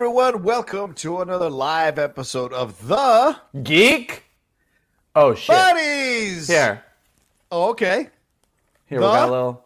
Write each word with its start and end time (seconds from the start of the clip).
Everyone, 0.00 0.44
welcome 0.44 0.94
to 0.94 1.20
another 1.22 1.50
live 1.50 1.98
episode 1.98 2.52
of 2.52 2.86
The 2.86 3.36
Geek? 3.64 4.22
Oh 5.16 5.34
shit. 5.34 5.48
Buddies. 5.56 6.46
Here. 6.46 6.84
Oh, 7.50 7.70
okay. 7.70 8.08
Here 8.86 9.00
The- 9.00 9.06
we 9.06 9.12
got 9.12 9.28
a 9.28 9.32
little 9.32 9.64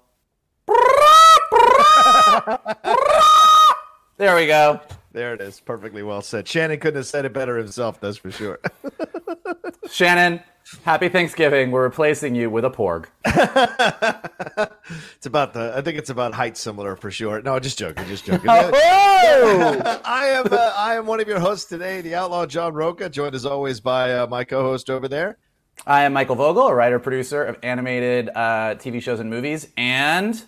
There 4.16 4.34
we 4.34 4.46
go. 4.46 4.80
There 5.12 5.34
it 5.34 5.42
is. 5.42 5.60
Perfectly 5.60 6.02
well 6.02 6.22
said. 6.22 6.48
Shannon 6.48 6.80
couldn't 6.80 7.00
have 7.00 7.06
said 7.06 7.26
it 7.26 7.34
better 7.34 7.58
himself, 7.58 8.00
that's 8.00 8.16
for 8.16 8.30
sure. 8.30 8.58
Shannon, 9.90 10.40
happy 10.84 11.08
Thanksgiving. 11.08 11.70
We're 11.70 11.82
replacing 11.82 12.34
you 12.34 12.50
with 12.50 12.64
a 12.64 12.70
porg. 12.70 13.06
it's 15.16 15.26
about 15.26 15.52
the 15.52 15.72
I 15.76 15.82
think 15.82 15.98
it's 15.98 16.10
about 16.10 16.34
height 16.34 16.56
similar 16.56 16.96
for 16.96 17.10
sure. 17.10 17.40
No, 17.42 17.58
just 17.60 17.78
joking, 17.78 18.06
just 18.06 18.24
joking. 18.24 18.48
Oh! 18.48 20.00
I 20.04 20.26
am 20.28 20.46
uh, 20.50 20.72
I 20.76 20.96
am 20.96 21.06
one 21.06 21.20
of 21.20 21.28
your 21.28 21.40
hosts 21.40 21.68
today, 21.68 22.00
the 22.00 22.14
outlaw 22.14 22.46
John 22.46 22.74
Rocha, 22.74 23.08
joined 23.08 23.34
as 23.34 23.46
always 23.46 23.80
by 23.80 24.12
uh, 24.12 24.26
my 24.26 24.44
co-host 24.44 24.90
over 24.90 25.08
there. 25.08 25.38
I 25.86 26.02
am 26.02 26.12
Michael 26.12 26.36
Vogel, 26.36 26.68
a 26.68 26.74
writer 26.74 26.98
producer 26.98 27.44
of 27.44 27.58
animated 27.62 28.28
uh, 28.28 28.76
TV 28.76 29.02
shows 29.02 29.20
and 29.20 29.30
movies, 29.30 29.68
and 29.76 30.42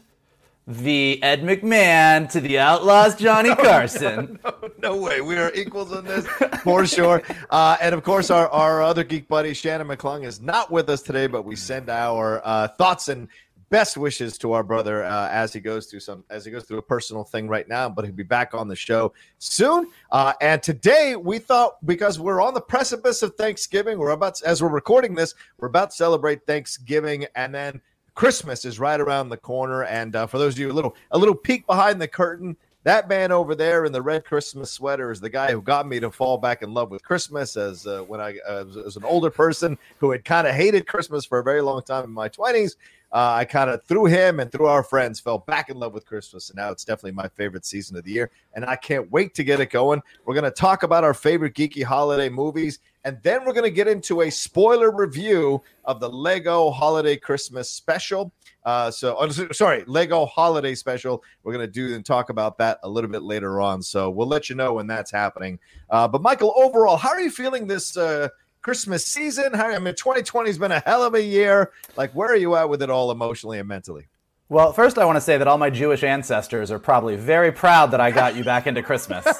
the 0.66 1.22
Ed 1.22 1.42
McMahon 1.42 2.30
to 2.30 2.40
the 2.40 2.58
Outlaws 2.58 3.16
Johnny 3.16 3.54
Carson. 3.56 4.38
No 4.78 4.96
way. 4.98 5.22
We 5.22 5.38
are 5.38 5.50
equals 5.54 5.94
on 5.94 6.04
this 6.04 6.26
for 6.62 6.84
sure. 6.84 7.22
Uh, 7.48 7.78
and 7.80 7.94
of 7.94 8.02
course, 8.02 8.28
our, 8.28 8.50
our 8.50 8.82
other 8.82 9.02
geek 9.02 9.26
buddy, 9.28 9.54
Shannon 9.54 9.88
McClung, 9.88 10.26
is 10.26 10.42
not 10.42 10.70
with 10.70 10.90
us 10.90 11.00
today, 11.00 11.26
but 11.26 11.46
we 11.46 11.56
send 11.56 11.88
our 11.88 12.42
uh, 12.44 12.68
thoughts 12.68 13.08
and 13.08 13.28
best 13.70 13.96
wishes 13.96 14.36
to 14.38 14.52
our 14.52 14.62
brother 14.62 15.02
uh, 15.04 15.28
as 15.30 15.54
he 15.54 15.60
goes 15.60 15.86
through 15.86 16.00
some 16.00 16.22
as 16.28 16.44
he 16.44 16.50
goes 16.50 16.64
through 16.64 16.78
a 16.78 16.82
personal 16.82 17.24
thing 17.24 17.48
right 17.48 17.66
now 17.66 17.88
but 17.88 18.04
he'll 18.04 18.14
be 18.14 18.22
back 18.22 18.54
on 18.54 18.68
the 18.68 18.76
show 18.76 19.12
soon 19.38 19.90
uh, 20.12 20.32
and 20.40 20.62
today 20.62 21.16
we 21.16 21.38
thought 21.38 21.84
because 21.84 22.20
we're 22.20 22.40
on 22.40 22.54
the 22.54 22.60
precipice 22.60 23.22
of 23.22 23.34
thanksgiving 23.34 23.98
we're 23.98 24.10
about 24.10 24.40
as 24.42 24.62
we're 24.62 24.68
recording 24.68 25.14
this 25.14 25.34
we're 25.58 25.66
about 25.66 25.90
to 25.90 25.96
celebrate 25.96 26.46
thanksgiving 26.46 27.26
and 27.34 27.54
then 27.54 27.80
Christmas 28.14 28.64
is 28.64 28.78
right 28.78 29.00
around 29.00 29.28
the 29.28 29.36
corner, 29.36 29.84
and 29.84 30.14
uh, 30.14 30.26
for 30.26 30.38
those 30.38 30.54
of 30.54 30.58
you 30.60 30.70
a 30.70 30.72
little 30.72 30.94
a 31.10 31.18
little 31.18 31.34
peek 31.34 31.66
behind 31.66 32.00
the 32.00 32.08
curtain, 32.08 32.56
that 32.84 33.08
man 33.08 33.32
over 33.32 33.54
there 33.54 33.86
in 33.86 33.92
the 33.92 34.02
red 34.02 34.24
Christmas 34.24 34.70
sweater 34.70 35.10
is 35.10 35.20
the 35.20 35.30
guy 35.30 35.50
who 35.50 35.60
got 35.60 35.88
me 35.88 35.98
to 36.00 36.10
fall 36.10 36.38
back 36.38 36.62
in 36.62 36.72
love 36.72 36.90
with 36.90 37.02
Christmas 37.02 37.56
as 37.56 37.86
uh, 37.86 38.02
when 38.02 38.20
I 38.20 38.38
uh, 38.48 38.64
as 38.86 38.96
an 38.96 39.04
older 39.04 39.30
person 39.30 39.76
who 39.98 40.10
had 40.10 40.24
kind 40.24 40.46
of 40.46 40.54
hated 40.54 40.86
Christmas 40.86 41.24
for 41.24 41.38
a 41.38 41.42
very 41.42 41.60
long 41.60 41.82
time 41.82 42.04
in 42.04 42.10
my 42.10 42.28
twenties. 42.28 42.76
Uh, 43.14 43.32
I 43.36 43.44
kind 43.44 43.70
of 43.70 43.84
through 43.84 44.06
him 44.06 44.40
and 44.40 44.50
through 44.50 44.66
our 44.66 44.82
friends 44.82 45.20
fell 45.20 45.38
back 45.38 45.70
in 45.70 45.78
love 45.78 45.94
with 45.94 46.04
Christmas, 46.04 46.50
and 46.50 46.56
now 46.56 46.72
it's 46.72 46.84
definitely 46.84 47.12
my 47.12 47.28
favorite 47.28 47.64
season 47.64 47.96
of 47.96 48.02
the 48.02 48.10
year, 48.10 48.28
and 48.54 48.64
I 48.64 48.74
can't 48.74 49.08
wait 49.12 49.34
to 49.34 49.44
get 49.44 49.60
it 49.60 49.70
going. 49.70 50.02
We're 50.26 50.34
gonna 50.34 50.50
talk 50.50 50.82
about 50.82 51.04
our 51.04 51.14
favorite 51.14 51.54
geeky 51.54 51.84
holiday 51.84 52.28
movies, 52.28 52.80
and 53.04 53.16
then 53.22 53.44
we're 53.44 53.52
gonna 53.52 53.70
get 53.70 53.86
into 53.86 54.22
a 54.22 54.30
spoiler 54.30 54.90
review 54.90 55.62
of 55.84 56.00
the 56.00 56.08
Lego 56.08 56.72
Holiday 56.72 57.16
Christmas 57.16 57.70
Special. 57.70 58.32
Uh, 58.64 58.90
so, 58.90 59.14
oh, 59.16 59.28
sorry, 59.28 59.84
Lego 59.86 60.26
Holiday 60.26 60.74
Special. 60.74 61.22
We're 61.44 61.52
gonna 61.52 61.68
do 61.68 61.94
and 61.94 62.04
talk 62.04 62.30
about 62.30 62.58
that 62.58 62.80
a 62.82 62.88
little 62.88 63.10
bit 63.10 63.22
later 63.22 63.60
on. 63.60 63.80
So 63.80 64.10
we'll 64.10 64.26
let 64.26 64.50
you 64.50 64.56
know 64.56 64.72
when 64.72 64.88
that's 64.88 65.12
happening. 65.12 65.60
Uh, 65.88 66.08
but 66.08 66.20
Michael, 66.20 66.52
overall, 66.56 66.96
how 66.96 67.10
are 67.10 67.20
you 67.20 67.30
feeling 67.30 67.68
this 67.68 67.96
uh, 67.96 68.28
Christmas 68.64 69.04
season? 69.04 69.54
I 69.54 69.78
mean, 69.78 69.94
2020 69.94 70.48
has 70.48 70.56
been 70.56 70.72
a 70.72 70.80
hell 70.80 71.02
of 71.02 71.14
a 71.14 71.22
year. 71.22 71.70
Like, 71.98 72.12
where 72.14 72.30
are 72.30 72.36
you 72.36 72.56
at 72.56 72.70
with 72.70 72.80
it 72.80 72.88
all 72.88 73.10
emotionally 73.10 73.58
and 73.58 73.68
mentally? 73.68 74.06
Well, 74.48 74.72
first, 74.72 74.96
I 74.96 75.04
want 75.04 75.16
to 75.16 75.20
say 75.20 75.36
that 75.36 75.46
all 75.46 75.58
my 75.58 75.68
Jewish 75.68 76.02
ancestors 76.02 76.70
are 76.70 76.78
probably 76.78 77.16
very 77.16 77.52
proud 77.52 77.90
that 77.90 78.00
I 78.00 78.10
got 78.10 78.36
you 78.36 78.42
back 78.42 78.66
into 78.66 78.82
Christmas. 78.82 79.26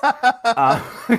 Uh, 0.47 0.85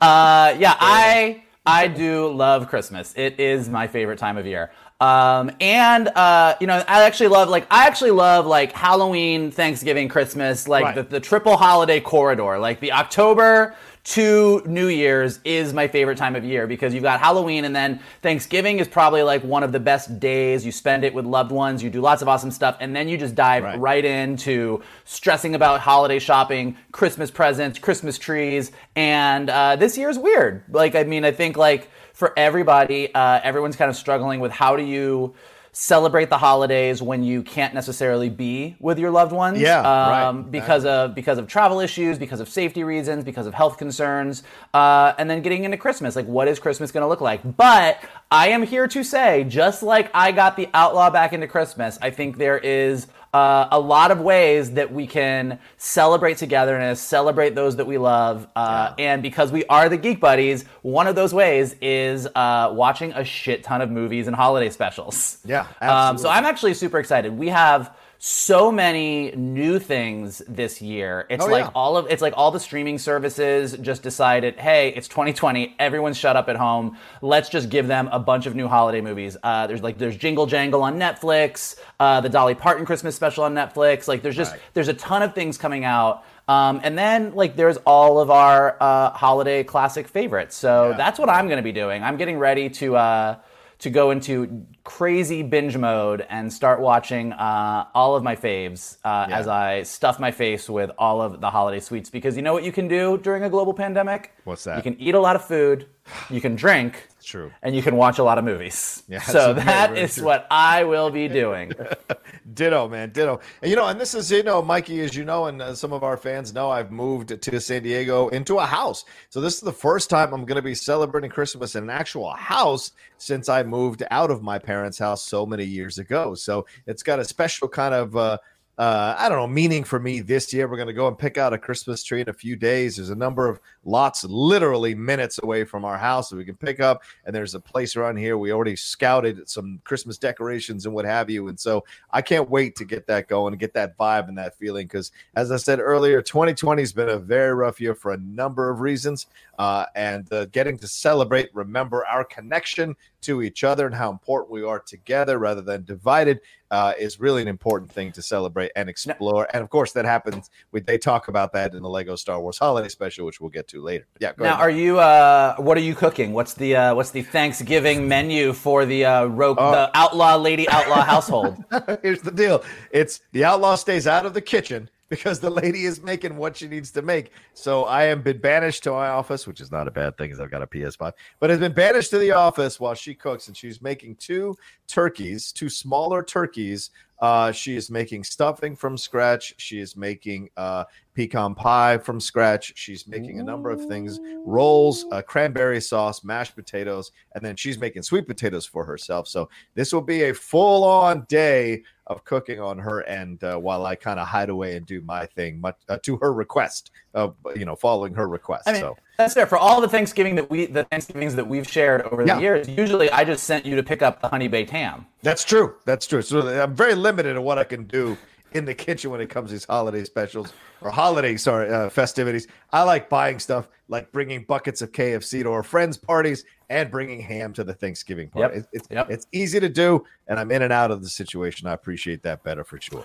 uh, 0.00 0.54
yeah, 0.58 0.76
I 0.78 1.42
I 1.64 1.88
do 1.88 2.28
love 2.28 2.68
Christmas. 2.68 3.14
It 3.16 3.40
is 3.40 3.68
my 3.68 3.88
favorite 3.88 4.18
time 4.18 4.36
of 4.36 4.46
year. 4.46 4.70
Um, 5.00 5.50
and 5.60 6.08
uh, 6.08 6.56
you 6.60 6.66
know, 6.66 6.84
I 6.86 7.04
actually 7.04 7.28
love 7.28 7.48
like 7.48 7.66
I 7.70 7.86
actually 7.86 8.12
love 8.12 8.46
like 8.46 8.72
Halloween, 8.72 9.50
Thanksgiving, 9.50 10.08
Christmas, 10.08 10.68
like 10.68 10.84
Right. 10.84 10.94
the, 10.94 11.02
the 11.04 11.20
triple 11.20 11.56
holiday 11.56 12.00
corridor. 12.00 12.58
Like 12.58 12.80
the 12.80 12.92
October 12.92 13.74
to 14.06 14.62
New 14.64 14.86
Year's 14.86 15.40
is 15.44 15.72
my 15.74 15.88
favorite 15.88 16.16
time 16.16 16.36
of 16.36 16.44
year 16.44 16.68
because 16.68 16.94
you've 16.94 17.02
got 17.02 17.18
Halloween 17.18 17.64
and 17.64 17.74
then 17.74 18.00
Thanksgiving 18.22 18.78
is 18.78 18.86
probably 18.86 19.24
like 19.24 19.42
one 19.42 19.64
of 19.64 19.72
the 19.72 19.80
best 19.80 20.20
days. 20.20 20.64
You 20.64 20.70
spend 20.70 21.04
it 21.04 21.12
with 21.12 21.24
loved 21.24 21.50
ones, 21.50 21.82
you 21.82 21.90
do 21.90 22.00
lots 22.00 22.22
of 22.22 22.28
awesome 22.28 22.52
stuff, 22.52 22.76
and 22.78 22.94
then 22.94 23.08
you 23.08 23.18
just 23.18 23.34
dive 23.34 23.64
Right. 23.64 23.80
right, 23.80 24.04
into 24.04 24.80
stressing 25.04 25.56
about 25.56 25.80
holiday 25.80 26.20
shopping, 26.20 26.76
Christmas 26.92 27.32
presents, 27.32 27.80
Christmas 27.80 28.16
trees, 28.16 28.70
and 28.94 29.50
uh, 29.50 29.74
this 29.74 29.98
is 29.98 30.18
weird. 30.18 30.62
Like, 30.70 30.94
I 30.94 31.02
mean, 31.02 31.24
I 31.24 31.32
think 31.32 31.56
like 31.56 31.90
for 32.12 32.32
everybody, 32.38 33.12
uh, 33.12 33.40
everyone's 33.42 33.74
kind 33.76 33.90
of 33.90 33.96
struggling 33.96 34.38
with 34.38 34.52
how 34.52 34.76
do 34.76 34.84
you 34.84 35.34
celebrate 35.78 36.30
the 36.30 36.38
holidays 36.38 37.02
when 37.02 37.22
you 37.22 37.42
can't 37.42 37.74
necessarily 37.74 38.30
be 38.30 38.74
with 38.80 38.98
your 38.98 39.10
loved 39.10 39.30
ones 39.30 39.60
Yeah, 39.60 39.82
right. 39.82 40.22
um, 40.24 40.44
because 40.44 40.86
of 40.86 41.14
because 41.14 41.36
of 41.36 41.46
travel 41.46 41.80
issues 41.80 42.18
because 42.18 42.40
of 42.40 42.48
safety 42.48 42.82
reasons 42.82 43.24
because 43.24 43.46
of 43.46 43.52
health 43.52 43.76
concerns 43.76 44.42
uh, 44.72 45.12
and 45.18 45.28
then 45.28 45.42
getting 45.42 45.64
into 45.64 45.76
christmas. 45.76 46.16
Like 46.16 46.24
what 46.24 46.48
is 46.48 46.58
christmas 46.58 46.90
going 46.90 47.02
to 47.02 47.06
look 47.08 47.20
like? 47.20 47.42
But 47.58 47.98
i 48.30 48.48
am 48.48 48.62
here 48.62 48.88
to 48.88 49.04
say 49.04 49.44
just 49.44 49.82
like 49.82 50.10
i 50.14 50.32
got 50.32 50.56
the 50.56 50.68
outlaw 50.72 51.10
back 51.10 51.32
into 51.32 51.46
christmas 51.46 51.96
i 52.02 52.10
think 52.10 52.38
there 52.38 52.58
is 52.58 53.06
uh, 53.36 53.68
a 53.70 53.78
lot 53.78 54.10
of 54.10 54.20
ways 54.20 54.72
that 54.72 54.90
we 54.90 55.06
can 55.06 55.58
celebrate 55.76 56.38
togetherness, 56.38 57.00
celebrate 57.00 57.54
those 57.54 57.76
that 57.76 57.86
we 57.86 57.98
love, 57.98 58.46
uh, 58.56 58.94
and 58.98 59.22
because 59.22 59.52
we 59.52 59.62
are 59.66 59.90
the 59.90 59.98
Geek 59.98 60.20
Buddies, 60.20 60.64
one 60.80 61.06
of 61.06 61.14
those 61.14 61.34
ways 61.34 61.76
is 61.82 62.26
uh, 62.34 62.70
watching 62.72 63.12
a 63.12 63.24
shit 63.24 63.62
ton 63.62 63.82
of 63.82 63.90
movies 63.90 64.26
and 64.26 64.34
holiday 64.34 64.70
specials. 64.70 65.38
Yeah, 65.44 65.66
Um, 65.82 66.16
so. 66.16 66.30
I'm 66.30 66.46
actually 66.46 66.72
super 66.72 66.98
excited. 66.98 67.36
We 67.36 67.48
have 67.48 67.94
so 68.18 68.72
many 68.72 69.30
new 69.36 69.78
things 69.78 70.42
this 70.48 70.80
year. 70.80 71.26
It's 71.28 71.44
Oh, 71.44 71.48
like 71.48 71.64
yeah. 71.66 71.70
all 71.74 71.96
of 71.96 72.06
it's 72.10 72.22
like 72.22 72.34
all 72.36 72.50
the 72.50 72.60
streaming 72.60 72.98
services 72.98 73.76
just 73.80 74.02
decided, 74.02 74.56
hey, 74.56 74.88
it's 74.96 75.08
2020, 75.08 75.76
everyone's 75.78 76.16
shut 76.16 76.36
up 76.36 76.48
at 76.48 76.56
home. 76.56 76.96
Let's 77.22 77.48
just 77.48 77.68
give 77.68 77.86
them 77.88 78.08
a 78.12 78.18
bunch 78.18 78.46
of 78.46 78.54
new 78.54 78.68
holiday 78.68 79.00
movies. 79.00 79.36
Uh, 79.42 79.66
there's 79.66 79.82
like 79.82 79.98
there's 79.98 80.16
Jingle 80.16 80.46
Jangle 80.46 80.82
on 80.82 80.98
Netflix, 80.98 81.78
uh, 82.00 82.20
the 82.20 82.28
Dolly 82.28 82.54
Parton 82.54 82.86
Christmas 82.86 83.14
special 83.14 83.44
on 83.44 83.54
Netflix. 83.54 84.08
Like 84.08 84.22
there's 84.22 84.36
just 84.36 84.52
Right. 84.52 84.60
there's 84.74 84.88
a 84.88 84.94
ton 84.94 85.22
of 85.22 85.34
things 85.34 85.58
coming 85.58 85.84
out. 85.84 86.24
Um, 86.48 86.80
and 86.84 86.96
then 86.96 87.34
like 87.34 87.56
there's 87.56 87.76
all 87.78 88.20
of 88.20 88.30
our 88.30 88.76
uh, 88.80 89.10
holiday 89.10 89.64
classic 89.64 90.06
favorites. 90.08 90.56
So 90.56 90.90
Yeah. 90.90 90.96
that's 90.96 91.18
what 91.18 91.28
I'm 91.28 91.46
going 91.48 91.56
to 91.58 91.62
be 91.62 91.72
doing. 91.72 92.02
I'm 92.04 92.16
getting 92.16 92.38
ready 92.38 92.68
to 92.70 92.96
uh, 92.96 93.36
to 93.78 93.90
go 93.90 94.10
into 94.10 94.64
crazy 94.84 95.42
binge 95.42 95.76
mode 95.76 96.24
and 96.30 96.50
start 96.52 96.80
watching 96.80 97.32
uh, 97.32 97.86
all 97.94 98.16
of 98.16 98.22
my 98.22 98.34
faves 98.34 98.96
uh, 99.04 99.26
Yeah. 99.28 99.38
as 99.38 99.48
I 99.48 99.82
stuff 99.82 100.18
my 100.18 100.30
face 100.30 100.68
with 100.70 100.90
all 100.98 101.20
of 101.20 101.40
the 101.40 101.50
holiday 101.50 101.80
sweets. 101.80 102.08
Because 102.08 102.36
you 102.36 102.42
know 102.42 102.52
what 102.54 102.64
you 102.64 102.72
can 102.72 102.88
do 102.88 103.18
during 103.18 103.42
a 103.42 103.50
global 103.50 103.74
pandemic? 103.74 104.32
What's 104.44 104.64
that? 104.64 104.76
You 104.78 104.82
can 104.82 104.98
eat 105.00 105.14
a 105.14 105.20
lot 105.20 105.36
of 105.36 105.44
food, 105.44 105.86
you 106.30 106.40
can 106.40 106.56
drink, 106.56 107.06
true. 107.26 107.50
and 107.62 107.76
you 107.76 107.82
can 107.82 107.96
watch 107.96 108.18
a 108.18 108.24
lot 108.24 108.38
of 108.38 108.44
movies. 108.44 109.02
Yeah, 109.08 109.20
so 109.20 109.54
very, 109.54 109.66
very 109.66 110.00
is 110.00 110.14
true. 110.16 110.24
what 110.24 110.46
I 110.50 110.84
will 110.84 111.10
be 111.10 111.28
doing. 111.28 111.72
Ditto, 112.54 112.88
man, 112.88 113.10
ditto. 113.10 113.40
And 113.60 113.70
you 113.70 113.76
know, 113.76 113.86
and 113.86 114.00
this 114.00 114.14
is, 114.14 114.30
you 114.30 114.42
know, 114.42 114.62
Mikey, 114.62 115.00
as 115.00 115.14
you 115.14 115.24
know, 115.24 115.46
and 115.46 115.60
uh, 115.60 115.74
some 115.74 115.92
of 115.92 116.02
our 116.02 116.16
fans 116.16 116.54
know, 116.54 116.70
I've 116.70 116.90
moved 116.90 117.40
to 117.42 117.60
San 117.60 117.82
Diego 117.82 118.28
into 118.28 118.58
a 118.58 118.66
house. 118.66 119.04
So 119.30 119.40
this 119.40 119.54
is 119.54 119.60
the 119.60 119.72
first 119.72 120.08
time 120.08 120.32
I'm 120.32 120.44
going 120.44 120.56
to 120.56 120.62
be 120.62 120.74
celebrating 120.74 121.30
Christmas 121.30 121.74
in 121.74 121.84
an 121.84 121.90
actual 121.90 122.30
house 122.32 122.92
since 123.18 123.48
I 123.48 123.62
moved 123.62 124.02
out 124.10 124.30
of 124.30 124.42
my 124.42 124.58
parents' 124.58 124.98
house 124.98 125.22
so 125.24 125.44
many 125.44 125.64
years 125.64 125.98
ago. 125.98 126.34
So 126.34 126.66
it's 126.86 127.02
got 127.02 127.18
a 127.18 127.24
special 127.24 127.68
kind 127.68 127.94
of. 127.94 128.16
Uh, 128.16 128.38
uh, 128.78 129.14
I 129.18 129.30
don't 129.30 129.38
know, 129.38 129.46
meaning 129.46 129.84
for 129.84 129.98
me 129.98 130.20
this 130.20 130.52
year. 130.52 130.68
We're 130.68 130.76
going 130.76 130.86
to 130.88 130.92
go 130.92 131.08
and 131.08 131.16
pick 131.16 131.38
out 131.38 131.54
a 131.54 131.58
Christmas 131.58 132.02
tree 132.02 132.20
in 132.20 132.28
a 132.28 132.34
few 132.34 132.56
days. 132.56 132.96
There's 132.96 133.08
a 133.08 133.14
number 133.14 133.48
of 133.48 133.58
lots 133.84 134.22
literally 134.24 134.94
minutes 134.94 135.40
away 135.42 135.64
from 135.64 135.86
our 135.86 135.96
house 135.96 136.28
that 136.28 136.36
we 136.36 136.44
can 136.44 136.56
pick 136.56 136.78
up. 136.78 137.02
And 137.24 137.34
there's 137.34 137.54
a 137.54 137.60
place 137.60 137.96
around 137.96 138.18
here. 138.18 138.36
We 138.36 138.52
already 138.52 138.76
scouted 138.76 139.48
some 139.48 139.80
Christmas 139.84 140.18
decorations 140.18 140.84
and 140.84 140.94
what 140.94 141.06
have 141.06 141.30
you. 141.30 141.48
And 141.48 141.58
so 141.58 141.84
I 142.10 142.20
can't 142.20 142.50
wait 142.50 142.76
to 142.76 142.84
get 142.84 143.06
that 143.06 143.28
going 143.28 143.54
and 143.54 143.60
get 143.60 143.72
that 143.74 143.96
vibe 143.96 144.28
and 144.28 144.36
that 144.36 144.58
feeling. 144.58 144.86
Because 144.86 145.10
as 145.34 145.50
I 145.50 145.56
said 145.56 145.80
earlier, 145.80 146.20
2020 146.20 146.82
has 146.82 146.92
been 146.92 147.08
a 147.08 147.18
very 147.18 147.54
rough 147.54 147.80
year 147.80 147.94
for 147.94 148.12
a 148.12 148.18
number 148.18 148.68
of 148.68 148.80
reasons. 148.80 149.26
Uh, 149.58 149.86
and 149.94 150.30
uh, 150.32 150.44
getting 150.46 150.76
to 150.78 150.86
celebrate, 150.86 151.48
remember 151.54 152.04
our 152.06 152.24
connection 152.24 152.94
to 153.22 153.42
each 153.42 153.64
other 153.64 153.86
and 153.86 153.94
how 153.94 154.10
important 154.10 154.50
we 154.50 154.62
are 154.62 154.78
together 154.78 155.38
rather 155.38 155.60
than 155.62 155.82
divided 155.84 156.40
uh, 156.70 156.92
is 156.98 157.18
really 157.18 157.42
an 157.42 157.48
important 157.48 157.90
thing 157.90 158.12
to 158.12 158.22
celebrate 158.22 158.70
and 158.76 158.88
explore. 158.88 159.48
And 159.52 159.62
of 159.62 159.70
course, 159.70 159.92
that 159.92 160.04
happens. 160.04 160.50
We, 160.72 160.80
they 160.80 160.98
talk 160.98 161.28
about 161.28 161.52
that 161.54 161.74
in 161.74 161.82
the 161.82 161.88
Lego 161.88 162.16
Star 162.16 162.40
Wars 162.40 162.58
Holiday 162.58 162.88
Special, 162.88 163.24
which 163.26 163.40
we'll 163.40 163.50
get 163.50 163.66
to 163.68 163.82
later. 163.82 164.06
Yeah, 164.20 164.32
go 164.36 164.44
Now, 164.44 164.54
ahead. 164.54 164.60
are 164.62 164.70
you? 164.70 164.98
Uh, 164.98 165.56
what 165.56 165.76
are 165.76 165.80
you 165.82 165.94
cooking? 165.94 166.32
What's 166.32 166.54
the 166.54 166.76
uh, 166.76 166.94
What's 166.94 167.10
the 167.10 167.22
Thanksgiving 167.22 168.06
menu 168.08 168.52
for 168.52 168.84
the 168.84 169.04
uh, 169.04 169.24
rogue, 169.26 169.56
Oh. 169.60 169.70
the 169.72 169.90
outlaw 169.94 170.36
lady 170.36 170.68
outlaw 170.68 171.02
household? 171.04 171.62
Here's 172.02 172.20
the 172.22 172.30
deal. 172.32 172.62
It's 172.90 173.20
the 173.32 173.44
outlaw 173.44 173.74
stays 173.76 174.06
out 174.06 174.26
of 174.26 174.34
the 174.34 174.40
kitchen 174.42 174.88
because 175.08 175.38
the 175.38 175.50
lady 175.50 175.84
is 175.84 176.02
making 176.02 176.36
what 176.36 176.56
she 176.56 176.66
needs 176.66 176.90
to 176.92 177.02
make. 177.02 177.30
So 177.54 177.84
I 177.84 178.04
have 178.04 178.24
been 178.24 178.38
banished 178.38 178.82
to 178.84 178.90
my 178.90 179.08
office, 179.08 179.46
which 179.46 179.60
is 179.60 179.70
not 179.70 179.86
a 179.86 179.90
bad 179.90 180.18
thing 180.18 180.28
because 180.28 180.40
I've 180.40 180.50
got 180.50 180.62
a 180.62 180.66
PS5, 180.66 181.12
but 181.38 181.50
has 181.50 181.60
been 181.60 181.72
banished 181.72 182.10
to 182.10 182.18
the 182.18 182.32
office 182.32 182.80
while 182.80 182.94
she 182.94 183.14
cooks 183.14 183.46
and 183.48 183.56
she's 183.56 183.80
making 183.80 184.16
two 184.16 184.56
turkeys, 184.88 185.52
two 185.52 185.68
smaller 185.68 186.22
turkeys. 186.22 186.90
Uh, 187.20 187.50
she 187.50 187.76
is 187.76 187.90
making 187.90 188.24
stuffing 188.24 188.76
from 188.76 188.96
scratch. 188.96 189.54
She 189.56 189.80
is 189.80 189.96
making 189.96 190.50
uh, 190.56 190.84
pecan 191.14 191.54
pie 191.54 191.98
from 191.98 192.20
scratch. 192.20 192.72
She's 192.76 193.06
making 193.08 193.40
a 193.40 193.42
number 193.42 193.70
of 193.70 193.84
things 193.86 194.20
rolls, 194.44 195.06
uh, 195.12 195.22
cranberry 195.22 195.80
sauce, 195.80 196.22
mashed 196.22 196.54
potatoes, 196.54 197.12
and 197.34 197.44
then 197.44 197.56
she's 197.56 197.78
making 197.78 198.02
sweet 198.02 198.26
potatoes 198.26 198.66
for 198.66 198.84
herself. 198.84 199.28
So 199.28 199.48
this 199.74 199.92
will 199.92 200.02
be 200.02 200.24
a 200.24 200.34
full 200.34 200.84
on 200.84 201.24
day 201.28 201.82
of 202.06 202.24
cooking 202.24 202.60
on 202.60 202.78
her 202.78 203.02
end 203.04 203.42
uh, 203.42 203.56
while 203.56 203.86
I 203.86 203.96
kind 203.96 204.20
of 204.20 204.28
hide 204.28 204.50
away 204.50 204.76
and 204.76 204.86
do 204.86 205.00
my 205.00 205.26
thing, 205.26 205.60
much 205.60 205.76
uh, 205.88 205.98
to 206.02 206.16
her 206.18 206.32
request 206.32 206.90
of 207.14 207.34
you 207.56 207.64
know 207.64 207.76
following 207.76 208.14
her 208.14 208.28
request. 208.28 208.68
I 208.68 208.72
mean, 208.72 208.82
so 208.82 208.96
that's 209.16 209.34
fair. 209.34 209.46
For 209.46 209.58
all 209.58 209.80
the 209.80 209.88
Thanksgiving 209.88 210.34
that 210.36 210.50
we, 210.50 210.66
the 210.66 210.84
Thanksgivings 210.84 211.34
that 211.36 211.46
we've 211.46 211.68
shared 211.68 212.02
over 212.02 212.22
the 212.24 212.28
Yeah. 212.28 212.38
years, 212.40 212.68
usually 212.68 213.10
I 213.10 213.24
just 213.24 213.44
sent 213.44 213.64
you 213.66 213.76
to 213.76 213.82
pick 213.82 214.02
up 214.02 214.20
the 214.20 214.28
honey 214.28 214.48
baked 214.48 214.70
ham. 214.70 215.06
that's 215.22 215.44
true. 215.44 215.74
That's 215.84 216.06
true. 216.06 216.22
So 216.22 216.46
I'm 216.62 216.74
very 216.74 216.94
limited 216.94 217.36
in 217.36 217.42
what 217.42 217.58
I 217.58 217.64
can 217.64 217.84
do 217.84 218.16
in 218.52 218.64
the 218.64 218.74
kitchen 218.74 219.10
when 219.10 219.20
it 219.20 219.28
comes 219.28 219.48
to 219.50 219.54
these 219.54 219.64
holiday 219.64 220.04
specials 220.04 220.52
or 220.80 220.90
holiday 220.90 221.36
sorry 221.36 221.68
uh, 221.68 221.88
festivities. 221.90 222.46
I 222.72 222.82
like 222.84 223.08
buying 223.08 223.38
stuff 223.38 223.68
like 223.88 224.12
bringing 224.12 224.44
buckets 224.44 224.82
of 224.82 224.92
KFC 224.92 225.42
to 225.42 225.50
our 225.52 225.62
friends' 225.62 225.96
parties 225.96 226.44
and 226.70 226.90
bringing 226.90 227.20
ham 227.20 227.52
to 227.54 227.64
the 227.64 227.74
Thanksgiving 227.74 228.28
party. 228.30 228.54
Yep. 228.56 228.64
It's 228.64 228.68
it's, 228.72 228.88
Yep. 228.90 229.10
it's 229.10 229.26
easy 229.32 229.60
to 229.60 229.68
do, 229.68 230.04
and 230.28 230.38
I'm 230.40 230.50
in 230.50 230.62
and 230.62 230.72
out 230.72 230.90
of 230.90 231.02
the 231.02 231.08
situation. 231.08 231.66
I 231.68 231.72
appreciate 231.72 232.22
that 232.22 232.42
better 232.44 232.64
for 232.64 232.80
sure. 232.80 233.04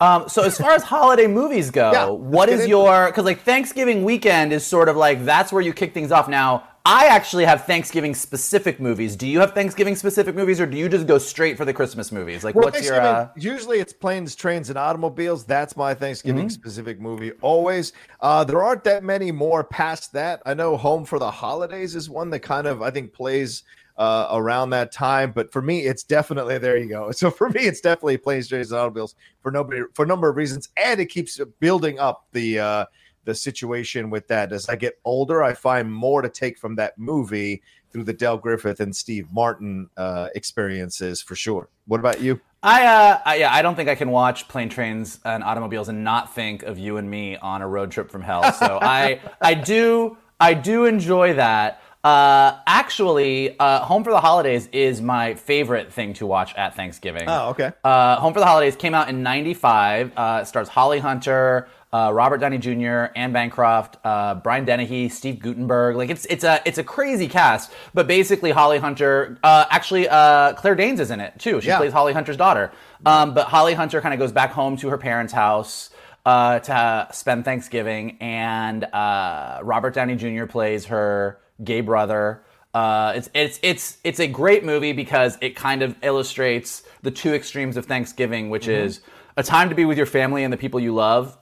Um, 0.00 0.28
so 0.28 0.42
as 0.44 0.56
far 0.56 0.72
as 0.72 0.84
holiday 0.84 1.26
movies 1.26 1.70
go, 1.70 1.90
Yeah, 1.92 2.06
what 2.10 2.48
is 2.48 2.68
your? 2.68 3.06
Because 3.06 3.24
like 3.24 3.40
Thanksgiving 3.40 4.04
weekend 4.04 4.52
is 4.52 4.64
sort 4.64 4.88
of 4.88 4.96
like 4.96 5.24
that's 5.24 5.50
where 5.52 5.62
you 5.62 5.72
kick 5.72 5.92
things 5.92 6.12
off. 6.12 6.28
Now, 6.28 6.68
I 6.84 7.06
actually 7.08 7.44
have 7.44 7.64
Thanksgiving 7.64 8.14
specific 8.14 8.78
movies. 8.80 9.16
Do 9.16 9.26
you 9.26 9.40
have 9.40 9.52
Thanksgiving 9.54 9.96
specific 9.96 10.36
movies, 10.36 10.60
or 10.60 10.66
do 10.66 10.76
you 10.78 10.88
just 10.88 11.06
go 11.08 11.18
straight 11.18 11.56
for 11.56 11.64
the 11.64 11.74
Christmas 11.74 12.12
movies? 12.12 12.44
Like, 12.44 12.54
Well, 12.54 12.66
what's 12.66 12.82
your? 12.84 13.00
Uh, 13.00 13.28
usually 13.36 13.80
it's 13.80 13.92
planes, 13.92 14.36
trains, 14.36 14.70
and 14.70 14.78
automobiles. 14.78 15.44
That's 15.44 15.76
my 15.76 15.94
Thanksgiving 15.94 16.46
Mm-hmm. 16.46 16.48
specific 16.50 17.00
movie. 17.00 17.32
Always. 17.42 17.92
Uh, 18.20 18.44
there 18.44 18.62
aren't 18.62 18.84
that 18.84 19.02
many 19.02 19.32
more 19.32 19.64
past 19.64 20.12
that. 20.12 20.40
I 20.46 20.54
know 20.54 20.76
Home 20.76 21.04
for 21.04 21.18
the 21.18 21.30
Holidays 21.30 21.96
is 21.96 22.08
one 22.08 22.30
that 22.30 22.40
kind 22.40 22.68
of 22.68 22.82
I 22.82 22.90
think 22.92 23.12
plays 23.12 23.64
uh, 23.98 24.28
around 24.30 24.70
that 24.70 24.92
time. 24.92 25.32
But 25.32 25.52
for 25.52 25.60
me, 25.60 25.80
it's 25.80 26.02
definitely 26.02 26.56
there. 26.58 26.78
You 26.78 26.88
go. 26.88 27.12
So 27.18 27.30
for 27.30 27.50
me, 27.50 27.62
it's 27.62 27.80
definitely 27.80 28.16
planes, 28.16 28.48
trains, 28.48 28.70
and 28.70 28.78
automobiles 28.78 29.14
for 29.42 29.50
nobody 29.50 29.82
for 29.92 30.04
a 30.04 30.08
number 30.08 30.28
of 30.28 30.36
reasons, 30.36 30.68
and 30.76 31.00
it 31.00 31.06
keeps 31.06 31.40
building 31.60 31.98
up 31.98 32.26
the. 32.32 32.60
Uh, 32.60 32.84
the 33.24 33.34
situation 33.34 34.08
with 34.08 34.26
that 34.28 34.54
as 34.54 34.70
I 34.70 34.76
get 34.76 34.98
older, 35.04 35.42
I 35.42 35.52
find 35.52 35.92
more 35.92 36.22
to 36.22 36.30
take 36.30 36.56
from 36.56 36.76
that 36.76 36.96
movie 36.96 37.60
through 37.90 38.04
the 38.04 38.14
Del 38.14 38.38
Griffith 38.38 38.80
and 38.80 38.96
Steve 38.96 39.26
Martin 39.30 39.90
uh, 39.98 40.28
experiences 40.34 41.20
for 41.20 41.34
sure. 41.34 41.68
What 41.86 42.00
about 42.00 42.22
you? 42.22 42.40
I, 42.62 42.86
uh, 42.86 43.20
I, 43.24 43.36
yeah, 43.36 43.54
I 43.54 43.60
don't 43.60 43.76
think 43.76 43.88
I 43.88 43.94
can 43.94 44.10
watch 44.10 44.48
plane, 44.48 44.68
trains, 44.68 45.20
and 45.24 45.44
automobiles 45.44 45.88
and 45.88 46.02
not 46.04 46.34
think 46.34 46.62
of 46.62 46.78
you 46.78 46.96
and 46.96 47.08
me 47.08 47.36
on 47.36 47.62
a 47.62 47.68
road 47.68 47.90
trip 47.90 48.10
from 48.10 48.22
hell. 48.22 48.50
So 48.52 48.78
I, 48.80 49.20
I 49.40 49.54
do, 49.54 50.16
I 50.40 50.54
do 50.54 50.86
enjoy 50.86 51.34
that. 51.34 51.82
Uh, 52.04 52.58
actually, 52.66 53.58
uh, 53.58 53.80
Home 53.80 54.04
for 54.04 54.10
the 54.10 54.20
Holidays 54.20 54.68
is 54.72 55.02
my 55.02 55.34
favorite 55.34 55.92
thing 55.92 56.14
to 56.14 56.26
watch 56.26 56.54
at 56.54 56.74
Thanksgiving. 56.76 57.24
Oh, 57.26 57.50
okay. 57.50 57.72
Uh, 57.82 58.16
Home 58.16 58.32
for 58.32 58.40
the 58.40 58.46
Holidays 58.46 58.76
came 58.76 58.94
out 58.94 59.08
in 59.08 59.22
'95. 59.22 60.12
Uh, 60.16 60.38
it 60.42 60.46
stars 60.46 60.68
Holly 60.68 61.00
Hunter, 61.00 61.68
uh, 61.92 62.12
Robert 62.14 62.38
Downey 62.38 62.58
Jr., 62.58 63.06
Anne 63.16 63.32
Bancroft, 63.32 63.96
uh, 64.04 64.36
Brian 64.36 64.64
Dennehy, 64.64 65.08
Steve 65.08 65.40
Guttenberg. 65.40 65.96
Like 65.96 66.08
it's 66.08 66.24
it's 66.26 66.44
a 66.44 66.62
it's 66.64 66.78
a 66.78 66.84
crazy 66.84 67.26
cast. 67.26 67.72
But 67.94 68.06
basically, 68.06 68.52
Holly 68.52 68.78
Hunter, 68.78 69.36
uh, 69.42 69.64
actually, 69.68 70.08
uh, 70.08 70.52
Claire 70.54 70.76
Danes 70.76 71.00
is 71.00 71.10
in 71.10 71.18
it 71.20 71.38
too. 71.38 71.60
She 71.60 71.66
Yeah. 71.68 71.78
plays 71.78 71.92
Holly 71.92 72.12
Hunter's 72.12 72.36
daughter. 72.36 72.70
Um, 73.04 73.34
but 73.34 73.48
Holly 73.48 73.74
Hunter 73.74 74.00
kind 74.00 74.14
of 74.14 74.20
goes 74.20 74.32
back 74.32 74.52
home 74.52 74.76
to 74.78 74.88
her 74.88 74.98
parents' 74.98 75.32
house. 75.32 75.90
Uh, 76.26 76.58
to 76.58 77.08
spend 77.12 77.42
Thanksgiving, 77.46 78.18
and 78.20 78.84
uh, 78.84 79.60
Robert 79.62 79.94
Downey 79.94 80.14
Jr. 80.14 80.44
plays 80.44 80.84
her 80.86 81.38
gay 81.62 81.80
brother. 81.80 82.42
Uh, 82.74 83.12
it's 83.16 83.30
it's 83.34 83.58
it's 83.62 83.98
it's 84.04 84.20
a 84.20 84.26
great 84.26 84.64
movie 84.64 84.92
because 84.92 85.38
it 85.40 85.56
kind 85.56 85.82
of 85.82 85.96
illustrates 86.02 86.82
the 87.02 87.10
two 87.10 87.34
extremes 87.34 87.76
of 87.76 87.86
Thanksgiving, 87.86 88.50
which 88.50 88.68
is 88.68 89.00
a 89.36 89.42
time 89.42 89.68
to 89.68 89.74
be 89.74 89.84
with 89.84 89.96
your 89.96 90.06
family 90.06 90.44
and 90.44 90.52
the 90.52 90.56
people 90.56 90.78
you 90.78 90.94
love, 90.94 91.38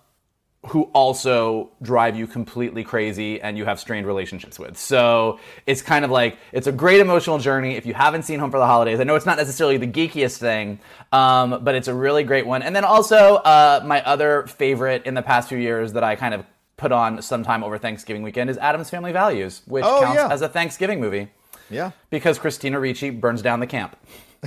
who 0.67 0.85
also 0.95 1.71
drive 1.83 2.17
you 2.17 2.27
completely 2.27 2.85
crazy 2.85 3.41
and 3.41 3.57
you 3.57 3.65
have 3.65 3.79
strained 3.79 4.07
relationships 4.07 4.59
with. 4.59 4.77
So 4.77 5.39
it's 5.67 5.83
kind 5.83 6.05
of 6.05 6.11
like 6.11 6.39
it's 6.53 6.67
a 6.67 6.73
great 6.73 7.01
emotional 7.01 7.39
journey. 7.39 7.77
If 7.77 7.87
you 7.87 7.95
haven't 7.95 8.23
seen 8.23 8.39
Home 8.41 8.51
for 8.51 8.59
the 8.59 8.67
Holidays, 8.67 9.01
I 9.01 9.05
know 9.05 9.15
it's 9.15 9.27
not 9.27 9.37
necessarily 9.37 9.77
the 9.79 9.87
geekiest 9.87 10.39
thing, 10.39 10.81
um, 11.13 11.61
but 11.63 11.75
it's 11.75 11.89
a 11.89 11.95
really 11.95 12.25
great 12.25 12.47
one. 12.47 12.63
And 12.63 12.75
then 12.75 12.85
also 12.85 13.37
uh, 13.37 13.83
my 13.85 14.03
other 14.05 14.47
favorite 14.47 15.07
in 15.07 15.15
the 15.15 15.23
past 15.23 15.49
few 15.49 15.59
years 15.59 15.93
that 15.95 16.05
I 16.05 16.17
kind 16.17 16.35
of 16.35 16.45
put 16.77 16.93
on 16.93 17.23
sometime 17.23 17.65
over 17.65 17.79
Thanksgiving 17.79 18.23
weekend 18.23 18.51
is 18.51 18.59
Addams 18.59 18.91
Family 18.91 19.13
Values, 19.13 19.63
which 19.67 19.85
Oh, 19.87 20.01
counts 20.03 20.17
yeah. 20.17 20.29
as 20.29 20.43
a 20.43 20.49
Thanksgiving 20.49 21.01
movie 21.01 21.29
Yeah. 21.71 21.93
because 22.11 22.39
Christina 22.39 22.79
Ricci 22.79 23.11
burns 23.11 23.43
down 23.43 23.61
the 23.61 23.67
camp. 23.67 23.97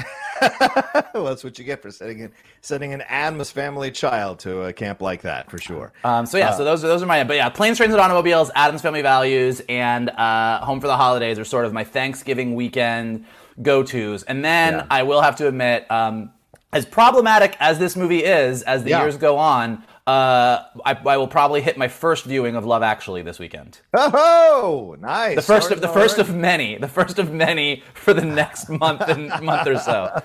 well, 1.13 1.25
that's 1.25 1.43
what 1.43 1.57
you 1.59 1.65
get 1.65 1.81
for 1.81 1.91
sending 1.91 2.19
in 2.19 2.31
sending 2.62 2.93
an 2.93 3.01
Addams 3.01 3.50
family 3.51 3.91
child 3.91 4.39
to 4.39 4.62
a 4.63 4.74
camp 4.74 5.01
like 5.01 5.21
that 5.24 5.50
for 5.50 5.57
sure. 5.57 5.91
Um, 6.03 6.25
so 6.25 6.38
yeah, 6.38 6.51
so 6.51 6.63
those 6.63 6.83
are 6.83 6.88
those 6.88 7.03
are 7.03 7.05
my 7.05 7.24
but 7.24 7.36
yeah, 7.36 7.50
planes, 7.50 7.77
trains, 7.77 7.91
and 7.93 8.01
automobiles, 8.01 8.50
Addams 8.55 8.81
Family 8.81 9.01
Values, 9.01 9.62
and 9.67 10.09
uh, 10.12 10.63
Home 10.65 10.79
for 10.79 10.88
the 10.88 10.95
Holidays 10.95 11.39
are 11.39 11.45
sort 11.45 11.65
of 11.65 11.74
my 11.74 11.83
Thanksgiving 11.83 12.55
weekend 12.55 13.25
go 13.62 13.83
tos. 13.83 14.24
And 14.24 14.45
then 14.45 14.74
Yeah. 14.75 14.86
I 14.89 15.03
will 15.03 15.21
have 15.21 15.36
to 15.38 15.48
admit, 15.48 15.89
um, 15.91 16.31
as 16.71 16.86
problematic 16.86 17.57
as 17.59 17.79
this 17.79 17.95
movie 17.98 18.24
is, 18.24 18.62
as 18.63 18.83
the 18.83 18.91
Yeah. 18.91 19.01
years 19.01 19.17
go 19.17 19.38
on, 19.38 19.83
uh, 20.08 20.63
I, 20.86 20.94
I 21.06 21.18
will 21.18 21.27
probably 21.27 21.62
hit 21.62 21.77
my 21.77 21.88
first 21.88 22.25
viewing 22.25 22.56
of 22.56 22.65
Love 22.65 22.84
Actually 22.84 23.22
this 23.22 23.39
weekend. 23.39 23.79
Oh, 23.94 24.96
nice. 25.00 25.36
The 25.36 25.41
first 25.41 25.72
of 25.72 25.82
the 25.82 25.88
first 25.88 26.18
of 26.18 26.34
many, 26.34 26.77
the 26.77 26.88
first 26.88 27.20
of 27.20 27.32
many 27.32 27.84
for 27.94 28.13
the 28.13 28.25
next 28.25 28.70
month 28.70 29.01
and 29.01 29.29
month 29.41 29.68
or 29.68 29.77
so. 29.77 30.22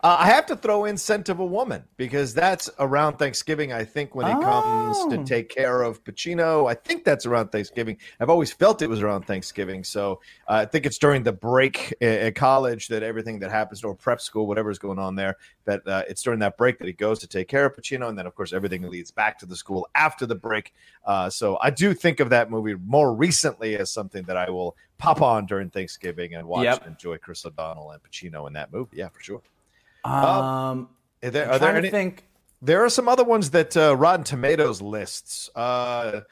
Uh, 0.00 0.16
I 0.20 0.26
have 0.26 0.46
to 0.46 0.54
throw 0.56 0.84
in 0.84 0.96
Scent 0.96 1.28
of 1.28 1.40
a 1.40 1.44
Woman 1.44 1.82
because 1.96 2.32
that's 2.32 2.70
around 2.78 3.16
Thanksgiving, 3.16 3.72
I 3.72 3.84
think, 3.84 4.14
when 4.14 4.26
he 4.26 4.32
comes 4.32 4.96
Oh. 5.00 5.10
to 5.10 5.24
take 5.24 5.48
care 5.48 5.82
of 5.82 6.04
Pacino. 6.04 6.70
I 6.70 6.74
think 6.74 7.02
that's 7.04 7.26
around 7.26 7.48
Thanksgiving. 7.50 7.96
I've 8.20 8.30
always 8.30 8.52
felt 8.52 8.80
it 8.80 8.88
was 8.88 9.02
around 9.02 9.22
Thanksgiving. 9.26 9.82
So 9.82 10.20
uh, 10.46 10.52
I 10.52 10.64
think 10.66 10.86
it's 10.86 10.98
during 10.98 11.24
the 11.24 11.32
break 11.32 11.92
at 12.00 12.36
college 12.36 12.86
that 12.88 13.02
everything 13.02 13.40
that 13.40 13.50
happens, 13.50 13.82
or 13.82 13.92
prep 13.94 14.20
school, 14.20 14.46
whatever's 14.46 14.78
going 14.78 15.00
on 15.00 15.16
there, 15.16 15.36
that 15.64 15.86
uh, 15.86 16.04
it's 16.08 16.22
during 16.22 16.38
that 16.40 16.56
break 16.56 16.78
that 16.78 16.86
he 16.86 16.92
goes 16.92 17.18
to 17.18 17.26
take 17.26 17.48
care 17.48 17.66
of 17.66 17.74
Pacino. 17.74 18.08
And 18.08 18.16
then, 18.16 18.26
of 18.26 18.36
course, 18.36 18.52
everything 18.52 18.82
leads 18.88 19.10
back 19.10 19.36
to 19.40 19.46
the 19.46 19.56
school 19.56 19.88
after 19.96 20.26
the 20.26 20.36
break. 20.36 20.72
Uh, 21.04 21.28
so 21.28 21.58
I 21.60 21.70
do 21.70 21.92
think 21.92 22.20
of 22.20 22.30
that 22.30 22.50
movie 22.52 22.76
more 22.86 23.12
recently 23.12 23.76
as 23.76 23.90
something 23.90 24.22
that 24.24 24.36
I 24.36 24.48
will 24.48 24.76
pop 24.98 25.22
on 25.22 25.46
during 25.46 25.70
Thanksgiving 25.70 26.34
and 26.34 26.46
watch 26.46 26.64
Yep. 26.64 26.82
and 26.86 26.92
enjoy 26.94 27.18
Chris 27.18 27.44
O'Donnell 27.44 27.90
and 27.90 28.00
Pacino 28.02 28.46
in 28.46 28.52
that 28.52 28.72
movie. 28.72 28.96
Yeah, 28.96 29.08
for 29.08 29.20
sure. 29.20 29.42
Um, 30.04 30.88
Are 31.22 31.30
there, 31.30 31.50
are 31.50 31.58
there 31.58 31.76
any? 31.76 31.90
think. 31.90 32.24
There 32.60 32.84
are 32.84 32.90
some 32.90 33.08
other 33.08 33.24
ones 33.24 33.50
that 33.50 33.76
uh, 33.76 33.94
Rotten 33.96 34.24
Tomatoes 34.24 34.82
lists. 34.82 35.48
Uh, 35.54 36.22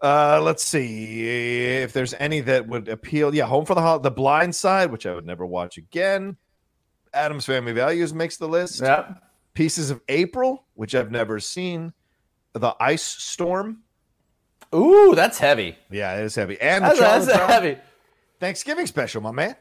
uh, 0.00 0.40
let's 0.42 0.64
see 0.64 1.26
if 1.26 1.92
there's 1.92 2.14
any 2.14 2.40
that 2.40 2.66
would 2.66 2.88
appeal. 2.88 3.34
Yeah, 3.34 3.44
Home 3.46 3.66
for 3.66 3.74
the 3.74 3.82
Hol- 3.82 3.98
The 4.00 4.10
Blind 4.10 4.54
Side, 4.54 4.90
which 4.90 5.04
I 5.06 5.14
would 5.14 5.26
never 5.26 5.44
watch 5.44 5.76
again. 5.76 6.36
Addams 7.12 7.44
Family 7.44 7.72
Values 7.72 8.14
makes 8.14 8.36
the 8.38 8.48
list. 8.48 8.80
Yeah. 8.80 9.14
Pieces 9.52 9.90
of 9.90 10.00
April, 10.08 10.64
which 10.74 10.94
I've 10.94 11.10
never 11.10 11.40
seen. 11.40 11.92
The 12.54 12.74
Ice 12.80 13.02
Storm. 13.02 13.82
Ooh, 14.74 15.14
that's 15.14 15.38
heavy. 15.38 15.76
Yeah, 15.90 16.16
it 16.18 16.24
is 16.24 16.34
heavy. 16.36 16.58
And 16.60 16.84
That's, 16.84 16.98
that's 17.00 17.26
heavy. 17.32 17.76
Thanksgiving 18.38 18.86
special, 18.86 19.20
my 19.20 19.32
man. 19.32 19.56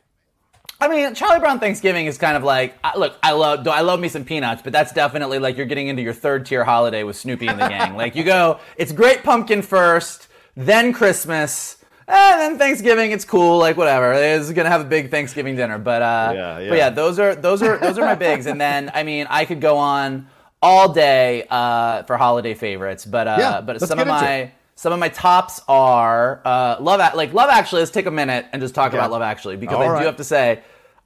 I 0.82 0.88
mean, 0.88 1.14
Charlie 1.14 1.40
Brown 1.40 1.60
Thanksgiving 1.60 2.06
is 2.06 2.18
kind 2.18 2.38
of 2.38 2.44
like 2.44 2.76
look. 2.96 3.16
I 3.22 3.34
love 3.34 3.68
I 3.68 3.82
love 3.82 4.00
me 4.00 4.08
some 4.08 4.24
peanuts, 4.24 4.62
but 4.62 4.72
that's 4.72 4.94
definitely 4.94 5.38
like 5.40 5.58
you're 5.58 5.66
getting 5.66 5.88
into 5.90 6.02
your 6.02 6.14
third 6.14 6.46
tier 6.46 6.64
holiday 6.64 7.04
with 7.04 7.18
Snoopy 7.18 7.48
and 7.48 7.60
the 7.60 7.68
gang. 7.68 7.96
like 7.96 8.16
you 8.16 8.24
go, 8.24 8.60
it's 8.78 8.92
great 8.94 9.24
pumpkin 9.24 9.62
first, 9.62 10.30
then 10.56 10.94
Christmas, 10.94 11.78
and 12.08 12.40
then 12.42 12.58
Thanksgiving. 12.58 13.12
It's 13.12 13.26
cool, 13.26 13.58
like 13.58 13.76
whatever. 13.76 14.14
It's 14.14 14.52
gonna 14.54 14.70
have 14.70 14.82
a 14.82 14.86
big 14.86 15.12
Thanksgiving 15.12 15.58
dinner, 15.58 15.78
but 15.80 16.02
uh, 16.02 16.32
Yeah, 16.34 16.60
yeah. 16.60 16.70
but 16.70 16.78
yeah, 16.78 16.90
those 16.90 17.20
are 17.20 17.36
those 17.36 17.62
are 17.62 17.78
those 17.78 17.98
are 17.98 18.06
my 18.06 18.16
bigs. 18.16 18.46
And 18.46 18.60
then 18.60 18.90
I 18.94 19.04
mean, 19.04 19.28
I 19.30 19.44
could 19.44 19.60
go 19.60 19.78
on 19.78 20.28
all 20.62 20.94
day 20.94 21.46
uh, 21.50 22.04
for 22.04 22.16
holiday 22.16 22.54
favorites, 22.54 23.06
but 23.06 23.28
uh, 23.28 23.36
Yeah, 23.38 23.62
but 23.62 23.82
some 23.82 24.00
of 24.00 24.08
my 24.08 24.34
it. 24.36 24.52
Some 24.80 24.94
of 24.94 25.00
my 25.00 25.10
tops 25.10 25.60
are 25.68 26.40
uh, 26.46 26.78
Love 26.80 27.14
like 27.14 27.34
Love 27.34 27.50
Actually. 27.50 27.82
Let's 27.82 27.92
take 27.92 28.06
a 28.06 28.12
minute 28.12 28.46
and 28.54 28.62
just 28.62 28.74
talk 28.74 28.94
Yeah. 28.94 29.00
about 29.00 29.12
Love 29.12 29.22
Actually 29.22 29.58
because 29.58 29.76
All 29.76 29.84
I 29.84 29.88
right. 29.90 30.00
do 30.00 30.06
have 30.06 30.16
to 30.16 30.24
say 30.24 30.62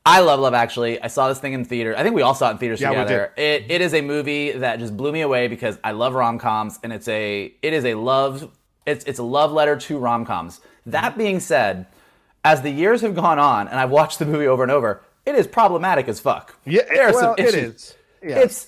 I 0.06 0.20
love 0.20 0.40
Love 0.40 0.54
Actually. 0.54 1.02
I 1.02 1.08
saw 1.08 1.28
this 1.28 1.40
thing 1.40 1.54
in 1.54 1.66
theater. 1.66 1.96
I 1.98 2.04
think 2.04 2.14
we 2.14 2.22
all 2.22 2.36
saw 2.36 2.50
it 2.50 2.52
in 2.52 2.58
theaters 2.60 2.80
Yeah, 2.80 2.90
together. 2.90 3.34
It 3.36 3.66
it 3.72 3.82
is 3.82 3.96
a 3.96 4.02
movie 4.02 4.52
that 4.52 4.78
just 4.78 4.96
blew 4.96 5.12
me 5.12 5.22
away 5.22 5.48
because 5.48 5.80
I 5.84 5.94
love 5.94 6.14
rom 6.14 6.38
coms 6.38 6.80
and 6.84 6.94
it's 6.94 7.08
a 7.08 7.52
it 7.64 7.74
is 7.74 7.84
a 7.84 7.96
love 7.96 8.48
it's 8.86 9.06
it's 9.06 9.18
a 9.18 9.24
love 9.24 9.52
letter 9.52 9.76
to 9.76 9.98
rom 9.98 10.24
coms. 10.24 10.62
That 10.86 11.18
being 11.18 11.40
said, 11.40 11.88
as 12.46 12.62
the 12.62 12.70
years 12.70 13.02
have 13.02 13.16
gone 13.16 13.40
on 13.40 13.68
and 13.68 13.80
I've 13.80 13.90
watched 13.90 14.20
the 14.20 14.28
movie 14.28 14.46
over 14.46 14.62
and 14.62 14.72
over, 14.72 15.02
it 15.26 15.34
is 15.34 15.48
problematic 15.48 16.08
as 16.08 16.20
fuck. 16.20 16.56
Yeah, 16.64 16.84
there 16.94 17.08
are 17.08 17.12
well, 17.14 17.22
some 17.22 17.36
it 17.40 17.56
issues. 17.56 17.74
is. 17.74 17.96
Yeah. 18.22 18.38
It's 18.38 18.68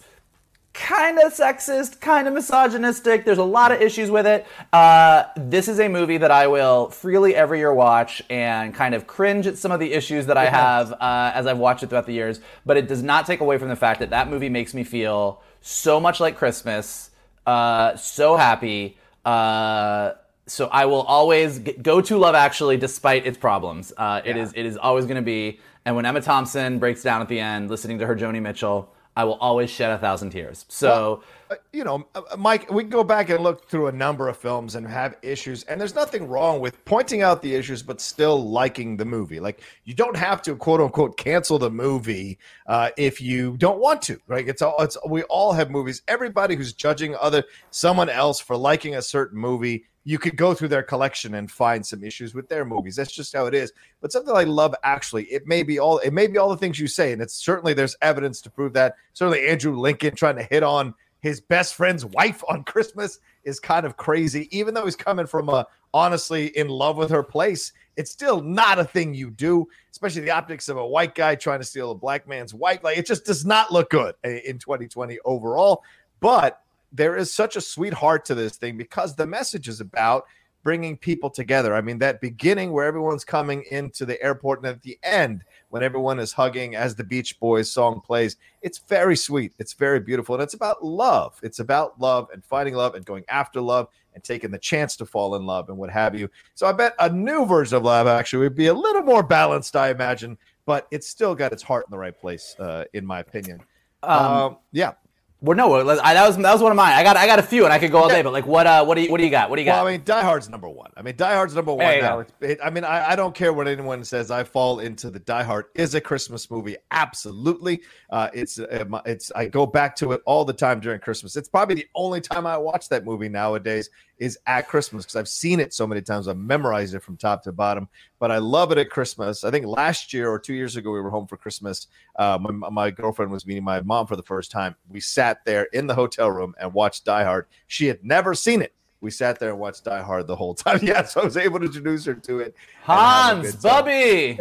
kind 0.75 1.17
of 1.20 1.34
sexist, 1.34 2.00
kind 2.01 2.27
of 2.27 2.34
misogynistic. 2.34 3.24
There's 3.25 3.38
a 3.38 3.44
lot 3.44 3.72
of 3.72 3.82
issues 3.82 4.12
with 4.12 4.27
it. 4.27 4.46
Uh, 4.74 5.24
this 5.38 5.67
is 5.67 5.79
a 5.79 5.88
movie 5.88 6.17
that 6.17 6.32
I 6.32 6.48
will 6.48 6.89
freely 6.89 7.34
every 7.34 7.60
year 7.60 7.74
watch 7.74 8.22
and 8.29 8.74
kind 8.74 8.94
of 8.94 9.08
cringe 9.08 9.48
at 9.48 9.58
some 9.58 9.72
of 9.72 9.79
the 9.79 9.94
issues 9.94 10.25
that 10.25 10.38
I 10.38 10.46
have 10.50 10.91
uh, 10.94 11.32
as 11.34 11.48
I've 11.48 11.58
watched 11.58 11.84
it 11.84 11.89
throughout 11.89 12.05
the 12.05 12.13
years. 12.13 12.41
But 12.65 12.75
it 12.77 12.88
does 12.88 13.01
not 13.01 13.25
take 13.25 13.39
away 13.39 13.58
from 13.58 13.70
the 13.70 13.75
fact 13.75 14.00
that 14.01 14.10
that 14.10 14.29
movie 14.29 14.50
makes 14.50 14.74
me 14.74 14.84
feel 14.84 15.41
so 15.62 16.00
much 16.00 16.20
like 16.20 16.36
Christmas, 16.38 17.10
uh, 17.48 17.96
so 17.96 18.36
happy. 18.36 18.98
Uh, 19.24 20.12
so 20.46 20.67
I 20.67 20.86
will 20.86 21.01
always 21.03 21.58
go 21.60 22.01
to 22.01 22.17
Love 22.17 22.36
Actually 22.36 22.77
despite 22.77 23.25
its 23.25 23.38
problems. 23.38 23.94
Uh, 23.98 24.22
it 24.24 24.36
Yeah. 24.36 24.44
is 24.44 24.53
it 24.53 24.65
is 24.65 24.77
always 24.77 25.05
going 25.05 25.15
to 25.15 25.22
be. 25.24 25.60
And 25.86 25.96
when 25.96 26.05
Emma 26.05 26.20
Thompson 26.22 26.79
breaks 26.79 27.01
down 27.01 27.22
at 27.22 27.27
the 27.29 27.39
end, 27.39 27.70
listening 27.70 28.00
to 28.00 28.05
her 28.08 28.15
Joni 28.15 28.41
Mitchell, 28.41 28.89
I 29.15 29.24
will 29.24 29.36
always 29.36 29.69
shed 29.69 29.91
a 29.91 29.98
thousand 29.98 30.31
tears. 30.31 30.65
So 30.67 31.24
uh, 31.50 31.55
you 31.72 31.84
know, 31.84 32.07
uh, 32.15 32.22
Mike, 32.38 32.72
we 32.72 32.84
can 32.84 32.89
go 32.89 33.03
back 33.03 33.29
and 33.29 33.43
look 33.43 33.69
through 33.69 33.88
a 33.88 33.91
number 33.91 34.27
of 34.27 34.36
films 34.36 34.75
and 34.75 34.88
have 34.88 35.15
issues, 35.22 35.63
and 35.63 35.79
there's 35.79 35.93
nothing 35.93 36.27
wrong 36.27 36.60
with 36.60 36.84
pointing 36.86 37.22
out 37.22 37.41
the 37.41 37.53
issues, 37.53 37.84
but 37.84 38.01
still 38.01 38.50
liking 38.50 38.98
the 38.98 39.05
movie. 39.05 39.39
Like 39.39 39.62
you 39.84 39.93
don't 39.93 40.17
have 40.17 40.41
to 40.43 40.55
quote 40.55 40.81
unquote 40.81 41.17
cancel 41.17 41.60
the 41.60 41.69
movie 41.69 42.39
uh, 42.67 42.89
if 42.98 43.22
you 43.22 43.57
don't 43.57 43.79
want 43.79 44.01
to. 44.03 44.19
Right? 44.27 44.48
It's 44.48 44.62
all. 44.62 44.75
It's 44.79 44.98
we 45.07 45.24
all 45.24 45.53
have 45.53 45.69
movies. 45.69 46.01
Everybody 46.07 46.55
who's 46.55 46.74
judging 46.74 47.15
other 47.15 47.43
someone 47.69 48.10
else 48.10 48.39
for 48.39 48.57
liking 48.57 48.95
a 48.95 49.01
certain 49.01 49.39
movie. 49.39 49.86
You 50.05 50.19
could 50.19 50.38
go 50.38 50.53
through 50.53 50.67
their 50.69 50.83
collection 50.83 51.33
and 51.35 51.51
find 51.51 51.85
some 51.85 52.03
issues 52.03 52.33
with 52.33 52.47
their 52.47 52.63
movies. 52.63 52.95
That's 52.95 53.12
just 53.12 53.33
how 53.33 53.47
it 53.47 53.53
is. 53.53 53.74
But 54.01 54.12
something 54.12 54.33
like 54.33 54.47
Love 54.47 54.75
Actually, 54.83 55.24
it 55.25 55.47
may 55.47 55.63
be 55.63 55.79
all 55.79 55.97
it 55.97 56.12
may 56.12 56.27
be 56.27 56.38
all 56.38 56.50
the 56.50 56.57
things 56.57 56.79
you 56.79 56.88
say, 56.88 57.12
and 57.12 57.21
it's 57.21 57.33
certainly 57.33 57.74
there's 57.74 57.97
evidence 58.01 58.39
to 58.41 58.50
prove 58.50 58.74
that. 58.74 58.95
Certainly 59.13 59.47
Andrew 59.47 59.75
Lincoln 59.75 60.15
trying 60.15 60.38
to 60.38 60.43
hit 60.43 60.63
on 60.63 60.93
his 61.25 61.41
best 61.41 61.74
friend's 61.74 62.05
wife 62.05 62.43
on 62.47 62.63
Christmas 62.63 63.19
is 63.43 63.59
kind 63.59 63.83
of 63.83 63.97
crazy. 63.97 64.47
Even 64.55 64.75
though 64.75 64.85
he's 64.85 64.95
coming 64.95 65.25
from 65.25 65.50
a 65.50 65.65
honestly 65.91 66.47
in 66.55 66.67
love 66.67 66.97
with 66.97 67.09
her 67.09 67.24
place, 67.24 67.74
it's 67.97 68.12
still 68.12 68.41
not 68.41 68.77
a 68.77 68.83
thing 68.83 69.13
you 69.15 69.31
do, 69.31 69.67
especially 69.91 70.21
the 70.21 70.29
optics 70.29 70.69
of 70.69 70.77
a 70.77 70.85
white 70.85 71.15
guy 71.15 71.33
trying 71.33 71.59
to 71.59 71.65
steal 71.65 71.89
a 71.89 71.95
black 71.95 72.27
man's 72.27 72.53
wife. 72.53 72.83
Like 72.83 73.00
it 73.00 73.07
just 73.07 73.25
does 73.25 73.43
not 73.43 73.71
look 73.71 73.89
good 73.89 74.13
eh, 74.24 74.41
in 74.45 74.59
2020 74.59 75.17
overall. 75.25 75.81
But 76.19 76.62
there 76.95 77.17
is 77.17 77.33
such 77.33 77.55
a 77.55 77.61
sweetheart 77.61 78.25
to 78.25 78.35
this 78.35 78.57
thing 78.57 78.77
because 78.77 79.15
the 79.15 79.27
message 79.27 79.67
is 79.67 79.81
about 79.81 80.25
bringing 80.63 80.97
people 80.97 81.29
together. 81.29 81.75
I 81.75 81.81
mean, 81.81 81.99
that 81.99 82.19
beginning 82.19 82.71
where 82.71 82.85
everyone's 82.85 83.23
coming 83.23 83.63
into 83.69 84.03
the 84.03 84.19
airport 84.21 84.59
and 84.59 84.67
at 84.67 84.81
the 84.81 84.97
end 85.03 85.43
when 85.69 85.83
everyone 85.83 86.19
is 86.19 86.33
hugging 86.33 86.75
as 86.75 86.95
the 86.95 87.03
Beach 87.03 87.39
Boys 87.39 87.71
song 87.71 88.01
plays, 88.01 88.37
it's 88.63 88.79
very 88.79 89.15
sweet. 89.15 89.53
It's 89.59 89.73
very 89.73 89.99
beautiful. 89.99 90.33
And 90.33 90.41
it's 90.41 90.55
about 90.55 90.83
love. 90.83 91.39
It's 91.43 91.59
about 91.59 91.99
love 91.99 92.29
and 92.33 92.43
finding 92.43 92.73
love 92.73 92.95
and 92.95 93.05
going 93.05 93.25
after 93.29 93.61
love 93.61 93.89
and 94.15 94.23
taking 94.23 94.49
the 94.49 94.57
chance 94.57 94.95
to 94.95 95.05
fall 95.05 95.35
in 95.35 95.45
love 95.45 95.69
and 95.69 95.77
what 95.77 95.91
have 95.91 96.17
you. 96.17 96.29
So 96.55 96.65
I 96.65 96.71
bet 96.71 96.95
a 96.97 97.09
new 97.09 97.45
version 97.45 97.77
of 97.77 97.83
love 97.83 98.07
actually 98.07 98.39
would 98.39 98.55
be 98.55 98.67
a 98.67 98.73
little 98.73 99.03
more 99.03 99.21
balanced, 99.21 99.75
I 99.75 99.91
imagine, 99.91 100.35
but 100.65 100.87
it's 100.89 101.07
still 101.07 101.35
got 101.35 101.53
its 101.53 101.61
heart 101.61 101.85
in 101.85 101.91
the 101.91 101.99
right 101.99 102.17
place, 102.19 102.55
uh, 102.57 102.85
in 102.93 103.05
my 103.05 103.19
opinion. 103.19 103.61
Um, 104.01 104.57
yeah. 104.71 104.93
Well, 105.42 105.58
no, 105.58 105.75
I, 105.75 106.13
that 106.13 106.25
was 106.25 106.38
that 106.38 106.54
was 106.54 106.62
one 106.62 106.72
of 106.72 106.75
mine. 106.75 106.94
I 106.94 107.04
got 107.04 107.18
I 107.18 107.27
got 107.27 107.39
a 107.39 107.44
few, 107.44 107.65
and 107.65 107.74
I 107.74 107.77
could 107.77 107.92
go 107.92 108.00
all 108.00 108.08
day. 108.08 108.22
But 108.22 108.32
like, 108.32 108.48
what 108.48 108.65
uh, 108.65 108.86
what 108.86 108.96
do 108.96 109.01
you 109.01 109.12
what 109.12 109.18
do 109.18 109.25
you 109.25 109.30
got? 109.30 109.50
What 109.50 109.58
do 109.58 109.62
you 109.62 109.65
got? 109.65 109.84
Well, 109.84 109.88
I 109.88 109.92
mean, 109.92 110.01
Die 110.06 110.22
Hard's 110.22 110.50
number 110.50 110.70
one. 110.70 110.92
I 110.96 111.01
mean, 111.01 111.15
Die 111.18 111.34
Hard's 111.36 111.54
number 111.54 111.74
one 111.74 112.00
now. 112.00 112.25
it, 112.39 112.58
I 112.63 112.70
mean, 112.70 112.86
I, 112.86 113.12
I 113.12 113.15
don't 113.15 113.36
care 113.36 113.51
what 113.51 113.68
anyone 113.68 114.04
says. 114.06 114.32
I 114.32 114.46
fall 114.46 114.80
into 114.80 115.10
the 115.10 115.20
Die 115.20 115.44
Hard 115.44 115.65
is 115.75 115.94
a 115.94 116.01
Christmas 116.01 116.50
movie. 116.50 116.77
Absolutely, 116.89 117.82
uh, 118.10 118.30
it's 118.34 118.60
uh, 118.60 119.01
it's. 119.06 119.32
I 119.36 119.48
go 119.48 119.65
back 119.65 119.96
to 119.98 120.13
it 120.13 120.22
all 120.25 120.46
the 120.46 120.54
time 120.54 120.80
during 120.80 121.01
Christmas. 121.01 121.36
It's 121.36 121.50
probably 121.50 121.75
the 121.75 121.88
only 121.96 122.22
time 122.22 122.48
I 122.48 122.58
watch 122.58 122.88
that 122.89 123.04
movie 123.04 123.30
nowadays 123.30 123.89
is 124.17 124.38
at 124.48 124.67
Christmas 124.67 125.03
because 125.03 125.15
I've 125.15 125.27
seen 125.27 125.60
it 125.60 125.74
so 125.74 125.86
many 125.86 126.01
times. 126.01 126.27
I've 126.27 126.38
memorized 126.38 126.93
it 126.95 127.01
from 127.03 127.17
top 127.17 127.43
to 127.43 127.51
bottom. 127.51 127.89
But 128.19 128.31
I 128.31 128.38
love 128.38 128.72
it 128.72 128.77
at 128.77 128.89
Christmas. 128.89 129.43
I 129.43 129.51
think 129.51 129.65
last 129.65 130.13
year 130.13 130.29
or 130.29 130.39
two 130.39 130.53
years 130.53 130.75
ago 130.77 130.91
we 130.91 131.01
were 131.01 131.10
home 131.10 131.27
for 131.27 131.38
Christmas. 131.38 131.88
Uh, 132.15 132.38
my, 132.41 132.69
my 132.69 132.91
girlfriend 132.91 133.31
was 133.31 133.45
meeting 133.45 133.63
my 133.63 133.81
mom 133.81 134.07
for 134.07 134.15
the 134.15 134.24
first 134.24 134.51
time. 134.51 134.75
We 134.89 135.00
sat 135.01 135.43
there 135.45 135.63
in 135.74 135.88
the 135.88 135.95
hotel 135.95 136.31
room 136.31 136.55
and 136.60 136.74
watched 136.74 137.05
Die 137.05 137.24
Hard. 137.24 137.48
She 137.67 137.88
had 137.88 138.03
never 138.03 138.34
seen 138.34 138.62
it. 138.62 138.74
We 139.01 139.12
sat 139.12 139.39
there 139.39 139.50
and 139.51 139.60
watched 139.60 139.84
Die 139.84 140.01
Hard 140.01 140.25
the 140.25 140.36
whole 140.36 140.55
time. 140.55 140.79
Yeah, 140.84 141.03
so 141.03 141.22
I 141.22 141.25
was 141.25 141.38
able 141.38 141.60
to 141.60 141.65
introduce 141.65 142.05
her 142.05 142.15
to 142.15 142.39
it. 142.39 142.55
and 142.88 143.00
have 143.00 143.38
a 143.38 143.51
Hans. 143.51 143.55
Bubby. 143.57 144.39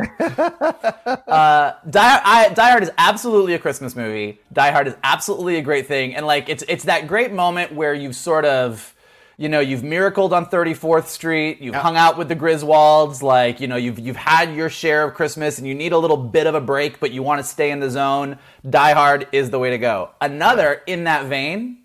uh, 0.78 1.73
Die, 1.90 2.21
I, 2.25 2.49
Die 2.54 2.71
Hard 2.71 2.83
is 2.83 2.90
absolutely 2.97 3.54
a 3.54 3.59
Christmas 3.59 3.95
movie. 3.97 4.40
Die 4.52 4.71
Hard 4.71 4.88
is 4.88 4.95
absolutely 5.02 5.57
a 5.57 5.62
great 5.62 5.87
thing, 5.87 6.14
and 6.14 6.26
like 6.26 6.49
it's 6.49 6.62
it's 6.69 6.85
that 6.85 7.09
great 7.09 7.33
moment 7.33 7.75
where 7.75 7.93
you've 7.95 8.16
sort 8.16 8.45
of. 8.45 8.94
You 9.37 9.49
know, 9.49 9.61
you've 9.61 9.83
miracled 9.83 10.33
on 10.33 10.47
34th 10.47 11.07
Street. 11.07 11.61
You've 11.61 11.75
hung 11.75 11.97
out 11.97 12.17
with 12.17 12.29
the 12.29 12.37
Griswolds. 12.37 13.21
Like, 13.21 13.61
you 13.61 13.67
know, 13.67 13.76
you've 13.76 13.99
you've 13.99 14.17
had 14.17 14.55
your 14.55 14.69
share 14.69 15.03
of 15.05 15.14
Christmas, 15.14 15.59
and 15.59 15.67
you 15.67 15.75
need 15.75 15.93
a 15.93 15.99
little 15.99 16.17
bit 16.17 16.47
of 16.47 16.55
a 16.55 16.61
break, 16.61 17.00
but 17.00 17.11
you 17.11 17.23
want 17.23 17.41
to 17.41 17.45
stay 17.45 17.71
in 17.71 17.81
the 17.81 17.91
zone. 17.91 18.38
Die 18.69 18.93
Hard 18.93 19.26
is 19.33 19.50
the 19.50 19.59
way 19.59 19.71
to 19.71 19.79
go. 19.79 20.11
Another 20.21 20.83
in 20.87 21.05
that 21.05 21.26
vein, 21.26 21.79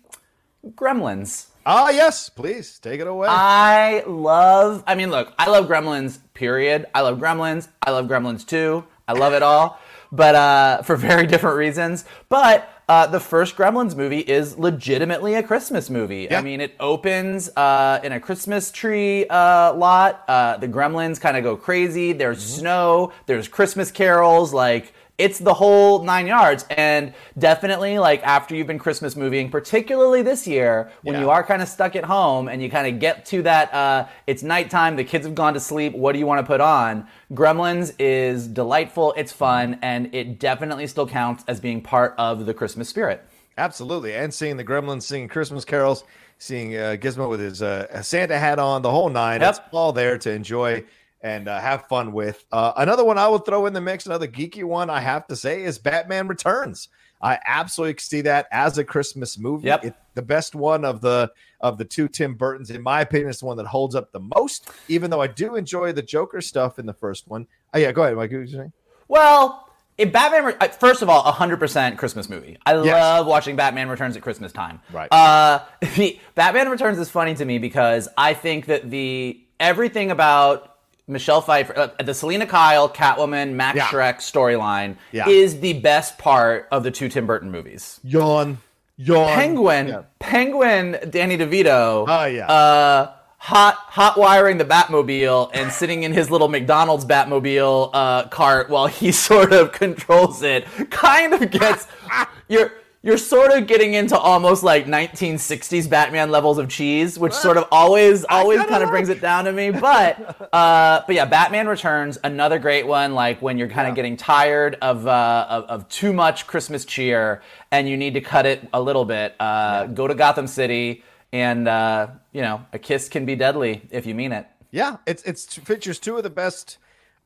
Gremlins. 0.64 1.46
Ah, 1.66 1.90
yes, 1.90 2.28
please 2.28 2.78
take 2.78 3.00
it 3.00 3.06
away. 3.06 3.26
I 3.28 4.04
love. 4.06 4.84
I 4.86 4.94
mean, 4.94 5.10
look, 5.10 5.32
I 5.38 5.50
love 5.50 5.66
Gremlins. 5.66 6.18
Period. 6.34 6.86
I 6.94 7.00
love 7.00 7.18
Gremlins. 7.18 7.68
I 7.82 7.90
love 7.90 8.06
Gremlins 8.06 8.46
too. 8.46 8.84
I 9.06 9.12
love 9.12 9.32
it 9.32 9.42
all, 9.42 9.76
but 10.12 10.34
uh, 10.34 10.82
for 10.82 10.96
very 10.96 11.26
different 11.26 11.56
reasons. 11.56 12.04
But 12.28 12.68
uh, 12.88 13.06
the 13.06 13.20
first 13.20 13.54
Gremlins 13.56 13.94
movie 13.96 14.18
is 14.18 14.58
legitimately 14.58 15.34
a 15.34 15.42
Christmas 15.44 15.88
movie. 15.90 16.26
Yeah. 16.28 16.38
I 16.38 16.42
mean, 16.42 16.60
it 16.60 16.74
opens 16.80 17.48
uh, 17.56 18.00
in 18.02 18.10
a 18.12 18.18
Christmas 18.18 18.72
tree 18.72 19.26
uh, 19.28 19.72
lot. 19.74 20.24
Uh, 20.26 20.56
the 20.56 20.66
Gremlins 20.66 21.20
kind 21.20 21.36
of 21.36 21.44
go 21.44 21.56
crazy. 21.56 22.12
There's 22.12 22.38
Mm-hmm. 22.40 22.60
snow. 22.60 23.12
There's 23.26 23.46
Christmas 23.46 23.90
carols. 23.92 24.52
Like 24.52 24.92
it's 25.20 25.38
the 25.38 25.54
whole 25.54 26.02
nine 26.02 26.26
yards. 26.26 26.64
And 26.70 27.12
definitely, 27.38 27.98
like 27.98 28.22
after 28.24 28.56
you've 28.56 28.66
been 28.66 28.78
Christmas 28.78 29.14
moving, 29.16 29.50
particularly 29.50 30.22
this 30.22 30.46
year, 30.46 30.90
when 31.02 31.14
Yeah. 31.14 31.20
you 31.20 31.30
are 31.30 31.44
kind 31.44 31.60
of 31.62 31.68
stuck 31.68 31.94
at 31.94 32.04
home 32.04 32.48
and 32.48 32.62
you 32.62 32.70
kind 32.70 32.86
of 32.92 32.98
get 32.98 33.24
to 33.26 33.42
that, 33.42 33.72
uh, 33.74 34.06
it's 34.26 34.42
nighttime. 34.42 34.96
The 34.96 35.04
kids 35.04 35.26
have 35.26 35.34
gone 35.34 35.54
to 35.54 35.60
sleep. 35.60 35.94
What 35.94 36.12
do 36.12 36.18
you 36.18 36.26
want 36.26 36.40
to 36.40 36.46
put 36.46 36.60
on? 36.60 37.06
Gremlins 37.32 37.92
is 37.98 38.48
delightful. 38.48 39.14
It's 39.16 39.32
fun, 39.32 39.78
and 39.82 40.12
it 40.14 40.38
definitely 40.40 40.86
still 40.86 41.06
counts 41.06 41.44
as 41.46 41.60
being 41.60 41.80
part 41.82 42.14
of 42.18 42.46
the 42.46 42.54
Christmas 42.54 42.88
spirit. 42.88 43.22
Absolutely, 43.58 44.14
and 44.14 44.32
seeing 44.32 44.56
the 44.56 44.64
Gremlins 44.64 45.02
singing 45.02 45.28
Christmas 45.28 45.64
carols, 45.64 46.04
seeing 46.38 46.74
uh, 46.74 46.96
Gizmo 46.98 47.28
with 47.28 47.40
his 47.40 47.60
uh, 47.60 48.02
Santa 48.02 48.38
hat 48.38 48.58
on, 48.58 48.80
the 48.80 48.90
whole 48.90 49.10
nine. 49.10 49.42
Yep. 49.42 49.50
It's 49.50 49.60
all 49.72 49.92
there 49.92 50.16
to 50.18 50.30
enjoy 50.30 50.84
and 51.22 51.48
uh, 51.48 51.60
have 51.60 51.86
fun 51.88 52.12
with. 52.12 52.44
Uh, 52.50 52.72
another 52.76 53.04
one 53.04 53.18
I 53.18 53.28
will 53.28 53.38
throw 53.38 53.66
in 53.66 53.72
the 53.72 53.80
mix, 53.80 54.06
another 54.06 54.28
geeky 54.28 54.64
one 54.64 54.90
I 54.90 55.00
have 55.00 55.26
to 55.28 55.36
say 55.36 55.62
is 55.62 55.78
Batman 55.78 56.28
Returns. 56.28 56.88
I 57.22 57.38
absolutely 57.46 57.98
see 58.00 58.22
that 58.22 58.46
as 58.50 58.78
a 58.78 58.84
Christmas 58.84 59.38
movie. 59.38 59.66
Yep. 59.66 59.84
It's 59.84 59.96
the 60.14 60.22
best 60.22 60.54
one 60.54 60.84
of 60.84 61.02
the 61.02 61.30
of 61.60 61.76
the 61.76 61.84
two 61.84 62.08
Tim 62.08 62.34
Burtons, 62.34 62.70
in 62.70 62.82
my 62.82 63.02
opinion, 63.02 63.28
is 63.28 63.40
the 63.40 63.46
one 63.46 63.58
that 63.58 63.66
holds 63.66 63.94
up 63.94 64.10
the 64.12 64.20
most. 64.20 64.70
Even 64.88 65.10
though 65.10 65.20
I 65.20 65.26
do 65.26 65.56
enjoy 65.56 65.92
the 65.92 66.00
Joker 66.02 66.40
stuff 66.40 66.78
in 66.78 66.86
the 66.86 66.94
first 66.94 67.28
one. 67.28 67.46
Oh 67.74 67.78
yeah, 67.78 67.92
go 67.92 68.02
ahead, 68.04 68.16
Mike. 68.16 68.30
What 68.30 68.38
you 68.38 68.46
saying? 68.46 68.72
Well, 69.06 69.68
if 69.98 70.10
Batman, 70.12 70.56
uh, 70.58 70.68
first 70.68 71.02
of 71.02 71.10
all, 71.10 71.22
100% 71.30 71.98
Christmas 71.98 72.30
movie. 72.30 72.56
I 72.64 72.72
Yes. 72.76 72.86
love 72.86 73.26
watching 73.26 73.54
Batman 73.54 73.90
Returns 73.90 74.16
at 74.16 74.22
Christmas 74.22 74.50
time. 74.50 74.80
Right. 74.90 75.12
Uh, 75.12 75.58
the, 75.96 76.18
Batman 76.34 76.70
Returns 76.70 76.98
is 76.98 77.10
funny 77.10 77.34
to 77.34 77.44
me 77.44 77.58
because 77.58 78.08
I 78.16 78.32
think 78.32 78.64
that 78.66 78.90
the 78.90 79.44
everything 79.58 80.10
about 80.10 80.69
Michelle 81.10 81.40
Pfeiffer, 81.42 81.76
uh, 81.78 82.02
the 82.02 82.14
Selina 82.14 82.46
Kyle, 82.46 82.88
Catwoman, 82.88 83.52
Max 83.52 83.76
Yeah. 83.76 83.86
Shreck 83.86 84.16
storyline 84.18 84.96
Yeah. 85.12 85.28
is 85.28 85.60
the 85.60 85.74
best 85.74 86.16
part 86.18 86.68
of 86.70 86.82
the 86.84 86.90
two 86.90 87.08
Tim 87.08 87.26
Burton 87.26 87.50
movies. 87.50 87.98
Yawn, 88.02 88.58
yawn. 88.96 89.28
Penguin, 89.34 89.88
Yeah. 89.88 90.02
Penguin, 90.18 90.98
Danny 91.10 91.36
DeVito. 91.36 92.06
Oh, 92.08 92.24
yeah. 92.26 92.46
Uh, 92.46 93.10
hot, 93.38 93.74
hot 93.88 94.16
wiring 94.18 94.58
the 94.58 94.64
Batmobile 94.64 95.50
and 95.52 95.72
sitting 95.72 96.02
in 96.04 96.12
his 96.12 96.30
little 96.30 96.48
McDonald's 96.48 97.04
Batmobile 97.04 97.90
uh, 97.92 98.28
cart 98.28 98.70
while 98.70 98.86
he 98.86 99.10
sort 99.28 99.52
of 99.52 99.72
controls 99.72 100.42
it. 100.42 100.64
Kind 100.90 101.34
of 101.34 101.50
gets 101.50 101.86
you're 102.48 102.72
you're 103.02 103.16
sort 103.16 103.50
of 103.52 103.66
getting 103.66 103.94
into 103.94 104.16
almost 104.18 104.62
like 104.62 104.84
1960s 104.84 105.88
Batman 105.88 106.30
levels 106.30 106.58
of 106.58 106.68
cheese, 106.68 107.18
which 107.18 107.32
sort 107.32 107.56
of 107.56 107.66
always 107.72 108.24
always 108.24 108.60
kinda 108.60 108.80
like 108.80 108.88
brings 108.90 109.08
it 109.08 109.20
down 109.20 109.44
to 109.46 109.52
me. 109.52 109.70
But 109.80 110.50
uh, 110.52 111.02
but 111.06 111.16
yeah, 111.16 111.24
Batman 111.24 111.66
Returns, 111.66 112.18
another 112.22 112.58
great 112.58 112.86
one. 112.86 113.14
Like 113.14 113.40
when 113.40 113.56
you're 113.56 113.68
kind 113.68 113.88
of 113.88 113.94
getting 113.94 114.16
tired 114.16 114.76
of, 114.82 115.06
uh, 115.06 115.46
of 115.48 115.64
of 115.64 115.88
too 115.88 116.12
much 116.12 116.46
Christmas 116.46 116.84
cheer 116.84 117.40
and 117.70 117.88
you 117.88 117.96
need 117.96 118.14
to 118.14 118.20
cut 118.20 118.44
it 118.44 118.68
a 118.72 118.80
little 118.80 119.04
bit. 119.04 119.34
Uh, 119.40 119.86
Go 119.86 120.06
to 120.06 120.14
Gotham 120.14 120.46
City, 120.46 121.02
and 121.32 121.66
uh, 121.66 122.08
you 122.32 122.42
know 122.42 122.66
a 122.72 122.78
kiss 122.78 123.08
can 123.08 123.24
be 123.24 123.34
deadly 123.36 123.82
if 123.90 124.04
you 124.04 124.14
mean 124.14 124.32
it. 124.32 124.46
Yeah, 124.70 124.98
it's 125.06 125.22
it's 125.22 125.54
features 125.56 125.98
two 125.98 126.16
of 126.16 126.22
the 126.22 126.30
best 126.30 126.76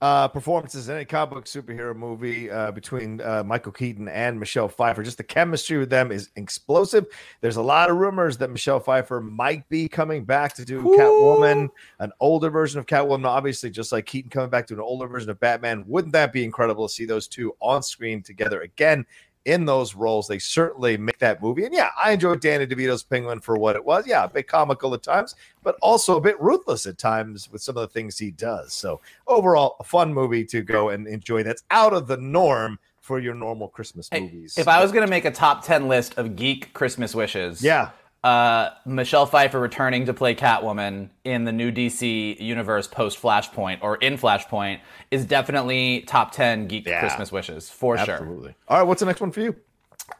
uh, 0.04 0.28
performances 0.28 0.90
in 0.90 0.96
any 0.96 1.06
comic 1.06 1.32
book 1.32 1.44
superhero 1.46 1.96
movie 1.96 2.50
uh, 2.50 2.70
between 2.70 3.22
uh, 3.22 3.42
Michael 3.42 3.72
Keaton 3.72 4.06
and 4.06 4.38
Michelle 4.38 4.68
Pfeiffer. 4.68 5.02
Just 5.02 5.16
the 5.16 5.24
chemistry 5.24 5.78
with 5.78 5.88
them 5.88 6.12
is 6.12 6.28
explosive. 6.36 7.06
There's 7.40 7.56
a 7.56 7.62
lot 7.62 7.88
of 7.88 7.96
rumors 7.96 8.36
that 8.36 8.50
Michelle 8.50 8.80
Pfeiffer 8.80 9.22
might 9.22 9.66
be 9.70 9.88
coming 9.88 10.26
back 10.26 10.52
to 10.56 10.64
do 10.66 10.82
Catwoman, 10.82 11.70
an 12.00 12.12
older 12.20 12.50
version 12.50 12.78
of 12.78 12.84
Catwoman. 12.84 13.24
Obviously, 13.24 13.70
just 13.70 13.92
like 13.92 14.04
Keaton 14.04 14.28
coming 14.28 14.50
back 14.50 14.66
to 14.66 14.74
an 14.74 14.80
older 14.80 15.06
version 15.06 15.30
of 15.30 15.40
Batman. 15.40 15.84
Wouldn't 15.86 16.12
that 16.12 16.34
be 16.34 16.44
incredible 16.44 16.86
to 16.86 16.92
see 16.92 17.06
those 17.06 17.26
two 17.26 17.56
on 17.60 17.82
screen 17.82 18.22
together 18.22 18.60
again? 18.60 19.06
In 19.44 19.66
those 19.66 19.94
roles, 19.94 20.26
they 20.26 20.38
certainly 20.38 20.96
make 20.96 21.18
that 21.18 21.42
movie. 21.42 21.64
And 21.64 21.74
yeah, 21.74 21.90
I 22.02 22.12
enjoyed 22.12 22.40
Danny 22.40 22.66
DeVito's 22.66 23.02
Penguin 23.02 23.40
for 23.40 23.58
what 23.58 23.76
it 23.76 23.84
was. 23.84 24.06
Yeah, 24.06 24.24
a 24.24 24.28
bit 24.28 24.48
comical 24.48 24.94
at 24.94 25.02
times, 25.02 25.34
but 25.62 25.76
also 25.82 26.16
a 26.16 26.20
bit 26.20 26.40
ruthless 26.40 26.86
at 26.86 26.96
times 26.96 27.50
with 27.52 27.62
some 27.62 27.76
of 27.76 27.82
the 27.82 27.92
things 27.92 28.18
he 28.18 28.30
does. 28.30 28.72
So 28.72 29.00
overall, 29.26 29.76
a 29.80 29.84
fun 29.84 30.14
movie 30.14 30.44
to 30.46 30.62
go 30.62 30.88
and 30.88 31.06
enjoy. 31.06 31.42
That's 31.42 31.64
out 31.70 31.92
of 31.92 32.06
the 32.06 32.16
norm 32.16 32.78
for 33.00 33.20
your 33.20 33.34
normal 33.34 33.68
Christmas 33.68 34.08
Hey, 34.10 34.20
movies. 34.20 34.56
If 34.56 34.66
I 34.66 34.80
was 34.82 34.90
going 34.90 35.04
to 35.04 35.10
make 35.10 35.26
a 35.26 35.30
top 35.30 35.62
10 35.62 35.88
list 35.88 36.16
of 36.16 36.36
geek 36.36 36.72
Christmas 36.72 37.14
wishes, 37.14 37.62
yeah, 37.62 37.90
uh, 38.24 38.70
Michelle 38.86 39.26
Pfeiffer 39.26 39.60
returning 39.60 40.06
to 40.06 40.14
play 40.14 40.34
Catwoman 40.34 41.10
in 41.24 41.44
the 41.44 41.52
new 41.52 41.70
DC 41.70 42.40
universe 42.40 42.86
post 42.88 43.20
Flashpoint 43.20 43.78
or 43.82 43.96
in 43.96 44.16
Flashpoint 44.16 44.80
is 45.10 45.24
definitely 45.26 46.00
top 46.06 46.32
10 46.32 46.66
geek 46.66 46.86
Yeah. 46.86 47.00
Christmas 47.00 47.30
wishes 47.30 47.68
for 47.70 47.98
sure. 47.98 48.14
absolutely. 48.14 48.54
All 48.66 48.78
right, 48.78 48.82
what's 48.84 49.00
the 49.00 49.06
next 49.06 49.20
one 49.20 49.30
for 49.30 49.40
you? 49.40 49.54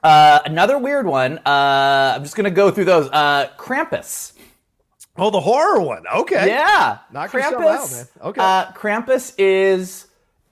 Uh, 0.03 0.41
another 0.45 0.79
weird 0.79 1.07
one. 1.07 1.39
Uh, 1.39 2.13
I'm 2.17 2.23
just 2.23 2.37
going 2.37 2.45
to 2.45 2.51
go 2.51 2.71
through 2.71 2.85
those. 2.85 3.09
Uh, 3.11 3.49
Krampus. 3.57 4.33
Oh, 5.17 5.31
the 5.31 5.41
horror 5.41 5.81
one. 5.81 6.05
Okay. 6.15 6.49
Yeah. 6.49 6.99
Knock 7.13 7.33
yourself 7.33 7.55
out, 7.55 7.91
man. 7.91 8.07
Okay. 8.21 8.41
Uh, 8.41 8.73
Krampus 8.73 9.35
is 9.39 10.07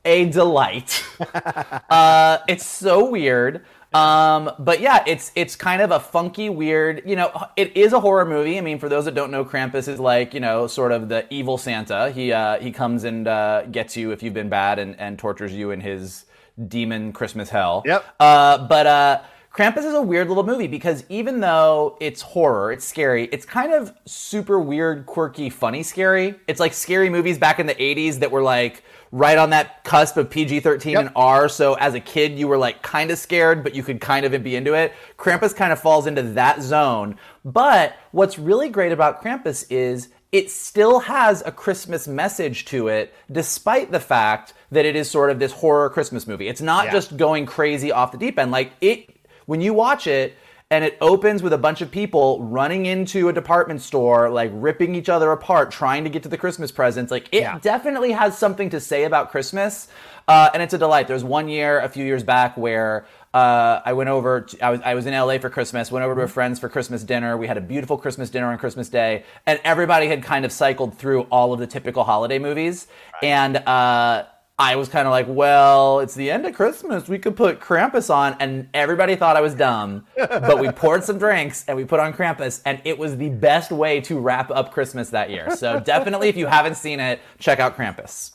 a 0.05 0.27
delight. 0.31 1.05
uh, 1.91 2.39
it's 2.49 2.65
so 2.67 3.11
weird. 3.11 3.65
Um, 3.95 4.51
but 4.59 4.81
yeah, 4.81 5.03
it's 5.07 5.33
it's 5.35 5.57
kind 5.57 5.83
of 5.83 5.91
a 5.91 6.01
funky, 6.01 6.49
weird. 6.49 7.03
You 7.05 7.17
know, 7.17 7.47
it 7.57 7.77
is 7.77 7.93
a 7.93 8.01
horror 8.01 8.25
movie. 8.25 8.59
I 8.59 8.61
mean, 8.61 8.79
for 8.79 8.89
those 8.89 9.05
that 9.05 9.15
don't 9.15 9.31
know, 9.31 9.45
Krampus 9.45 9.89
is 9.89 10.01
like 10.01 10.35
you 10.35 10.41
know, 10.41 10.67
sort 10.67 10.93
of 10.93 11.09
the 11.09 11.27
evil 11.33 11.59
Santa. 11.59 12.11
He 12.11 12.33
uh, 12.33 12.59
he 12.61 12.73
comes 12.73 13.05
and 13.05 13.29
uh, 13.29 13.63
gets 13.67 13.97
you 13.97 14.11
if 14.13 14.23
you've 14.23 14.35
been 14.35 14.49
bad 14.49 14.79
and, 14.79 14.99
and 14.99 15.19
tortures 15.19 15.53
you 15.53 15.71
in 15.71 15.81
his 15.81 16.25
demon 16.69 17.13
Christmas 17.13 17.51
hell. 17.51 17.83
Yep. 17.85 18.05
Uh, 18.21 18.67
but 18.67 18.87
uh, 18.87 19.21
Krampus 19.53 19.85
is 19.85 19.93
a 19.93 20.01
weird 20.01 20.29
little 20.29 20.45
movie 20.45 20.67
because 20.67 21.05
even 21.11 21.41
though 21.41 21.99
it's 22.01 22.23
horror, 22.23 22.73
it's 22.73 22.87
scary, 22.87 23.25
it's 23.33 23.45
kind 23.45 23.75
of 23.75 23.93
super 24.07 24.59
weird, 24.59 25.05
quirky, 25.05 25.51
funny 25.51 25.83
scary. 25.83 26.37
It's 26.49 26.59
like 26.59 26.73
scary 26.73 27.11
movies 27.11 27.39
back 27.39 27.59
in 27.59 27.67
the 27.67 27.75
80s 27.75 28.21
that 28.21 28.31
were 28.31 28.43
like 28.43 28.83
right 29.13 29.37
on 29.37 29.51
that 29.51 29.85
cusp 29.85 30.17
of 30.17 30.31
PG 30.31 30.61
13 30.61 30.93
Yep. 30.95 31.01
and 31.01 31.11
R. 31.15 31.49
So 31.49 31.75
as 31.75 31.95
a 31.95 32.01
kid, 32.01 32.39
you 32.39 32.49
were 32.49 32.57
like 32.57 32.81
kind 32.83 33.11
of 33.11 33.19
scared, 33.19 33.63
but 33.63 33.75
you 33.75 33.83
could 33.83 34.01
kind 34.01 34.25
of 34.27 34.43
be 34.43 34.57
into 34.57 34.73
it. 34.75 34.93
Krampus 35.19 35.55
kind 35.55 35.71
of 35.73 35.79
falls 35.79 36.07
into 36.07 36.23
that 36.23 36.63
zone. 36.63 37.17
But 37.45 37.95
what's 38.13 38.39
really 38.39 38.71
great 38.71 38.91
about 38.91 39.23
Krampus 39.23 39.67
is 39.71 40.09
it 40.33 40.51
still 40.51 41.01
has 41.01 41.43
a 41.45 41.53
Christmas 41.53 42.09
message 42.09 42.65
to 42.67 42.89
it, 42.89 43.13
despite 43.31 43.93
the 43.93 44.01
fact 44.01 44.55
that 44.71 44.87
it 44.87 44.97
is 44.97 45.11
sort 45.11 45.29
of 45.31 45.39
this 45.39 45.53
horror 45.53 45.91
Christmas 45.91 46.27
movie. 46.27 46.49
It's 46.49 46.63
not 46.63 46.87
Yeah. 46.87 46.93
just 46.93 47.19
going 47.19 47.45
crazy 47.45 47.93
off 47.93 48.13
the 48.13 48.19
deep 48.19 48.39
end. 48.39 48.51
Like 48.51 48.73
it, 48.81 49.15
when 49.45 49.61
you 49.61 49.75
watch 49.75 50.07
it, 50.07 50.35
and 50.73 50.85
it 50.85 50.97
opens 51.03 51.43
with 51.43 51.53
a 51.53 51.59
bunch 51.59 51.83
of 51.83 51.91
people 51.91 52.43
running 52.43 52.87
into 52.87 53.29
a 53.29 53.33
department 53.33 53.83
store, 53.83 54.31
like 54.31 54.51
ripping 54.55 54.95
each 54.95 55.11
other 55.11 55.31
apart, 55.31 55.71
trying 55.71 56.03
to 56.05 56.09
get 56.09 56.23
to 56.23 56.31
the 56.31 56.39
Christmas 56.39 56.73
presents. 56.73 57.11
Like 57.11 57.29
it 57.31 57.43
Yeah. 57.43 57.59
definitely 57.61 58.13
has 58.13 58.39
something 58.39 58.71
to 58.71 58.81
say 58.81 59.05
about 59.05 59.31
Christmas, 59.31 59.89
uh, 60.27 60.49
and 60.55 60.63
it's 60.63 60.73
a 60.73 60.79
delight. 60.79 61.09
There's 61.09 61.25
one 61.25 61.47
year, 61.49 61.79
a 61.81 61.91
few 61.91 62.07
years 62.07 62.23
back, 62.23 62.57
where 62.57 63.05
uh, 63.35 63.81
I 63.85 63.93
went 63.93 64.09
over. 64.09 64.41
To, 64.41 64.65
I 64.65 64.71
was 64.71 64.81
I 64.83 64.95
was 64.95 65.05
in 65.05 65.13
LA 65.13 65.37
for 65.39 65.51
Christmas. 65.51 65.93
Went 65.93 66.05
over 66.07 66.15
to 66.15 66.23
a 66.23 66.29
friend's 66.29 66.59
for 66.59 66.71
Christmas 66.71 67.05
dinner. 67.05 67.37
We 67.37 67.47
had 67.47 67.59
a 67.59 67.63
beautiful 67.63 67.99
Christmas 67.99 68.31
dinner 68.31 68.47
on 68.51 68.57
Christmas 68.57 68.89
Day, 68.89 69.25
and 69.47 69.61
everybody 69.65 70.07
had 70.09 70.23
kind 70.23 70.47
of 70.47 70.53
cycled 70.53 70.97
through 70.97 71.23
all 71.31 71.53
of 71.53 71.61
the 71.61 71.67
typical 71.67 72.03
holiday 72.05 72.39
movies, 72.39 72.87
and. 73.23 73.59
Uh, 73.59 74.25
I 74.63 74.77
was 74.77 74.89
kind 74.89 75.09
of 75.09 75.11
like, 75.11 75.27
well, 75.29 75.99
it's 75.99 76.15
the 76.15 76.31
end 76.31 76.47
of 76.47 76.55
Christmas. 76.55 77.09
We 77.09 77.19
could 77.19 77.35
put 77.35 77.59
Krampus 77.59 78.15
on. 78.15 78.37
And 78.39 78.69
everybody 78.73 79.17
thought 79.17 79.37
I 79.37 79.41
was 79.41 79.57
dumb. 79.57 80.07
but 80.17 80.61
we 80.61 80.71
poured 80.71 81.03
some 81.03 81.19
drinks 81.19 81.65
and 81.67 81.77
we 81.77 81.85
put 81.85 81.99
on 81.99 82.13
Krampus. 82.13 82.63
And 82.65 82.81
it 82.85 82.97
was 82.97 83.17
the 83.17 83.31
best 83.31 83.73
way 83.73 84.01
to 84.03 84.21
wrap 84.21 84.53
up 84.53 84.73
Christmas 84.73 85.11
that 85.11 85.31
year. 85.31 85.57
So 85.57 85.81
definitely, 85.81 86.29
if 86.29 86.37
you 86.37 86.47
haven't 86.47 86.77
seen 86.77 87.01
it, 87.01 87.19
check 87.41 87.59
out 87.59 87.77
Krampus. 87.77 88.31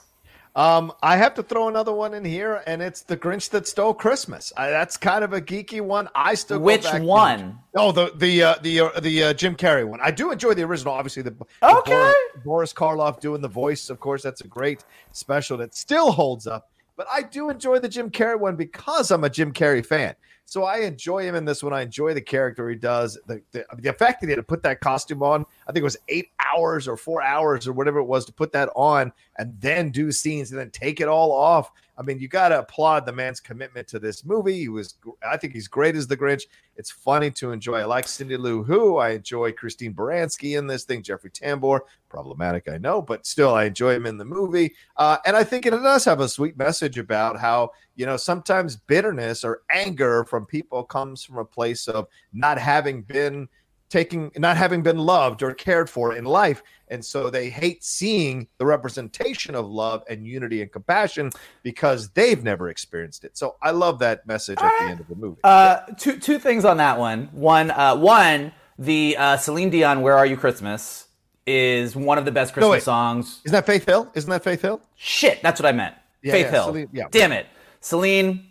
Um, 0.58 0.92
I 1.04 1.18
have 1.18 1.36
to 1.36 1.44
throw 1.44 1.68
another 1.68 1.94
one 1.94 2.16
in 2.16 2.26
here, 2.26 2.64
and 2.66 2.82
it's 2.82 3.04
the 3.04 3.16
Grinch 3.16 3.52
that 3.52 3.68
stole 3.68 3.94
Christmas. 3.94 4.52
I, 4.58 4.72
that's 4.72 4.98
kind 4.98 5.24
of 5.24 5.32
a 5.32 5.40
geeky 5.40 5.82
one. 5.82 6.10
I 6.16 6.34
still 6.34 6.58
go 6.58 6.64
Which 6.66 6.88
one? 6.94 7.60
oh, 7.76 7.92
the 7.92 8.12
the 8.16 8.42
uh, 8.42 8.56
the 8.64 8.80
uh, 8.80 9.00
the 9.00 9.24
uh, 9.26 9.34
Jim 9.34 9.56
Carrey 9.56 9.88
one. 9.88 10.00
I 10.02 10.10
do 10.10 10.32
enjoy 10.32 10.56
the 10.56 10.64
original. 10.64 10.96
Obviously, 10.96 11.22
the, 11.22 11.30
the 11.30 11.46
Okay. 11.62 11.92
Boris, 11.92 12.16
Boris 12.44 12.74
Karloff 12.74 13.20
doing 13.20 13.40
the 13.40 13.48
voice. 13.48 13.92
Of 13.92 14.00
course, 14.00 14.24
that's 14.24 14.42
a 14.42 14.48
great 14.48 14.84
special 15.12 15.58
that 15.58 15.76
still 15.76 16.12
holds 16.12 16.48
up. 16.48 16.72
But 16.96 17.06
I 17.14 17.22
do 17.22 17.52
enjoy 17.52 17.78
the 17.78 17.88
Jim 17.90 18.10
Carrey 18.10 18.40
one 18.40 18.56
because 18.56 19.12
I'm 19.12 19.24
a 19.24 19.30
Jim 19.30 19.54
Carrey 19.54 19.86
fan. 19.86 20.16
So 20.46 20.64
I 20.64 20.78
enjoy 20.78 21.24
him 21.24 21.36
in 21.36 21.44
this 21.44 21.62
one. 21.62 21.74
I 21.74 21.82
enjoy 21.82 22.14
the 22.14 22.22
character 22.22 22.70
he 22.70 22.78
does. 22.78 23.20
The, 23.28 23.42
the, 23.52 23.66
the 23.78 23.92
fact 23.92 24.22
that 24.22 24.28
he 24.28 24.32
had 24.32 24.38
to 24.38 24.44
put 24.44 24.64
that 24.64 24.80
costume 24.80 25.22
on, 25.22 25.46
I 25.68 25.74
think 25.74 25.82
it 25.82 25.84
was 25.84 25.98
eight 26.08 26.30
hours 26.40 26.88
or 26.88 26.96
four 26.96 27.22
hours 27.22 27.68
or 27.68 27.74
whatever 27.74 28.00
it 28.00 28.06
was 28.06 28.24
to 28.26 28.34
put 28.34 28.54
that 28.54 28.70
on 28.74 29.12
and 29.38 29.60
then 29.60 29.92
do 29.92 30.12
scenes 30.12 30.52
and 30.52 30.60
then 30.60 30.72
take 30.72 31.00
it 31.02 31.08
all 31.08 31.32
off. 31.32 31.72
I 32.00 32.04
mean, 32.04 32.20
you 32.20 32.28
got 32.28 32.50
to 32.50 32.60
applaud 32.60 33.06
the 33.06 33.12
man's 33.12 33.40
commitment 33.40 33.88
to 33.88 33.98
this 33.98 34.24
movie. 34.24 34.60
He 34.60 34.70
was, 34.70 34.96
I 35.28 35.36
think 35.36 35.54
he's 35.54 35.68
great 35.68 35.96
as 35.96 36.06
the 36.06 36.16
Grinch. 36.16 36.44
It's 36.76 36.92
funny 36.92 37.32
to 37.32 37.52
enjoy. 37.52 37.80
I 37.80 37.86
like 37.86 38.08
Cindy 38.08 38.38
Lou 38.38 38.62
Who. 38.62 38.98
I 38.98 39.12
enjoy 39.12 39.52
Christine 39.52 39.96
Baranski 39.96 40.60
in 40.60 40.68
this 40.68 40.84
thing. 40.84 41.02
Jeffrey 41.02 41.32
Tambor, 41.32 41.80
problematic, 42.08 42.70
I 42.70 42.78
know, 42.78 43.02
but 43.02 43.26
still, 43.26 43.56
I 43.56 43.64
enjoy 43.64 43.96
him 43.96 44.06
in 44.06 44.18
the 44.18 44.26
movie. 44.26 44.76
Uh, 44.96 45.18
and 45.26 45.36
I 45.36 45.44
think 45.44 45.66
it 45.66 45.72
does 45.72 46.06
have 46.06 46.20
a 46.20 46.30
sweet 46.30 46.56
message 46.56 47.00
about 47.00 47.40
how, 47.40 47.72
you 47.96 48.06
know, 48.06 48.18
sometimes 48.18 48.76
bitterness 48.76 49.44
or 49.44 49.64
anger 49.72 50.24
from 50.26 50.46
people 50.46 50.84
comes 50.84 51.24
from 51.24 51.40
a 51.40 51.46
place 51.46 51.88
of 51.88 52.08
not 52.32 52.60
having 52.60 53.02
been 53.02 53.50
taking 53.90 54.32
not 54.38 54.58
having 54.58 54.82
been 54.84 54.98
loved 54.98 55.42
or 55.44 55.54
cared 55.54 55.90
for 55.90 56.16
in 56.16 56.26
life 56.26 56.62
and 56.90 57.04
so 57.04 57.30
they 57.30 57.50
hate 57.50 57.84
seeing 57.84 58.48
the 58.58 58.66
representation 58.66 59.56
of 59.56 59.66
love 59.68 60.04
and 60.10 60.26
unity 60.26 60.62
and 60.62 60.72
compassion 60.72 61.30
because 61.64 62.10
they've 62.10 62.44
never 62.44 62.70
experienced 62.70 63.24
it 63.24 63.38
so 63.38 63.56
i 63.62 63.72
love 63.72 64.00
that 64.00 64.26
message 64.28 64.58
at 64.60 64.72
the 64.80 64.86
end 64.92 65.00
of 65.00 65.08
the 65.08 65.16
movie 65.16 65.40
Uh, 65.44 65.78
two 65.98 66.18
two 66.20 66.38
things 66.40 66.66
on 66.66 66.78
that 66.78 66.98
one. 67.00 67.30
One, 67.32 67.72
uh, 67.72 67.96
one, 67.96 68.52
the 68.78 69.16
uh, 69.18 69.38
Celine 69.38 69.70
Dion 69.70 70.02
"Where 70.02 70.18
Are 70.18 70.26
You 70.26 70.36
Christmas" 70.38 71.08
is 71.46 71.96
one 71.96 72.18
of 72.18 72.26
the 72.26 72.32
best 72.32 72.54
Christmas 72.54 72.72
wait. 72.72 72.84
songs. 72.84 73.42
isn't 73.46 73.54
that 73.54 73.66
faith 73.66 73.86
hill 73.86 74.12
isn't 74.16 74.30
that 74.30 74.44
faith 74.44 74.62
hill 74.62 74.82
Shit, 74.96 75.42
that's 75.42 75.60
what 75.62 75.66
I 75.68 75.72
meant. 75.72 75.96
Yeah, 76.22 76.32
Faith 76.34 76.46
yeah, 76.48 76.52
Hill. 76.52 76.66
Celine- 76.66 76.90
yeah. 76.92 77.04
Damn 77.12 77.32
it, 77.32 77.46
Celine. 77.80 78.47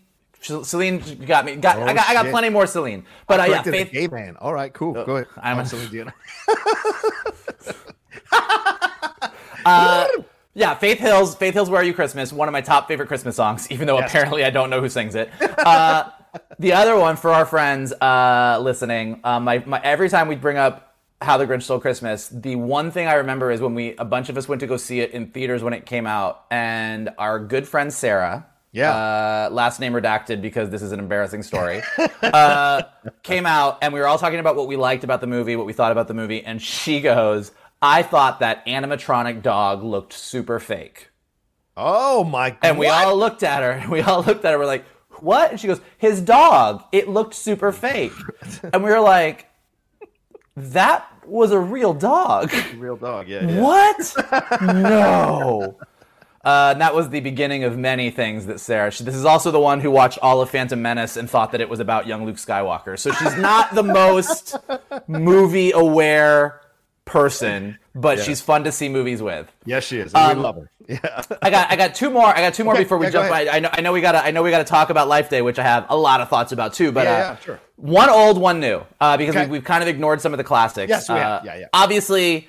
Celine 0.46 0.98
got 1.26 1.44
me. 1.44 1.56
Got 1.56 1.78
I 1.78 1.92
got 1.94 2.08
I 2.08 2.12
got 2.14 2.26
Oh, 2.26 2.30
plenty 2.30 2.48
more 2.48 2.66
Celine. 2.66 3.04
But 3.26 3.40
uh, 3.40 3.44
yeah, 3.44 3.62
Faith. 3.62 3.92
gay 3.92 4.06
man 4.08 4.36
all 4.36 4.52
right 4.54 4.72
cool 4.72 4.92
go 4.92 5.16
ahead 5.16 5.26
I'm 5.36 5.58
I'm 5.58 5.64
a- 5.64 5.66
Celine 5.66 5.90
Dion. 5.90 6.12
Uh, 9.64 10.06
yeah, 10.54 10.74
Faith 10.76 10.98
Hill's 10.98 11.34
Faith 11.34 11.54
Hill's 11.54 11.68
"Where 11.68 11.80
Are 11.80 11.84
You 11.84 11.92
Christmas" 11.92 12.32
one 12.32 12.46
of 12.48 12.52
my 12.52 12.60
top 12.60 12.86
favorite 12.86 13.08
Christmas 13.08 13.34
songs. 13.36 13.68
Even 13.70 13.86
though 13.88 13.98
Yes. 13.98 14.10
apparently 14.10 14.44
I 14.44 14.50
don't 14.50 14.70
know 14.70 14.80
who 14.80 14.88
sings 14.88 15.14
it. 15.16 15.28
Uh, 15.42 16.08
the 16.60 16.72
other 16.72 16.96
one 16.96 17.16
for 17.16 17.32
our 17.32 17.44
friends 17.44 17.92
uh, 17.92 18.58
listening, 18.62 19.20
uh, 19.24 19.40
my, 19.40 19.58
my 19.66 19.80
every 19.82 20.08
time 20.08 20.28
we 20.28 20.36
bring 20.36 20.56
up 20.56 20.94
How 21.20 21.36
the 21.36 21.46
Grinch 21.46 21.62
Stole 21.64 21.80
Christmas, 21.80 22.28
the 22.28 22.54
one 22.56 22.92
thing 22.92 23.08
I 23.08 23.14
remember 23.14 23.50
is 23.50 23.60
when 23.60 23.74
we 23.74 23.96
a 23.96 24.04
bunch 24.04 24.28
of 24.28 24.36
us 24.38 24.46
went 24.48 24.60
to 24.60 24.68
go 24.68 24.76
see 24.76 25.00
it 25.00 25.10
in 25.10 25.30
theaters 25.32 25.64
when 25.64 25.72
it 25.72 25.84
came 25.84 26.06
out, 26.06 26.44
and 26.50 27.10
our 27.18 27.40
good 27.40 27.66
friend 27.66 27.92
Sarah. 27.92 28.46
Yeah. 28.76 28.94
Uh, 28.94 29.48
last 29.50 29.80
name 29.80 29.94
redacted 29.94 30.42
because 30.42 30.68
this 30.68 30.82
is 30.82 30.92
an 30.92 30.98
embarrassing 30.98 31.42
story. 31.42 31.80
uh, 32.22 32.82
came 33.22 33.46
out 33.46 33.78
and 33.80 33.94
we 33.94 34.00
were 34.00 34.06
all 34.06 34.18
talking 34.18 34.38
about 34.38 34.54
what 34.54 34.68
we 34.68 34.76
liked 34.76 35.02
about 35.02 35.22
the 35.22 35.26
movie, 35.26 35.56
what 35.56 35.64
we 35.64 35.72
thought 35.72 35.92
about 35.92 36.08
the 36.08 36.14
movie, 36.14 36.44
and 36.44 36.60
she 36.60 37.00
goes, 37.00 37.52
"I 37.80 38.02
thought 38.02 38.40
that 38.40 38.66
animatronic 38.66 39.40
dog 39.40 39.82
looked 39.82 40.12
super 40.12 40.60
fake." 40.60 41.10
oh 41.78 42.24
my 42.24 42.50
god 42.50 42.58
And 42.62 42.78
we 42.78 42.86
all 42.88 43.16
looked 43.16 43.42
at 43.42 43.62
her. 43.62 43.72
And 43.72 43.90
we 43.96 44.00
all 44.02 44.22
looked 44.22 44.44
at 44.44 44.52
her. 44.52 44.58
We're 44.58 44.66
like, 44.66 44.84
"What?" 45.20 45.52
And 45.52 45.58
she 45.58 45.68
goes, 45.68 45.80
"His 45.96 46.20
dog. 46.20 46.84
It 46.92 47.08
looked 47.08 47.32
super 47.32 47.72
fake." 47.72 48.12
and 48.74 48.84
we 48.84 48.90
were 48.90 49.00
like, 49.00 49.46
"That 50.54 51.10
was 51.24 51.50
a 51.50 51.58
real 51.58 51.94
dog." 51.94 52.52
real 52.76 52.96
dog 52.96 53.26
yeah, 53.26 53.48
yeah. 53.48 53.62
What? 53.62 54.62
no. 54.62 55.78
Uh, 56.46 56.70
and 56.72 56.80
that 56.80 56.94
was 56.94 57.10
the 57.10 57.18
beginning 57.18 57.64
of 57.64 57.76
many 57.76 58.08
things 58.10 58.46
that 58.46 58.60
Sarah. 58.60 58.92
She, 58.92 59.02
this 59.02 59.16
is 59.16 59.24
also 59.24 59.50
the 59.50 59.58
one 59.60 59.80
who 59.80 59.90
watched 59.90 60.20
all 60.22 60.40
of 60.40 60.48
Phantom 60.48 60.80
Menace 60.80 61.16
and 61.16 61.28
thought 61.28 61.50
that 61.52 61.60
it 61.60 61.68
was 61.68 61.80
about 61.80 62.06
young 62.06 62.24
Luke 62.24 62.36
Skywalker. 62.36 62.96
So 62.98 63.10
she's 63.12 63.36
not 63.36 63.74
the 63.74 63.82
most 63.82 64.54
movie 65.08 65.72
aware 65.72 66.60
person, 67.04 67.78
but 67.94 68.18
she's 68.20 68.40
fun 68.40 68.64
to 68.64 68.72
see 68.72 68.88
movies 68.88 69.22
with. 69.22 69.50
yes 69.64 69.84
she 69.84 69.98
is 69.98 70.14
Um, 70.14 70.36
we 70.38 70.42
love 70.42 70.56
her 70.56 70.70
yeah 70.88 71.22
I 71.42 71.50
got 71.50 71.70
I 71.72 71.76
got 71.76 71.94
two 71.96 72.10
more. 72.10 72.26
I 72.26 72.36
got 72.40 72.54
two 72.54 72.62
more 72.64 72.74
Okay, 72.74 72.84
before 72.84 72.98
we 72.98 73.06
yeah, 73.06 73.10
jump. 73.10 73.32
I, 73.32 73.48
I 73.48 73.58
know 73.60 73.68
I 73.72 73.80
know 73.80 73.92
we 73.92 74.00
gotta 74.00 74.24
I 74.24 74.30
know 74.30 74.42
we 74.44 74.50
gotta 74.50 74.64
talk 74.64 74.90
about 74.90 75.08
Life 75.08 75.28
Day, 75.30 75.42
which 75.42 75.58
I 75.58 75.62
have 75.64 75.86
a 75.88 75.96
lot 75.96 76.20
of 76.20 76.28
thoughts 76.28 76.52
about 76.52 76.74
too. 76.74 76.92
But 76.92 77.04
Yeah, 77.06 77.12
uh, 77.12 77.18
yeah, 77.18 77.36
sure. 77.40 77.60
one 77.76 78.08
old, 78.08 78.38
one 78.38 78.60
new, 78.60 78.82
uh, 79.00 79.16
because 79.16 79.34
Okay. 79.34 79.46
we, 79.46 79.52
we've 79.52 79.64
kind 79.64 79.82
of 79.82 79.88
ignored 79.88 80.20
some 80.20 80.32
of 80.32 80.38
the 80.38 80.44
classics. 80.44 80.88
Yes, 80.90 81.08
we 81.08 81.16
have. 81.16 81.42
Uh, 81.42 81.44
Yeah, 81.44 81.56
yeah. 81.58 81.66
Obviously, 81.72 82.46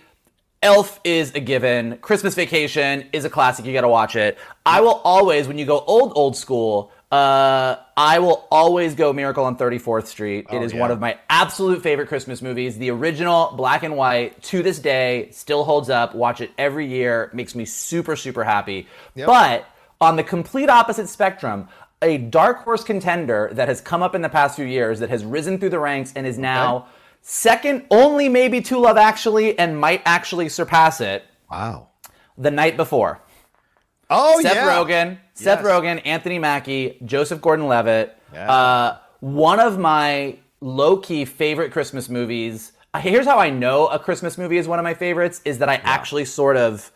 Elf 0.68 1.00
is 1.06 1.34
a 1.34 1.40
given. 1.40 1.98
Christmas 2.00 2.36
Vacation 2.36 3.06
is 3.14 3.24
a 3.24 3.30
classic. 3.30 3.66
You 3.66 3.72
gotta 3.72 3.88
watch 3.88 4.18
it. 4.18 4.38
I 4.66 4.82
will 4.82 5.00
always, 5.06 5.48
when 5.48 5.58
you 5.58 5.66
go 5.66 5.80
old 5.80 6.12
old 6.16 6.36
school. 6.36 6.92
Uh, 7.10 7.78
I 7.96 8.20
will 8.20 8.46
always 8.52 8.94
go 8.94 9.14
Miracle 9.14 9.46
on 9.46 9.56
34th 9.56 10.08
Street. 10.08 10.46
it 10.52 10.62
is 10.62 10.74
Oh, 10.74 10.76
yeah. 10.76 10.82
one 10.82 10.92
of 10.92 11.00
my 11.00 11.18
absolute 11.30 11.82
favorite 11.82 12.10
Christmas 12.10 12.42
movies. 12.42 12.78
The 12.78 12.92
original, 12.92 13.54
black 13.56 13.84
and 13.84 13.96
white, 13.96 14.44
to 14.44 14.62
this 14.62 14.78
day, 14.80 15.30
still 15.32 15.64
holds 15.64 15.90
up. 15.90 16.14
Watch 16.14 16.42
it 16.42 16.52
every 16.58 16.86
year. 16.86 17.30
Makes 17.34 17.56
me 17.56 17.64
super, 17.64 18.18
super 18.18 18.44
happy. 18.44 18.88
But 19.16 19.70
on 20.02 20.18
the 20.18 20.24
complete 20.24 20.70
opposite 20.70 21.08
spectrum, 21.08 21.70
a 22.02 22.18
dark 22.18 22.66
horse 22.66 22.84
contender 22.84 23.52
that 23.54 23.70
has 23.70 23.80
come 23.80 24.04
up 24.04 24.14
in 24.14 24.22
the 24.22 24.28
past 24.30 24.58
few 24.58 24.66
years, 24.66 25.00
that 25.00 25.10
has 25.10 25.24
risen 25.24 25.60
through 25.60 25.70
the 25.70 25.80
ranks 25.80 26.12
and 26.14 26.28
is 26.28 26.38
now 26.38 26.88
second 27.22 27.86
only 27.92 28.30
maybe 28.30 28.62
to 28.62 28.78
Love 28.78 28.98
Actually 28.98 29.58
and 29.60 29.80
might 29.80 30.02
actually 30.06 30.50
surpass 30.50 31.02
it. 31.02 31.24
wow 31.50 31.88
The 32.38 32.52
night 32.52 32.78
before. 32.78 33.22
oh 34.10 34.40
Seth 34.42 34.56
yeah 34.56 34.68
Rogen, 34.70 35.18
Seth 35.34 35.60
Yes. 35.64 35.68
Rogen, 35.68 36.02
Anthony 36.06 36.40
Mackie, 36.40 36.98
Joseph 37.06 37.42
Gordon-Levitt. 37.42 38.16
Yeah. 38.34 38.52
Uh, 38.52 38.98
one 39.20 39.60
of 39.60 39.78
my 39.80 40.38
low-key 40.62 41.26
favorite 41.26 41.72
Christmas 41.72 42.10
movies. 42.10 42.72
Here's 43.00 43.26
how 43.26 43.38
I 43.38 43.50
know 43.52 43.88
a 43.88 44.00
Christmas 44.00 44.38
movie 44.38 44.58
is 44.58 44.68
one 44.68 44.80
of 44.80 44.84
my 44.84 44.94
favorites: 44.96 45.42
is 45.46 45.60
that 45.60 45.70
I 45.70 45.76
actually 45.84 46.26
sort 46.26 46.58
of 46.58 46.92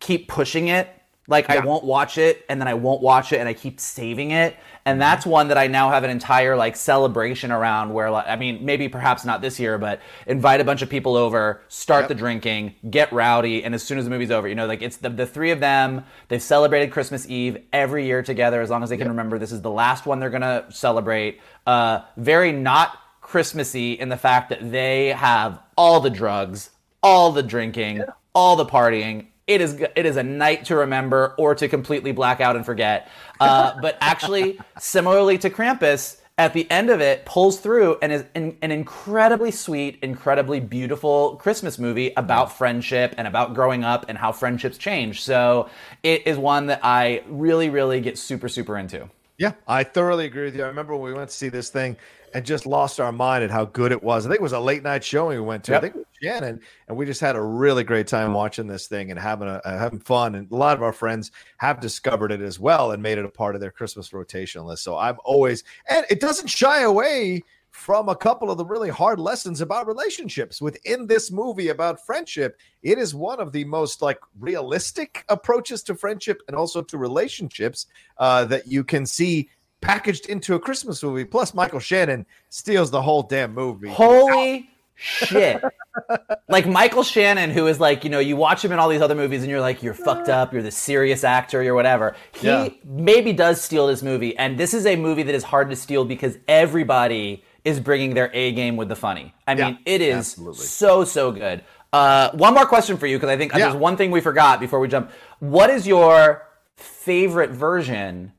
keep 0.00 0.26
pushing 0.28 0.68
it. 0.68 0.88
Like 1.28 1.50
I 1.50 1.58
won't 1.60 1.84
watch 1.84 2.16
it, 2.16 2.44
and 2.48 2.58
then 2.60 2.66
I 2.68 2.74
won't 2.74 3.02
watch 3.02 3.32
it, 3.32 3.38
and 3.38 3.48
I 3.48 3.52
keep 3.52 3.78
saving 3.78 4.30
it. 4.30 4.56
And 4.86 4.98
that's 4.98 5.26
one 5.26 5.48
that 5.48 5.58
I 5.58 5.66
now 5.66 5.90
have 5.90 6.02
an 6.02 6.08
entire 6.08 6.56
like 6.56 6.74
celebration 6.74 7.52
around. 7.52 7.92
Where 7.92 8.10
like, 8.10 8.26
I 8.26 8.36
mean, 8.36 8.64
maybe 8.64 8.88
perhaps 8.88 9.26
not 9.26 9.42
this 9.42 9.60
year, 9.60 9.76
but 9.76 10.00
invite 10.26 10.62
a 10.62 10.64
bunch 10.64 10.80
of 10.80 10.88
people 10.88 11.16
over, 11.16 11.60
start 11.68 12.04
Yep. 12.04 12.08
the 12.08 12.14
drinking, 12.14 12.74
get 12.88 13.12
rowdy, 13.12 13.62
and 13.62 13.74
as 13.74 13.82
soon 13.82 13.98
as 13.98 14.04
the 14.04 14.10
movie's 14.10 14.30
over, 14.30 14.48
you 14.48 14.54
know, 14.54 14.66
like 14.66 14.80
it's 14.80 14.96
the 14.96 15.10
the 15.10 15.26
three 15.26 15.50
of 15.50 15.60
them. 15.60 16.04
They've 16.28 16.42
celebrated 16.42 16.90
Christmas 16.90 17.28
Eve 17.28 17.58
every 17.74 18.06
year 18.06 18.22
together 18.22 18.62
as 18.62 18.70
long 18.70 18.82
as 18.82 18.88
they 18.88 18.96
can 18.96 19.08
remember. 19.08 19.38
This 19.38 19.52
is 19.52 19.60
the 19.60 19.70
last 19.70 20.06
one 20.06 20.20
they're 20.20 20.30
gonna 20.30 20.64
celebrate. 20.70 21.40
Uh, 21.66 22.00
very 22.16 22.52
not 22.52 22.96
Christmassy 23.20 23.92
in 23.92 24.08
the 24.08 24.16
fact 24.16 24.48
that 24.48 24.70
they 24.72 25.08
have 25.08 25.60
all 25.76 26.00
the 26.00 26.08
drugs, 26.08 26.70
all 27.02 27.30
the 27.32 27.42
drinking, 27.42 28.02
all 28.34 28.56
the 28.56 28.64
partying. 28.64 29.26
It 29.48 29.60
is 29.60 29.80
it 29.80 30.06
is 30.06 30.16
a 30.16 30.22
night 30.22 30.66
to 30.66 30.76
remember 30.76 31.34
or 31.38 31.54
to 31.56 31.68
completely 31.68 32.12
black 32.12 32.40
out 32.40 32.54
and 32.54 32.64
forget. 32.64 33.10
Uh, 33.40 33.78
but 33.82 33.98
actually, 34.00 34.60
similarly 34.78 35.38
to 35.38 35.50
Krampus, 35.50 36.20
at 36.38 36.52
the 36.52 36.70
end 36.70 36.88
of 36.88 37.00
it, 37.00 37.24
pulls 37.24 37.58
through 37.58 37.98
and 38.00 38.12
is 38.12 38.24
an, 38.36 38.56
an 38.62 38.70
incredibly 38.70 39.50
sweet, 39.50 39.98
incredibly 40.02 40.60
beautiful 40.60 41.34
Christmas 41.36 41.80
movie 41.80 42.12
about 42.16 42.56
friendship 42.56 43.12
and 43.18 43.26
about 43.26 43.54
growing 43.54 43.82
up 43.82 44.06
and 44.08 44.16
how 44.16 44.30
friendships 44.30 44.78
change. 44.78 45.22
So 45.22 45.68
it 46.04 46.26
is 46.28 46.38
one 46.38 46.66
that 46.66 46.80
I 46.84 47.24
really, 47.26 47.70
really 47.70 48.00
get 48.00 48.18
super, 48.18 48.48
super 48.48 48.78
into. 48.78 49.10
Yeah, 49.36 49.52
I 49.66 49.82
thoroughly 49.82 50.26
agree 50.26 50.44
with 50.44 50.56
you. 50.56 50.62
I 50.62 50.68
remember 50.68 50.94
when 50.94 51.12
we 51.12 51.16
went 51.16 51.30
to 51.30 51.36
see 51.36 51.48
this 51.48 51.70
thing 51.70 51.96
and 52.34 52.44
just 52.44 52.66
lost 52.66 53.00
our 53.00 53.12
mind 53.12 53.44
at 53.44 53.50
how 53.50 53.64
good 53.64 53.92
it 53.92 54.02
was. 54.02 54.24
I 54.24 54.28
think 54.28 54.40
it 54.40 54.42
was 54.42 54.52
a 54.52 54.60
late 54.60 54.82
night 54.82 55.04
showing 55.04 55.38
we 55.38 55.44
went 55.44 55.64
to. 55.64 55.72
Yep. 55.72 55.78
I 55.78 55.80
think 55.82 55.94
it 55.94 55.98
was 55.98 56.06
Shannon, 56.22 56.60
and 56.88 56.96
we 56.96 57.06
just 57.06 57.20
had 57.20 57.36
a 57.36 57.40
really 57.40 57.84
great 57.84 58.06
time 58.06 58.32
watching 58.32 58.66
this 58.66 58.86
thing 58.86 59.10
and 59.10 59.18
having 59.18 59.48
a 59.48 59.60
uh, 59.64 59.78
having 59.78 60.00
fun. 60.00 60.34
And 60.34 60.50
a 60.50 60.56
lot 60.56 60.76
of 60.76 60.82
our 60.82 60.92
friends 60.92 61.30
have 61.58 61.80
discovered 61.80 62.32
it 62.32 62.40
as 62.40 62.58
well 62.58 62.92
and 62.92 63.02
made 63.02 63.18
it 63.18 63.24
a 63.24 63.30
part 63.30 63.54
of 63.54 63.60
their 63.60 63.70
Christmas 63.70 64.12
rotation 64.12 64.64
list. 64.64 64.82
So 64.82 64.96
I'm 64.96 65.16
always 65.24 65.64
and 65.88 66.04
it 66.10 66.20
doesn't 66.20 66.48
shy 66.48 66.82
away 66.82 67.42
from 67.70 68.08
a 68.08 68.16
couple 68.16 68.50
of 68.50 68.58
the 68.58 68.64
really 68.64 68.88
hard 68.88 69.20
lessons 69.20 69.60
about 69.60 69.86
relationships 69.86 70.60
within 70.60 71.06
this 71.06 71.30
movie 71.30 71.68
about 71.68 72.04
friendship 72.04 72.58
it 72.82 72.98
is 72.98 73.14
one 73.14 73.40
of 73.40 73.52
the 73.52 73.64
most 73.64 74.00
like 74.00 74.18
realistic 74.40 75.24
approaches 75.28 75.82
to 75.82 75.94
friendship 75.94 76.40
and 76.48 76.56
also 76.56 76.82
to 76.82 76.96
relationships 76.96 77.86
uh, 78.18 78.44
that 78.44 78.66
you 78.66 78.82
can 78.82 79.04
see 79.04 79.48
packaged 79.80 80.26
into 80.26 80.54
a 80.54 80.58
christmas 80.60 81.02
movie 81.02 81.24
plus 81.24 81.54
michael 81.54 81.78
shannon 81.80 82.26
steals 82.48 82.90
the 82.90 83.00
whole 83.02 83.22
damn 83.22 83.54
movie 83.54 83.88
Holy 83.88 84.68
shit. 85.00 85.62
like 86.48 86.66
Michael 86.66 87.04
Shannon, 87.04 87.50
who 87.50 87.68
is 87.68 87.78
like, 87.78 88.02
you 88.02 88.10
know, 88.10 88.18
you 88.18 88.34
watch 88.34 88.64
him 88.64 88.72
in 88.72 88.80
all 88.80 88.88
these 88.88 89.00
other 89.00 89.14
movies 89.14 89.42
and 89.42 89.50
you're 89.50 89.60
like, 89.60 89.80
you're 89.80 89.94
fucked 89.94 90.28
up, 90.28 90.52
you're 90.52 90.60
the 90.62 90.72
serious 90.72 91.22
actor, 91.22 91.62
you're 91.62 91.76
whatever. 91.76 92.16
He 92.32 92.48
Yeah. 92.48 92.68
maybe 92.84 93.32
does 93.32 93.60
steal 93.60 93.86
this 93.86 94.02
movie. 94.02 94.36
And 94.36 94.58
this 94.58 94.74
is 94.74 94.86
a 94.86 94.96
movie 94.96 95.22
that 95.22 95.34
is 95.36 95.44
hard 95.44 95.70
to 95.70 95.76
steal 95.76 96.04
because 96.04 96.36
everybody 96.48 97.44
is 97.64 97.78
bringing 97.78 98.14
their 98.14 98.28
A 98.34 98.50
game 98.50 98.76
with 98.76 98.88
the 98.88 98.96
funny. 98.96 99.32
I 99.46 99.52
Yeah, 99.54 99.66
mean, 99.68 99.78
it 99.86 100.00
is 100.00 100.16
absolutely. 100.16 100.66
so, 100.66 101.04
so 101.04 101.30
good. 101.30 101.62
Uh, 101.92 102.30
one 102.32 102.52
more 102.54 102.66
question 102.66 102.96
for 102.96 103.06
you 103.06 103.18
because 103.18 103.30
I 103.30 103.36
think 103.36 103.52
Yeah. 103.52 103.58
there's 103.68 103.76
one 103.76 103.96
thing 103.96 104.10
we 104.10 104.20
forgot 104.20 104.58
before 104.58 104.80
we 104.80 104.88
jump. 104.88 105.12
What 105.38 105.70
is 105.70 105.86
your 105.86 106.42
favorite 106.76 107.50
version 107.50 108.32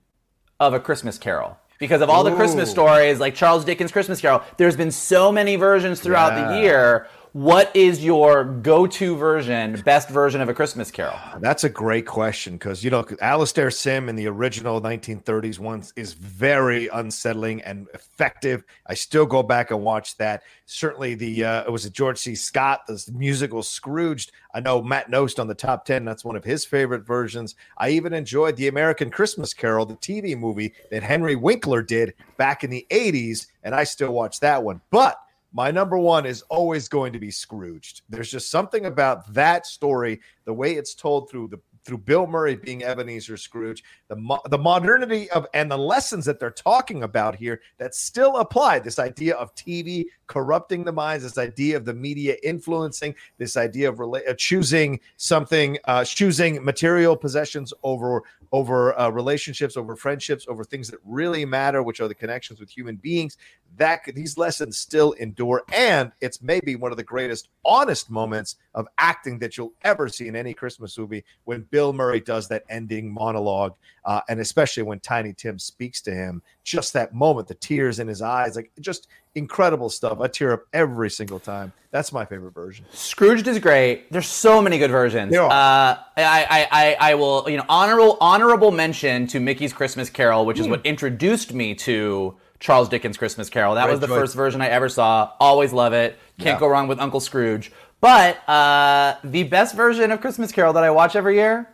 of 0.60 0.74
A 0.74 0.80
Christmas 0.80 1.18
Carol? 1.18 1.58
because 1.80 2.02
of 2.02 2.10
all 2.10 2.26
the 2.26 2.36
Christmas 2.36 2.70
stories, 2.70 3.22
like 3.22 3.34
Charles 3.36 3.64
Dickens' 3.64 3.90
Christmas 3.94 4.20
Carol. 4.20 4.42
There's 4.58 4.76
been 4.76 4.92
so 4.92 5.32
many 5.32 5.56
versions 5.56 6.02
throughout 6.02 6.34
Yeah. 6.34 6.48
the 6.52 6.60
year. 6.62 7.08
What 7.34 7.76
is 7.76 8.04
your 8.04 8.44
go-to 8.44 9.16
version, 9.16 9.80
best 9.86 10.10
version 10.10 10.42
of 10.42 10.50
a 10.50 10.54
Christmas 10.54 10.90
Carol? 10.90 11.16
That's 11.40 11.64
a 11.64 11.70
great 11.70 12.08
question 12.08 12.54
because 12.54 12.84
you 12.84 12.90
know 12.90 13.06
Alastair 13.22 13.70
Sim 13.70 14.10
in 14.10 14.16
the 14.16 14.26
original 14.26 14.82
1930s 14.82 15.60
ones 15.60 15.94
is 15.96 16.14
very 16.14 16.88
unsettling 16.88 17.62
and 17.62 17.88
effective. 17.94 18.64
I 18.88 18.96
still 18.96 19.28
go 19.28 19.44
back 19.44 19.70
and 19.70 19.84
watch 19.84 20.18
that. 20.18 20.42
Certainly, 20.66 21.16
the 21.16 21.46
uh, 21.46 21.64
it 21.66 21.72
was 21.72 21.86
a 21.86 21.92
George 21.92 22.18
C. 22.18 22.34
Scott, 22.34 22.88
the 22.88 23.00
musical 23.14 23.62
Scrooged. 23.62 24.32
I 24.56 24.60
know 24.60 24.82
Matt 24.82 25.12
Knost 25.12 25.38
on 25.38 25.48
the 25.48 25.54
top 25.54 25.86
ten. 25.86 26.06
That's 26.06 26.26
one 26.26 26.36
of 26.36 26.44
his 26.44 26.66
favorite 26.66 27.06
versions. 27.06 27.54
I 27.78 27.90
even 27.90 28.12
enjoyed 28.12 28.56
the 28.56 28.70
American 28.70 29.12
Christmas 29.12 29.54
Carol, 29.54 29.86
the 29.86 29.96
TV 29.98 30.36
movie 30.36 30.74
that 30.90 31.04
Henry 31.04 31.36
Winkler 31.36 31.84
did 31.84 32.16
back 32.38 32.64
in 32.64 32.72
the 32.72 32.88
80s, 32.90 33.46
and 33.64 33.76
I 33.76 33.84
still 33.84 34.14
watch 34.14 34.40
that 34.40 34.64
one. 34.64 34.82
But 34.90 35.20
my 35.52 35.72
number 35.72 35.98
one 35.98 36.26
is 36.26 36.44
always 36.44 36.88
going 36.88 37.14
to 37.14 37.20
be 37.20 37.32
Scrooged. 37.32 38.02
There's 38.10 38.32
just 38.32 38.52
something 38.52 38.86
about 38.86 39.34
that 39.34 39.66
story, 39.66 40.20
the 40.46 40.54
way 40.54 40.74
it's 40.74 40.94
told 40.94 41.30
through 41.30 41.50
the 41.50 41.60
through 41.86 41.98
Bill 41.98 42.28
Murray 42.28 42.56
being 42.56 42.84
Ebenezer 42.84 43.38
Scrooge, 43.38 43.84
the 44.10 44.16
mo- 44.16 44.42
the 44.50 44.58
modernity 44.58 45.30
of 45.32 45.48
and 45.54 45.72
the 45.72 45.78
lessons 45.78 46.26
that 46.26 46.40
they're 46.40 46.52
talking 46.52 47.04
about 47.04 47.36
here 47.36 47.62
that 47.78 47.96
still 47.96 48.38
apply. 48.38 48.80
This 48.80 49.00
idea 49.00 49.36
of 49.36 49.56
TV 49.56 50.06
corrupting 50.28 50.84
the 50.84 50.92
minds, 50.92 51.24
this 51.24 51.38
idea 51.38 51.78
of 51.78 51.86
the 51.86 51.94
media 51.94 52.36
influencing, 52.44 53.16
this 53.38 53.58
idea 53.58 53.90
of 53.90 53.98
rela- 53.98 54.28
uh, 54.30 54.34
choosing 54.36 55.00
something, 55.18 55.78
uh, 55.86 56.04
choosing 56.04 56.64
material 56.64 57.16
possessions 57.16 57.74
over 57.82 58.24
over 58.52 58.98
uh, 59.00 59.10
relationships, 59.10 59.78
over 59.78 59.96
friendships, 59.96 60.46
over 60.48 60.64
things 60.64 60.90
that 60.90 61.00
really 61.06 61.46
matter, 61.46 61.84
which 61.84 62.00
are 62.00 62.08
the 62.08 62.16
connections 62.16 62.60
with 62.60 62.70
human 62.70 62.96
beings. 62.96 63.38
That 63.78 64.02
these 64.16 64.38
lessons 64.38 64.78
still 64.78 65.12
endure, 65.14 65.64
and 65.72 66.12
it's 66.22 66.42
maybe 66.42 66.76
one 66.76 66.92
of 66.92 66.98
the 66.98 67.04
greatest 67.04 67.50
honest 67.64 68.10
moments 68.10 68.56
of 68.74 68.88
acting 68.98 69.40
that 69.40 69.58
you'll 69.58 69.74
ever 69.84 70.10
see 70.10 70.28
in 70.28 70.36
any 70.36 70.54
Christmas 70.54 70.98
movie 70.98 71.24
when 71.44 71.62
Bill 71.70 71.94
Murray 71.94 72.20
does 72.20 72.48
that 72.48 72.64
ending 72.70 73.14
monologue, 73.14 73.76
uh, 74.10 74.22
and 74.28 74.40
especially 74.40 74.82
when 74.82 75.00
Tiny 75.00 75.34
Tim 75.34 75.60
speaks 75.60 76.02
to 76.02 76.12
him. 76.12 76.42
Just 76.64 76.94
that 76.94 77.14
moment, 77.14 77.48
the 77.48 77.54
tears 77.54 78.00
in 78.00 78.08
his 78.08 78.24
eyes, 78.24 78.56
like 78.56 78.72
just 78.80 79.08
incredible 79.36 79.88
stuff. 79.88 80.20
I 80.20 80.28
tear 80.28 80.52
up 80.52 80.64
every 80.74 81.12
single 81.12 81.40
time. 81.40 81.72
That's 81.92 82.12
my 82.12 82.26
favorite 82.26 82.56
version. 82.56 82.86
Scrooged 82.92 83.48
is 83.48 83.60
great. 83.60 84.12
There's 84.12 84.26
so 84.28 84.64
many 84.64 84.80
good 84.80 84.90
versions. 84.90 85.32
There 85.32 85.44
are. 85.44 85.52
Uh, 85.52 85.98
I, 86.18 86.24
I, 86.50 86.68
I, 86.72 86.98
I 87.12 87.16
will, 87.16 87.48
you 87.48 87.58
know, 87.58 87.66
honorable 87.70 88.18
honorable 88.20 88.72
mention 88.72 89.28
to 89.28 89.40
Mickey's 89.40 89.74
Christmas 89.74 90.10
Carol, 90.10 90.44
which 90.48 90.58
is 90.60 90.68
what 90.68 90.84
introduced 90.88 91.54
me 91.54 91.76
to 91.76 92.36
Charles 92.60 92.90
Dickens' 92.90 93.16
Christmas 93.16 93.48
Carol. 93.48 93.76
That 93.76 93.84
Great 93.84 93.92
was 93.92 94.00
the 94.00 94.08
choice. 94.08 94.18
first 94.18 94.36
version 94.36 94.60
I 94.62 94.70
ever 94.70 94.90
saw. 94.90 95.34
Always 95.40 95.72
love 95.72 95.94
it. 95.94 96.18
Can't 96.40 96.56
Yeah. 96.56 96.60
go 96.60 96.68
wrong 96.68 96.88
with 96.88 97.00
Uncle 97.00 97.20
Scrooge. 97.20 97.72
But 98.02 98.38
uh, 98.50 99.18
the 99.24 99.44
best 99.44 99.76
version 99.76 100.12
of 100.12 100.20
Christmas 100.20 100.52
Carol 100.52 100.74
that 100.74 100.84
I 100.84 100.90
watch 100.90 101.16
every 101.16 101.36
year, 101.36 101.68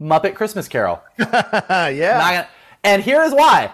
Muppet 0.00 0.34
Christmas 0.34 0.68
Carol. 0.68 1.02
Yeah. 1.18 2.18
Gonna- 2.18 2.48
and 2.84 3.02
here 3.02 3.22
is 3.22 3.32
why. 3.32 3.72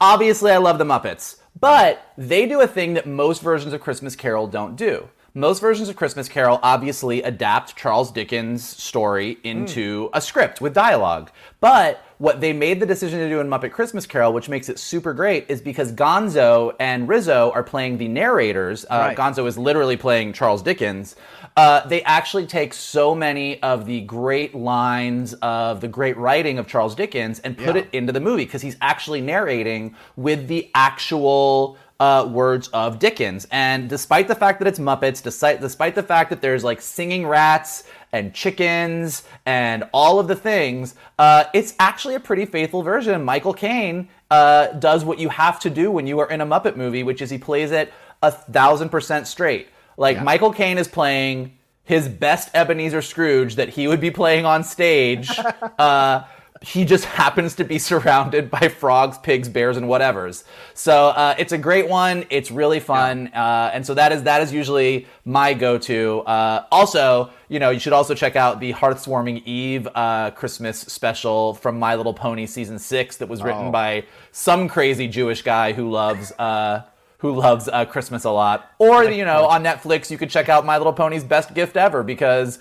Obviously, 0.00 0.50
I 0.50 0.56
love 0.56 0.78
the 0.78 0.84
Muppets, 0.84 1.36
but 1.58 2.12
they 2.16 2.46
do 2.46 2.60
a 2.60 2.66
thing 2.66 2.94
that 2.94 3.06
most 3.06 3.42
versions 3.42 3.72
of 3.72 3.80
Christmas 3.80 4.16
Carol 4.16 4.46
don't 4.46 4.76
do. 4.76 5.08
Most 5.34 5.60
versions 5.60 5.90
of 5.90 5.96
Christmas 5.96 6.30
Carol 6.30 6.58
obviously 6.62 7.22
adapt 7.22 7.76
Charles 7.76 8.10
Dickens' 8.10 8.66
story 8.66 9.34
hmm. 9.34 9.46
into 9.46 10.10
a 10.14 10.20
script 10.20 10.62
with 10.62 10.72
dialogue. 10.72 11.30
But 11.60 12.02
what 12.18 12.40
they 12.40 12.52
made 12.52 12.80
the 12.80 12.86
decision 12.86 13.18
to 13.18 13.28
do 13.28 13.40
in 13.40 13.48
Muppet 13.48 13.72
Christmas 13.72 14.06
Carol, 14.06 14.32
which 14.32 14.48
makes 14.48 14.68
it 14.68 14.78
super 14.78 15.12
great, 15.12 15.44
is 15.48 15.60
because 15.60 15.92
Gonzo 15.92 16.74
and 16.80 17.08
Rizzo 17.08 17.50
are 17.54 17.62
playing 17.62 17.98
the 17.98 18.08
narrators. 18.08 18.84
Uh, 18.88 19.06
Right. 19.08 19.16
Gonzo 19.16 19.46
is 19.46 19.58
literally 19.58 19.96
playing 19.96 20.32
Charles 20.32 20.62
Dickens. 20.62 21.14
Uh, 21.56 21.86
they 21.86 22.02
actually 22.02 22.46
take 22.46 22.72
so 22.74 23.14
many 23.14 23.62
of 23.62 23.86
the 23.86 24.00
great 24.02 24.54
lines 24.54 25.34
of 25.42 25.80
the 25.80 25.88
great 25.88 26.16
writing 26.16 26.58
of 26.58 26.66
Charles 26.66 26.94
Dickens 26.94 27.38
and 27.40 27.56
put 27.56 27.76
Yeah. 27.76 27.82
it 27.82 27.88
into 27.92 28.12
the 28.12 28.20
movie 28.20 28.44
because 28.44 28.62
he's 28.62 28.76
actually 28.80 29.20
narrating 29.20 29.94
with 30.16 30.48
the 30.48 30.70
actual 30.74 31.76
uh, 31.98 32.28
words 32.30 32.68
of 32.74 32.98
Dickens. 32.98 33.46
And 33.50 33.88
despite 33.88 34.28
the 34.28 34.34
fact 34.34 34.58
that 34.58 34.68
it's 34.68 34.78
Muppets, 34.78 35.22
despite, 35.22 35.62
despite 35.62 35.94
the 35.94 36.02
fact 36.02 36.28
that 36.28 36.42
there's 36.42 36.62
like 36.62 36.82
singing 36.82 37.26
rats 37.26 37.84
and 38.16 38.34
chickens 38.34 39.22
and 39.44 39.84
all 39.92 40.18
of 40.18 40.28
the 40.28 40.34
things, 40.34 40.94
uh, 41.18 41.44
it's 41.54 41.74
actually 41.78 42.14
a 42.14 42.20
pretty 42.20 42.46
faithful 42.46 42.82
version. 42.82 43.22
Michael 43.24 43.54
Caine 43.54 44.08
uh, 44.30 44.68
does 44.68 45.04
what 45.04 45.18
you 45.18 45.28
have 45.28 45.60
to 45.60 45.70
do 45.70 45.90
when 45.90 46.06
you 46.06 46.18
are 46.18 46.30
in 46.30 46.40
a 46.40 46.46
Muppet 46.46 46.76
movie, 46.76 47.02
which 47.02 47.22
is 47.22 47.30
he 47.30 47.38
plays 47.38 47.70
it 47.70 47.92
a 48.22 48.30
thousand 48.30 48.88
percent 48.88 49.26
straight. 49.26 49.68
Like 49.96 50.22
Michael 50.22 50.52
Caine 50.52 50.78
is 50.78 50.88
playing 50.88 51.56
his 51.84 52.08
best 52.08 52.50
Ebenezer 52.52 53.00
Scrooge 53.00 53.56
that 53.56 53.70
he 53.70 53.86
would 53.86 54.00
be 54.00 54.10
playing 54.10 54.44
on 54.44 54.64
stage. 54.64 55.30
uh, 55.78 56.24
he 56.62 56.84
just 56.84 57.04
happens 57.04 57.54
to 57.56 57.64
be 57.64 57.78
surrounded 57.90 58.50
by 58.50 58.68
frogs, 58.68 59.18
pigs, 59.18 59.48
bears, 59.48 59.76
and 59.76 59.86
whatevers. 59.86 60.44
So 60.74 61.08
uh, 61.08 61.34
it's 61.38 61.52
a 61.52 61.58
great 61.58 61.88
one. 61.88 62.24
It's 62.30 62.50
really 62.50 62.80
fun, 62.80 63.28
uh, 63.28 63.70
and 63.72 63.84
so 63.86 63.94
that 63.94 64.12
is 64.12 64.22
that 64.24 64.42
is 64.42 64.52
usually 64.52 65.06
my 65.24 65.54
go-to. 65.54 66.20
Uh, 66.20 66.64
also, 66.70 67.30
you 67.48 67.58
know, 67.58 67.70
you 67.70 67.78
should 67.80 67.92
also 67.92 68.14
check 68.14 68.36
out 68.36 68.60
the 68.60 68.72
Hearth's 68.72 69.06
Warming 69.06 69.38
Eve 69.44 69.86
uh, 69.94 70.30
Christmas 70.32 70.80
special 70.80 71.54
from 71.54 71.78
My 71.78 71.94
Little 71.94 72.14
Pony 72.14 72.46
season 72.46 72.78
six 72.78 73.16
that 73.18 73.28
was 73.28 73.42
written 73.42 73.66
Oh. 73.66 73.70
by 73.70 74.04
some 74.32 74.68
crazy 74.68 75.08
Jewish 75.08 75.42
guy 75.42 75.72
who 75.72 75.90
loves. 75.90 76.32
Uh, 76.32 76.82
who 77.20 77.32
loves 77.32 77.66
uh, 77.66 77.86
Christmas 77.86 78.24
a 78.24 78.30
lot. 78.30 78.70
Or, 78.78 79.02
you 79.04 79.24
know, 79.24 79.46
on 79.46 79.64
Netflix, 79.64 80.10
you 80.10 80.18
could 80.18 80.28
check 80.28 80.50
out 80.50 80.66
My 80.66 80.76
Little 80.76 80.92
Pony's 80.92 81.24
Best 81.24 81.54
Gift 81.54 81.74
Ever 81.74 82.02
because 82.02 82.58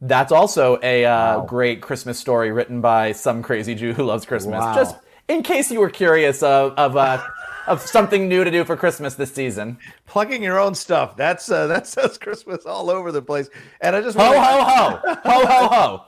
that's 0.00 0.32
also 0.32 0.78
a 0.82 1.04
uh, 1.04 1.40
great 1.40 1.80
Christmas 1.80 2.18
story 2.18 2.52
written 2.52 2.80
by 2.80 3.12
some 3.12 3.42
crazy 3.42 3.74
Jew 3.74 3.92
who 3.92 4.04
loves 4.04 4.26
Christmas. 4.26 4.60
Wow. 4.60 4.74
Just 4.74 4.96
in 5.28 5.42
case 5.42 5.70
you 5.70 5.80
were 5.80 5.90
curious 5.90 6.42
of, 6.42 6.74
of, 6.76 6.96
uh, 6.96 7.22
of 7.66 7.80
something 7.80 8.28
new 8.28 8.44
to 8.44 8.50
do 8.50 8.64
for 8.64 8.76
Christmas 8.76 9.14
this 9.14 9.32
season. 9.32 9.78
Plugging 10.06 10.42
your 10.42 10.58
own 10.58 10.74
stuff. 10.74 11.16
That's 11.16 11.50
uh, 11.50 11.66
that 11.68 11.86
says 11.86 12.18
Christmas 12.18 12.66
all 12.66 12.90
over 12.90 13.10
the 13.12 13.22
place. 13.22 13.48
And 13.80 13.96
I 13.96 14.00
just 14.02 14.18
Ho, 14.18 14.24
wanna- 14.24 14.40
ho, 14.64 14.64
ho! 14.64 15.14
Ho, 15.24 15.46
ho, 15.46 15.68
ho! 15.68 16.04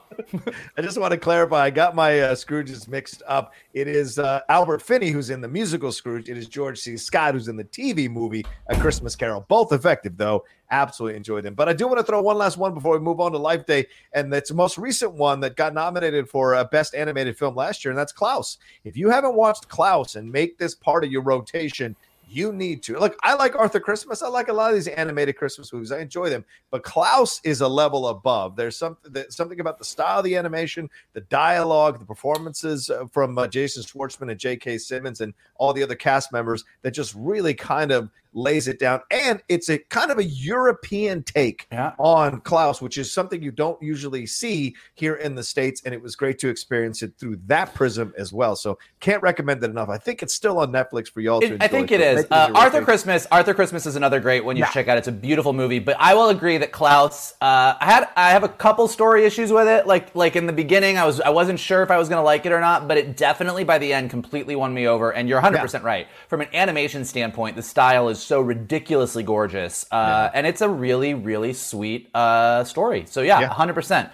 I 0.77 0.83
just 0.83 0.99
want 0.99 1.13
to 1.13 1.19
clarify. 1.19 1.65
I 1.65 1.71
got 1.71 1.95
my 1.95 2.21
uh, 2.21 2.35
Scrooges 2.35 2.89
mixed 2.89 3.23
up. 3.27 3.55
It 3.75 3.89
is 3.89 4.19
uh, 4.19 4.41
Albert 4.49 4.83
Finney 4.83 5.11
who's 5.11 5.31
in 5.31 5.41
the 5.41 5.49
musical 5.49 5.93
Scrooge. 5.93 6.29
It 6.29 6.37
is 6.37 6.49
George 6.49 6.79
C. 6.79 6.97
Scott 6.97 7.35
who's 7.35 7.49
in 7.49 7.57
the 7.57 7.65
TV 7.65 8.11
movie 8.11 8.45
A 8.69 8.77
Christmas 8.81 9.17
Carol. 9.17 9.45
Both 9.49 9.73
effective 9.73 10.17
though. 10.17 10.45
Absolutely 10.71 11.17
enjoyed 11.17 11.45
them. 11.45 11.55
But 11.55 11.69
I 11.69 11.73
do 11.73 11.87
want 11.87 11.99
to 11.99 12.05
throw 12.05 12.21
one 12.21 12.39
last 12.39 12.57
one 12.57 12.75
before 12.75 12.95
we 12.95 12.99
move 12.99 13.21
on 13.21 13.33
to 13.33 13.39
Life 13.39 13.67
Day, 13.67 13.87
and 14.13 14.33
that's 14.33 14.49
the 14.49 14.57
most 14.57 14.79
recent 14.79 15.13
one 15.13 15.39
that 15.41 15.57
got 15.57 15.75
nominated 15.75 16.29
for 16.29 16.55
uh, 16.55 16.65
Best 16.65 16.95
Animated 16.95 17.39
Film 17.39 17.55
last 17.55 17.85
year, 17.85 17.93
and 17.93 17.99
that's 17.99 18.13
Klaus. 18.13 18.59
If 18.85 18.97
you 18.97 19.09
haven't 19.09 19.37
watched 19.37 19.69
Klaus 19.69 20.17
and 20.17 20.31
make 20.31 20.59
this 20.59 20.75
part 20.75 21.05
of 21.05 21.13
your 21.13 21.23
rotation. 21.23 21.95
You 22.29 22.53
need 22.53 22.83
to 22.85 22.99
look. 22.99 23.17
I 23.23 23.35
like 23.35 23.55
Arthur 23.55 23.79
Christmas. 23.79 24.21
I 24.21 24.27
like 24.27 24.49
a 24.49 24.53
lot 24.53 24.71
of 24.71 24.75
these 24.75 24.89
animated 24.89 25.37
Christmas 25.37 25.73
movies. 25.73 25.93
I 25.93 26.01
enjoy 26.01 26.29
them, 26.29 26.45
but 26.73 26.83
Klaus 26.83 27.41
is 27.45 27.61
a 27.61 27.69
level 27.69 28.09
above. 28.09 28.57
There's 28.57 28.77
something 28.77 29.13
that, 29.13 29.33
something 29.33 29.61
about 29.61 29.79
the 29.79 29.85
style 29.85 30.19
of 30.19 30.25
the 30.25 30.35
animation, 30.35 30.91
the 31.13 31.21
dialogue, 31.23 32.01
the 32.01 32.05
performances 32.05 32.91
uh, 32.91 33.07
from 33.07 33.39
uh, 33.39 33.47
Jason 33.47 33.85
Schwartzman 33.85 34.31
and 34.31 34.41
J.K. 34.41 34.79
Simmons 34.79 35.21
and 35.21 35.35
all 35.57 35.73
the 35.73 35.85
other 35.85 35.95
cast 35.95 36.33
members 36.33 36.65
that 36.83 36.91
just 36.91 37.15
really 37.15 37.55
kind 37.55 37.93
of 37.93 38.11
lays 38.37 38.69
it 38.69 38.79
down. 38.79 39.01
And 39.11 39.43
it's 39.49 39.69
a 39.71 39.79
kind 39.79 40.11
of 40.11 40.19
a 40.19 40.25
European 40.25 41.23
take 41.23 41.67
Yeah. 41.73 41.93
on 41.99 42.41
Klaus, 42.43 42.81
which 42.83 42.99
is 42.99 43.13
something 43.13 43.43
you 43.43 43.51
don't 43.51 43.81
usually 43.83 44.27
see 44.27 44.77
here 44.95 45.15
in 45.15 45.35
the 45.35 45.43
States. 45.43 45.83
And 45.85 45.95
it 45.95 46.03
was 46.03 46.15
great 46.15 46.39
to 46.41 46.49
experience 46.49 47.03
it 47.03 47.15
through 47.19 47.39
that 47.47 47.75
prism 47.75 48.13
as 48.19 48.33
well. 48.33 48.55
So 48.55 48.79
can't 49.01 49.23
recommend 49.23 49.65
it 49.65 49.71
enough. 49.71 49.89
I 49.89 49.97
think 49.99 50.23
it's 50.23 50.35
still 50.35 50.59
on 50.59 50.71
Netflix 50.71 51.11
for 51.11 51.21
y'all 51.21 51.41
to 51.41 51.47
It- 51.47 51.53
enjoy. 51.53 51.65
I 51.65 51.69
think 51.69 51.89
So 51.89 51.95
it 51.95 52.01
is. 52.03 52.25
Uh, 52.31 52.35
Arthur 52.55 52.61
rotation. 52.65 52.85
Christmas. 52.85 53.27
Arthur 53.33 53.55
Christmas 53.55 53.87
is 53.87 53.97
another 53.97 54.21
great 54.21 54.45
one 54.45 54.57
you 54.57 54.61
Yeah. 54.61 54.67
should 54.67 54.75
check 54.75 54.89
out. 54.89 54.99
It's 54.99 55.09
a 55.09 55.13
beautiful 55.13 55.53
movie. 55.55 55.79
But 55.79 55.97
I 55.99 56.15
will 56.15 56.29
agree 56.29 56.59
that 56.59 56.73
Klaus. 56.73 57.33
Uh, 57.41 57.75
I 57.81 57.85
had 57.85 58.09
I 58.17 58.31
have 58.31 58.45
a 58.45 58.49
couple 58.49 58.87
story 58.89 59.25
issues 59.25 59.51
with 59.51 59.67
it. 59.67 59.87
Like 59.87 60.15
like 60.15 60.37
in 60.37 60.47
the 60.47 60.53
beginning, 60.53 60.99
I 60.99 61.07
was 61.07 61.21
I 61.23 61.31
wasn't 61.31 61.59
sure 61.59 61.83
if 61.83 61.91
I 61.91 61.97
was 61.97 62.09
going 62.11 62.19
to 62.21 62.25
like 62.25 62.45
it 62.45 62.53
or 62.53 62.61
not. 62.61 62.87
But 62.87 62.99
it 62.99 63.17
definitely 63.17 63.65
by 63.65 63.79
the 63.79 63.93
end 63.95 64.11
completely 64.11 64.57
won 64.57 64.75
me 64.75 64.87
over. 64.87 65.11
And 65.11 65.29
you're 65.29 65.39
100 65.39 65.61
percent 65.61 65.85
right. 65.85 66.07
From 66.29 66.43
an 66.43 66.49
animation 66.53 67.05
standpoint, 67.05 67.57
the 67.57 67.63
style 67.63 68.09
is 68.11 68.26
so 68.27 68.41
ridiculously 68.41 69.23
gorgeous, 69.23 69.87
uh, 69.93 70.31
and 70.35 70.47
it's 70.47 70.61
a 70.61 70.69
really 70.69 71.15
really 71.15 71.53
sweet 71.53 72.11
uh, 72.15 72.65
story. 72.65 73.05
So 73.09 73.21
yeah, 73.23 73.41
Yeah. 73.41 73.49
100. 73.49 73.75
percent 73.75 74.11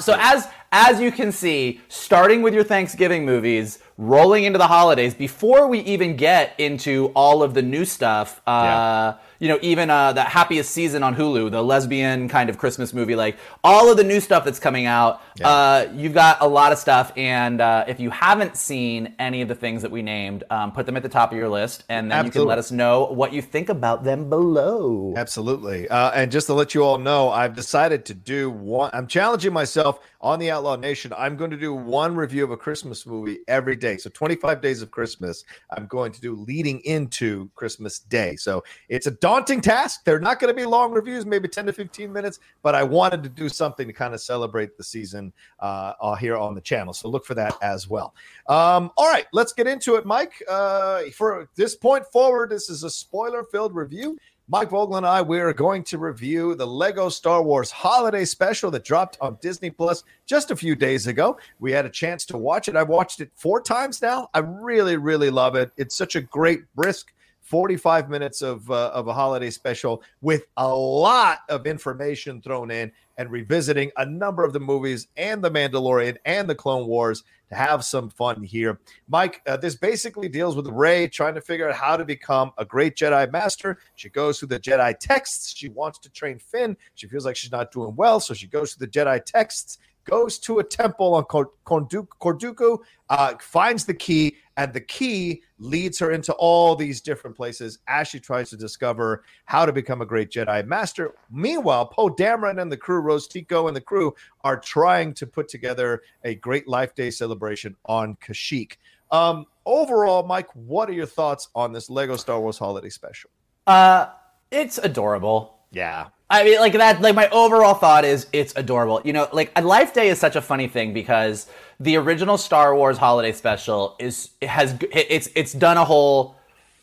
So 0.00 0.16
as 0.18 0.48
as 0.72 1.00
you 1.00 1.10
can 1.12 1.32
see, 1.32 1.80
starting 1.88 2.42
with 2.42 2.54
your 2.54 2.64
Thanksgiving 2.64 3.24
movies, 3.24 3.78
rolling 3.98 4.44
into 4.44 4.58
the 4.58 4.66
holidays, 4.66 5.14
before 5.14 5.66
we 5.68 5.80
even 5.80 6.16
get 6.16 6.54
into 6.58 7.06
all 7.14 7.42
of 7.42 7.54
the 7.54 7.62
new 7.62 7.84
stuff, 7.84 8.40
uh, 8.46 9.14
you 9.38 9.48
know, 9.48 9.58
even 9.62 9.90
uh, 9.90 10.12
the 10.12 10.22
happiest 10.22 10.70
season 10.70 11.02
on 11.02 11.14
Hulu, 11.14 11.50
the 11.50 11.62
lesbian 11.62 12.28
kind 12.28 12.50
of 12.50 12.58
Christmas 12.58 12.92
movie, 12.92 13.16
like 13.16 13.36
all 13.62 13.90
of 13.90 13.96
the 13.96 14.04
new 14.04 14.20
stuff 14.20 14.44
that's 14.44 14.58
coming 14.58 14.86
out. 14.86 15.20
Yeah. 15.36 15.48
Uh, 15.48 15.92
you've 15.94 16.14
got 16.14 16.38
a 16.40 16.46
lot 16.46 16.72
of 16.72 16.78
stuff, 16.78 17.12
and 17.16 17.60
uh, 17.60 17.84
if 17.88 18.00
you 18.00 18.10
haven't 18.10 18.56
seen 18.56 19.14
any 19.18 19.42
of 19.42 19.48
the 19.48 19.54
things 19.54 19.82
that 19.82 19.90
we 19.90 20.02
named, 20.02 20.44
um, 20.50 20.72
put 20.72 20.86
them 20.86 20.96
at 20.96 21.02
the 21.02 21.08
top 21.08 21.32
of 21.32 21.38
your 21.38 21.48
list, 21.48 21.84
and 21.88 22.10
then 22.10 22.24
you 22.24 22.30
can 22.30 22.44
let 22.44 22.58
us 22.58 22.70
know 22.70 23.06
what 23.06 23.32
you 23.32 23.42
think 23.42 23.68
about 23.68 24.04
them 24.04 24.28
below. 24.28 25.14
Absolutely. 25.16 25.88
Uh, 25.88 26.10
and 26.12 26.30
just 26.32 26.46
to 26.46 26.54
let 26.54 26.74
you 26.74 26.82
all 26.82 26.98
know, 26.98 27.30
I've 27.30 27.54
decided 27.54 28.04
to 28.06 28.14
do 28.14 28.50
one. 28.50 28.90
I'm 28.92 29.06
challenging 29.06 29.52
myself 29.52 30.00
on 30.20 30.38
the 30.38 30.50
Outlaw 30.50 30.76
Nation. 30.76 31.12
I'm 31.16 31.36
going 31.36 31.50
to 31.50 31.56
do 31.56 31.72
one 31.74 32.16
review 32.16 32.42
of 32.42 32.50
a 32.50 32.56
Christmas 32.56 33.06
movie 33.06 33.38
every 33.46 33.76
day. 33.76 33.96
So 33.96 34.10
25 34.10 34.60
days 34.60 34.82
of 34.82 34.90
Christmas, 34.90 35.44
I'm 35.70 35.86
going 35.86 36.12
to 36.12 36.20
do 36.20 36.34
leading 36.34 36.80
into 36.80 37.50
Christmas 37.54 38.00
Day. 38.00 38.36
So 38.36 38.64
it's 38.88 39.06
a 39.06 39.12
daunting 39.26 39.60
task. 39.60 40.04
They're 40.04 40.20
not 40.20 40.38
going 40.38 40.54
to 40.54 40.56
be 40.56 40.64
long 40.64 40.92
reviews, 40.92 41.26
maybe 41.26 41.48
10 41.48 41.66
to 41.66 41.72
15 41.72 42.12
minutes, 42.12 42.38
but 42.62 42.76
I 42.76 42.84
wanted 42.84 43.24
to 43.24 43.28
do 43.28 43.48
something 43.48 43.88
to 43.88 43.92
kind 43.92 44.14
of 44.14 44.20
celebrate 44.20 44.76
the 44.76 44.84
season 44.84 45.32
uh, 45.58 45.94
uh, 46.00 46.14
here 46.14 46.36
on 46.36 46.54
the 46.54 46.60
channel. 46.60 46.92
So 46.92 47.08
look 47.08 47.26
for 47.26 47.34
that 47.34 47.56
as 47.60 47.88
well. 47.88 48.14
Um, 48.48 48.92
all 48.96 49.10
right, 49.10 49.26
let's 49.32 49.52
get 49.52 49.66
into 49.66 49.96
it, 49.96 50.06
Mike. 50.06 50.40
Uh, 50.48 51.06
for 51.12 51.48
this 51.56 51.74
point 51.74 52.06
forward, 52.12 52.50
this 52.50 52.70
is 52.70 52.84
a 52.84 52.90
spoiler 52.90 53.42
filled 53.42 53.74
review. 53.74 54.16
Mike 54.48 54.70
Vogel 54.70 54.96
and 54.96 55.04
I, 55.04 55.22
we're 55.22 55.52
going 55.52 55.82
to 55.82 55.98
review 55.98 56.54
the 56.54 56.64
Lego 56.64 57.08
Star 57.08 57.42
Wars 57.42 57.72
Holiday 57.72 58.24
Special 58.24 58.70
that 58.70 58.84
dropped 58.84 59.18
on 59.20 59.38
Disney 59.42 59.70
Plus 59.70 60.04
just 60.24 60.52
a 60.52 60.56
few 60.56 60.76
days 60.76 61.08
ago. 61.08 61.36
We 61.58 61.72
had 61.72 61.84
a 61.84 61.90
chance 61.90 62.24
to 62.26 62.38
watch 62.38 62.68
it. 62.68 62.76
I've 62.76 62.88
watched 62.88 63.20
it 63.20 63.32
four 63.34 63.60
times 63.60 64.00
now. 64.00 64.30
I 64.34 64.38
really, 64.38 64.96
really 64.96 65.30
love 65.30 65.56
it. 65.56 65.72
It's 65.76 65.96
such 65.96 66.14
a 66.14 66.20
great, 66.20 66.60
brisk 66.76 67.12
45 67.46 68.10
minutes 68.10 68.42
of, 68.42 68.68
uh, 68.70 68.90
of 68.92 69.06
a 69.06 69.12
holiday 69.12 69.50
special 69.50 70.02
with 70.20 70.46
a 70.56 70.68
lot 70.68 71.38
of 71.48 71.64
information 71.64 72.42
thrown 72.42 72.72
in 72.72 72.90
and 73.18 73.30
revisiting 73.30 73.90
a 73.96 74.04
number 74.04 74.42
of 74.44 74.52
the 74.52 74.60
movies 74.60 75.06
and 75.16 75.42
The 75.42 75.50
Mandalorian 75.50 76.16
and 76.24 76.48
The 76.48 76.56
Clone 76.56 76.88
Wars 76.88 77.22
to 77.48 77.54
have 77.54 77.84
some 77.84 78.10
fun 78.10 78.42
here. 78.42 78.80
Mike, 79.08 79.42
uh, 79.46 79.56
this 79.56 79.76
basically 79.76 80.28
deals 80.28 80.56
with 80.56 80.66
Rey 80.66 81.06
trying 81.06 81.36
to 81.36 81.40
figure 81.40 81.68
out 81.68 81.76
how 81.76 81.96
to 81.96 82.04
become 82.04 82.50
a 82.58 82.64
great 82.64 82.96
Jedi 82.96 83.30
Master. 83.30 83.78
She 83.94 84.08
goes 84.08 84.40
through 84.40 84.48
the 84.48 84.58
Jedi 84.58 84.98
texts. 84.98 85.56
She 85.56 85.68
wants 85.68 86.00
to 86.00 86.10
train 86.10 86.40
Finn. 86.40 86.76
She 86.96 87.06
feels 87.06 87.24
like 87.24 87.36
she's 87.36 87.52
not 87.52 87.70
doing 87.70 87.94
well, 87.94 88.18
so 88.18 88.34
she 88.34 88.48
goes 88.48 88.72
through 88.72 88.86
the 88.86 88.92
Jedi 88.92 89.24
texts, 89.24 89.78
goes 90.06 90.38
to 90.38 90.58
a 90.60 90.64
temple 90.64 91.14
on 91.14 91.24
Kor- 91.24 91.52
Kordoku, 91.66 92.78
uh, 93.10 93.34
finds 93.40 93.84
the 93.84 93.94
key, 93.94 94.36
and 94.56 94.72
the 94.72 94.80
key 94.80 95.42
leads 95.58 95.98
her 95.98 96.12
into 96.12 96.32
all 96.34 96.74
these 96.74 97.00
different 97.00 97.36
places 97.36 97.78
as 97.88 98.08
she 98.08 98.18
tries 98.18 98.50
to 98.50 98.56
discover 98.56 99.24
how 99.44 99.66
to 99.66 99.72
become 99.72 100.00
a 100.00 100.06
great 100.06 100.30
Jedi 100.30 100.66
Master. 100.66 101.14
Meanwhile, 101.30 101.86
Poe 101.86 102.08
Dameron 102.08 102.60
and 102.60 102.72
the 102.72 102.76
crew, 102.76 103.00
Rose 103.00 103.26
Tico 103.26 103.68
and 103.68 103.76
the 103.76 103.80
crew, 103.80 104.14
are 104.44 104.58
trying 104.58 105.12
to 105.14 105.26
put 105.26 105.48
together 105.48 106.02
a 106.24 106.34
great 106.36 106.66
Life 106.66 106.94
Day 106.94 107.10
celebration 107.10 107.76
on 107.84 108.16
Kashyyyk. 108.16 108.76
Um, 109.10 109.46
overall, 109.64 110.22
Mike, 110.22 110.48
what 110.54 110.88
are 110.88 110.94
your 110.94 111.06
thoughts 111.06 111.48
on 111.54 111.72
this 111.72 111.90
Lego 111.90 112.16
Star 112.16 112.40
Wars 112.40 112.58
Holiday 112.58 112.90
Special? 112.90 113.30
Uh, 113.66 114.06
it's 114.50 114.78
adorable. 114.78 115.55
Yeah, 115.70 116.08
I 116.28 116.44
mean, 116.44 116.58
like 116.58 116.72
that. 116.72 117.00
Like 117.00 117.14
my 117.14 117.28
overall 117.28 117.74
thought 117.74 118.04
is, 118.04 118.26
it's 118.32 118.52
adorable. 118.56 119.00
You 119.04 119.12
know, 119.12 119.28
like 119.32 119.52
a 119.54 119.62
Life 119.62 119.92
Day 119.92 120.08
is 120.08 120.18
such 120.18 120.34
a 120.34 120.42
funny 120.42 120.66
thing 120.66 120.92
because 120.92 121.48
the 121.78 121.96
original 121.96 122.36
Star 122.36 122.74
Wars 122.74 122.98
Holiday 122.98 123.32
Special 123.32 123.94
is 123.98 124.30
it 124.40 124.48
has 124.48 124.76
it's 124.92 125.28
it's 125.36 125.52
done 125.52 125.76
a 125.76 125.84
whole, 125.84 126.36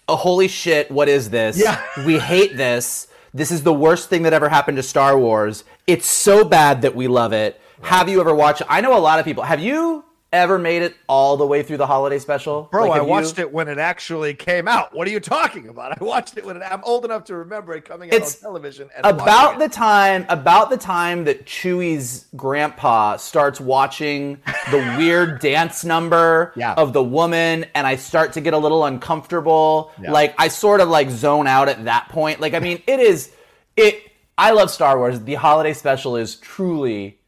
a 0.07 0.15
holy 0.15 0.47
shit. 0.47 0.89
What 0.89 1.09
is 1.09 1.29
this? 1.29 1.57
Yeah. 1.61 1.81
we 2.05 2.19
hate 2.19 2.55
this. 2.55 3.07
This 3.33 3.51
is 3.51 3.63
the 3.63 3.73
worst 3.73 4.09
thing 4.09 4.23
that 4.23 4.33
ever 4.33 4.47
happened 4.47 4.77
to 4.77 4.83
Star 4.83 5.17
Wars. 5.17 5.63
It's 5.87 6.07
so 6.07 6.45
bad 6.45 6.83
that 6.83 6.95
we 6.95 7.07
love 7.07 7.33
it. 7.33 7.59
Have 7.81 8.07
you 8.07 8.21
ever 8.21 8.33
watched? 8.33 8.61
I 8.69 8.79
know 8.79 8.97
a 8.97 8.99
lot 8.99 9.19
of 9.19 9.25
people. 9.25 9.43
Have 9.43 9.59
you 9.59 10.05
ever 10.33 10.59
made 10.59 10.81
it 10.81 10.95
all 11.07 11.37
the 11.37 11.45
way 11.45 11.63
through 11.63 11.77
the 11.77 11.87
holiday 11.87 12.19
special? 12.19 12.67
Bro, 12.71 12.81
Like, 12.83 12.91
I 12.91 12.95
have 12.95 13.03
you- 13.03 13.09
watched 13.09 13.39
it 13.39 13.53
when 13.53 13.67
it 13.69 13.77
actually 13.77 14.33
came 14.33 14.67
out. 14.67 14.93
What 14.93 15.07
are 15.07 15.11
you 15.11 15.19
talking 15.21 15.69
about? 15.69 15.93
I 16.01 16.03
watched 16.03 16.37
it 16.37 16.45
when 16.45 16.57
it, 16.57 16.63
I'm 16.69 16.83
old 16.83 17.05
enough 17.05 17.23
to 17.25 17.35
remember 17.35 17.73
it 17.75 17.85
coming 17.85 18.09
out 18.09 18.15
It's 18.15 18.35
on 18.43 18.49
television. 18.51 18.89
And 18.95 19.05
about 19.05 19.59
the 19.59 19.69
time 19.69 20.25
about 20.27 20.69
the 20.69 20.77
time 20.77 21.23
that 21.25 21.45
Chewie's 21.45 22.25
grandpa 22.35 23.17
starts 23.17 23.61
watching 23.61 24.39
the 24.71 24.95
weird 24.97 25.39
dance 25.39 25.85
number 25.85 26.51
Yeah. 26.55 26.73
of 26.73 26.91
the 26.93 27.03
woman 27.03 27.65
and 27.75 27.85
I 27.85 27.95
start 27.95 28.33
to 28.33 28.41
get 28.41 28.53
a 28.53 28.57
little 28.57 28.83
uncomfortable 28.85 29.91
Yeah. 30.01 30.11
like 30.11 30.33
I 30.37 30.47
sort 30.47 30.81
of 30.81 30.89
like 30.89 31.09
zone 31.11 31.45
out 31.47 31.69
at 31.69 31.85
that 31.85 32.09
point 32.09 32.39
like 32.39 32.53
I 32.55 32.59
mean 32.59 32.81
it 32.87 32.99
is 32.99 33.31
it 33.77 34.01
I 34.37 34.51
love 34.51 34.71
Star 34.71 34.97
Wars 34.97 35.19
the 35.21 35.35
holiday 35.35 35.73
special 35.73 36.15
is 36.17 36.35
truly 36.37 37.19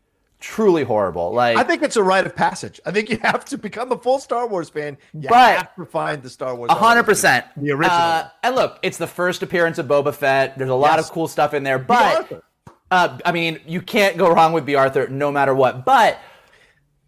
truly 0.46 0.84
horrible 0.84 1.34
like 1.34 1.58
I 1.58 1.64
think 1.64 1.82
it's 1.82 1.96
a 1.96 2.04
rite 2.04 2.26
of 2.28 2.36
passage. 2.36 2.80
I 2.86 2.92
think 2.92 3.10
you 3.10 3.18
have 3.24 3.44
to 3.46 3.58
become 3.58 3.92
a 3.92 3.98
full 3.98 4.20
Star 4.20 4.48
Wars 4.48 4.70
fan. 4.70 4.96
You 5.14 5.28
But- 5.28 5.58
have 5.58 5.76
to 5.76 5.86
find 5.86 6.22
the 6.22 6.30
Star 6.30 6.54
Wars. 6.56 6.70
A 6.70 6.76
hundred 6.76 7.04
percent. 7.04 7.46
The 7.58 7.72
original. 7.72 7.98
Uh, 7.98 8.28
and 8.44 8.56
look, 8.56 8.78
it's 8.84 8.98
the 8.98 9.08
first 9.08 9.42
appearance 9.42 9.80
of 9.80 9.88
Boba 9.88 10.14
Fett. 10.14 10.56
There's 10.58 10.70
a 10.70 10.76
lot 10.76 10.98
Yes. 10.98 11.08
of 11.08 11.14
cool 11.14 11.28
stuff 11.28 11.54
in 11.56 11.64
there, 11.64 11.80
but 11.80 12.44
uh, 12.92 13.18
I 13.26 13.32
mean, 13.32 13.60
you 13.66 13.82
can't 13.82 14.18
go 14.18 14.32
wrong 14.32 14.54
with 14.54 14.66
Bea 14.68 14.76
Arthur, 14.76 15.08
no 15.08 15.32
matter 15.32 15.56
what. 15.56 15.84
But 15.84 16.20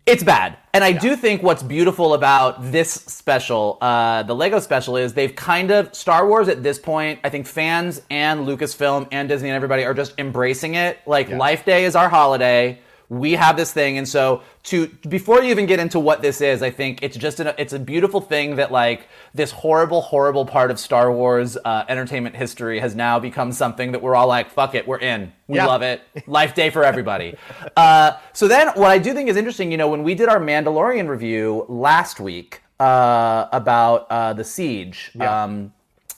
it's 0.07 0.23
bad, 0.23 0.57
and 0.73 0.83
I 0.85 0.93
do 0.93 1.15
think 1.17 1.43
what's 1.43 1.61
beautiful 1.61 2.13
about 2.13 2.71
this 2.71 2.89
special, 2.91 3.77
uh, 3.81 4.23
the 4.23 4.33
Lego 4.33 4.59
special, 4.59 4.95
is 4.97 5.13
they've 5.13 5.35
kind 5.35 5.69
of 5.69 5.93
Star 5.93 6.25
Wars 6.27 6.47
at 6.47 6.63
this 6.63 6.79
point. 6.79 7.19
I 7.25 7.29
think 7.29 7.45
fans 7.45 8.01
and 8.09 8.47
Lucasfilm 8.47 9.09
and 9.11 9.27
Disney 9.29 9.49
and 9.49 9.55
everybody 9.55 9.83
are 9.83 9.93
just 9.93 10.13
embracing 10.17 10.75
it. 10.75 10.97
Like 11.05 11.29
Life 11.29 11.65
Day 11.65 11.83
is 11.85 11.95
our 11.95 12.09
holiday. 12.09 12.79
We 13.09 13.33
have 13.33 13.55
this 13.55 13.71
thing, 13.71 13.97
and 13.97 14.05
so 14.05 14.41
to 14.63 14.87
before 15.07 15.41
you 15.41 15.49
even 15.51 15.65
get 15.65 15.79
into 15.79 15.97
what 15.97 16.21
this 16.21 16.41
is, 16.41 16.61
I 16.61 16.71
think 16.71 17.01
it's 17.01 17.15
just 17.15 17.39
an, 17.39 17.53
it's 17.57 17.71
a 17.71 17.79
beautiful 17.79 18.19
thing 18.19 18.57
that 18.57 18.69
like 18.69 19.07
this 19.33 19.51
horrible, 19.51 20.01
horrible 20.01 20.45
part 20.45 20.71
of 20.71 20.77
Star 20.77 21.09
Wars 21.09 21.57
uh, 21.63 21.85
entertainment 21.87 22.35
history 22.35 22.79
has 22.79 22.95
now 22.95 23.17
become 23.17 23.53
something 23.53 23.93
that 23.93 24.01
we're 24.01 24.13
all 24.15 24.27
like, 24.27 24.51
fuck 24.51 24.75
it, 24.75 24.85
we're 24.85 24.99
in, 24.99 25.31
we 25.47 25.55
Yeah. 25.55 25.67
love 25.67 25.83
it, 25.83 26.01
life 26.27 26.53
day 26.53 26.69
for 26.69 26.83
everybody. 26.83 27.37
uh, 27.77 28.17
so 28.33 28.45
then, 28.49 28.67
what 28.75 28.91
I 28.91 28.97
do 28.97 29.13
think 29.13 29.29
is 29.29 29.37
interesting, 29.37 29.71
you 29.71 29.77
know, 29.77 29.87
when 29.87 30.03
we 30.03 30.13
did 30.13 30.27
our 30.27 30.39
Mandalorian 30.41 31.07
review 31.07 31.65
last 31.69 32.19
week 32.19 32.61
uh, 32.81 33.47
about 33.53 34.07
uh, 34.09 34.33
the 34.33 34.43
siege, 34.43 35.11
Yeah. 35.15 35.43
um, 35.45 35.71